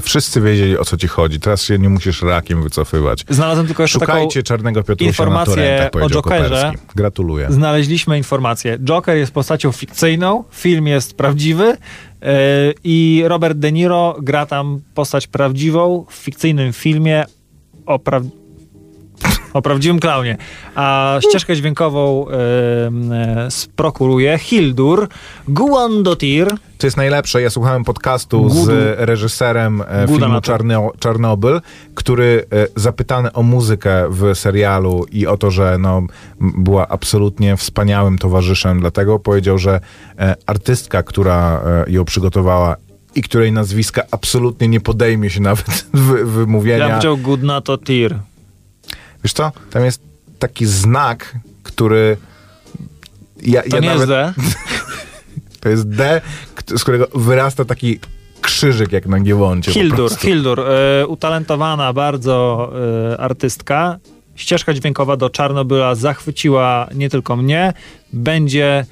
Wszyscy 0.02 0.42
wiedzieli, 0.42 0.78
o 0.78 0.86
co 0.86 0.98
ci 0.98 1.08
chodzi. 1.08 1.40
Teraz 1.40 1.64
się 1.64 1.80
nie 1.80 1.90
musisz 1.90 2.22
rakiem 2.22 2.64
wycofywać. 2.64 3.26
Znalazłem 3.30 3.68
tylko 3.68 3.84
jeszcze 3.84 4.00
Szukajcie 4.00 4.44
czarnego 4.44 4.84
Piotrusia 4.84 5.10
informację 5.10 5.56
na 5.56 5.90
torrentach, 5.90 6.04
o 6.04 6.10
Jokerze. 6.10 6.50
Koperski. 6.50 6.88
Gratuluję. 6.96 7.48
znaleźliśmy 7.50 8.18
informację. 8.18 8.78
Joker 8.80 9.18
jest 9.18 9.32
postacią 9.32 9.72
fikcyjną, 9.72 10.44
film 10.52 10.88
jest 10.88 11.18
prawdziwy 11.18 11.66
yy, 11.66 12.28
i 12.84 13.24
Robert 13.26 13.58
De 13.58 13.72
Niro 13.72 14.16
gra 14.22 14.46
tam 14.46 14.82
postać 14.94 15.28
prawdziwą 15.28 16.06
w 16.10 16.14
fikcyjnym 16.14 16.74
filmie 16.74 17.26
o, 17.86 18.00
pra... 18.00 18.22
o 19.54 19.62
prawdziwym 19.62 20.00
klaunie. 20.00 20.38
A 20.76 21.18
ścieżkę 21.30 21.56
dźwiękową 21.56 22.26
yy, 22.30 23.52
sprokuruje 23.52 24.38
Hildur 24.38 25.08
Guandotir. 25.48 26.48
To 26.78 26.88
jest 26.88 26.98
najlepsze. 26.98 27.42
Ja 27.42 27.50
słuchałem 27.50 27.84
podcastu 27.84 28.42
Gudu. 28.42 28.66
z 28.66 28.70
reżyserem 29.00 29.82
e, 29.88 30.06
Guda 30.08 30.20
filmu 30.20 30.36
to. 30.36 30.42
Czarno, 30.42 30.92
Czarnobyl, 31.00 31.62
który 31.96 32.46
e, 32.54 32.68
zapytany 32.76 33.34
o 33.34 33.44
muzykę 33.44 34.06
w 34.10 34.36
serialu 34.36 35.06
i 35.12 35.28
o 35.28 35.38
to, 35.38 35.52
że 35.52 35.78
no, 35.80 36.02
była 36.40 36.88
absolutnie 36.88 37.58
wspaniałym 37.58 38.18
towarzyszem, 38.18 38.80
dlatego 38.80 39.20
powiedział, 39.20 39.58
że 39.58 39.80
e, 40.20 40.36
artystka, 40.46 41.04
która 41.04 41.62
e, 41.88 41.92
ją 41.92 42.06
przygotowała 42.06 42.76
i 43.16 43.22
której 43.22 43.52
nazwiska 43.52 44.02
absolutnie 44.12 44.68
nie 44.68 44.80
podejmie 44.80 45.30
się 45.30 45.42
nawet 45.42 45.66
wy, 45.94 46.20
Ja 46.20 46.26
wymówienia. 46.26 46.80
bym 46.80 46.90
powiedział 46.90 47.18
Gudnato 47.18 47.78
Tir. 47.78 48.16
Wiesz 49.24 49.34
co? 49.34 49.52
Tam 49.72 49.86
jest 49.86 50.02
taki 50.40 50.66
znak, 50.66 51.36
który 51.64 52.18
ja, 53.42 53.62
To 53.62 53.76
ja 53.76 53.80
nie 53.80 53.88
nawet, 53.88 54.10
jest 54.10 54.10
D. 54.10 54.34
To 55.62 55.70
jest 55.70 55.90
D, 55.90 56.22
z 56.78 56.82
którego 56.82 57.08
wyrasta 57.16 57.66
taki 57.66 58.00
krzyżyk 58.42 58.92
jak 58.92 59.06
na 59.06 59.20
Giewoncie. 59.20 59.72
Hildur. 59.72 60.12
Hildur, 60.20 60.60
e, 60.60 61.08
utalentowana 61.08 61.94
bardzo 61.94 62.72
e, 63.12 63.18
artystka. 63.18 64.00
Ścieżka 64.36 64.74
dźwiękowa 64.74 65.18
do 65.18 65.30
Czarnobyla 65.30 65.96
zachwyciła 65.96 66.88
nie 66.96 67.10
tylko 67.10 67.36
mnie, 67.36 67.74
będzie 68.14 68.86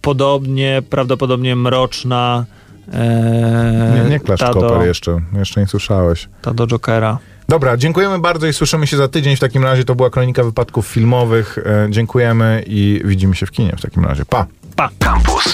podobnie, 0.00 0.82
prawdopodobnie 0.90 1.56
mroczna. 1.56 2.44
E, 2.92 3.92
Nie, 4.04 4.10
nie 4.10 4.20
do, 4.54 4.84
jeszcze, 4.84 5.20
jeszcze 5.38 5.60
nie 5.60 5.66
słyszałeś. 5.66 6.28
ta 6.42 6.54
do 6.54 6.66
Jokera. 6.66 7.18
Dobra, 7.48 7.76
dziękujemy 7.76 8.18
bardzo 8.18 8.46
i 8.46 8.52
słyszymy 8.52 8.86
się 8.86 8.96
za 8.96 9.08
tydzień. 9.08 9.36
W 9.36 9.40
takim 9.40 9.64
razie 9.64 9.84
to 9.84 9.94
była 9.94 10.10
kronika 10.10 10.44
wypadków 10.44 10.86
filmowych. 10.86 11.58
E, 11.58 11.86
dziękujemy 11.90 12.64
i 12.66 13.02
widzimy 13.04 13.34
się 13.34 13.46
w 13.46 13.50
kinie 13.50 13.74
w 13.78 13.82
takim 13.82 14.04
razie. 14.04 14.24
Pa! 14.24 14.46
Pa! 14.76 14.90
Campus. 14.98 15.52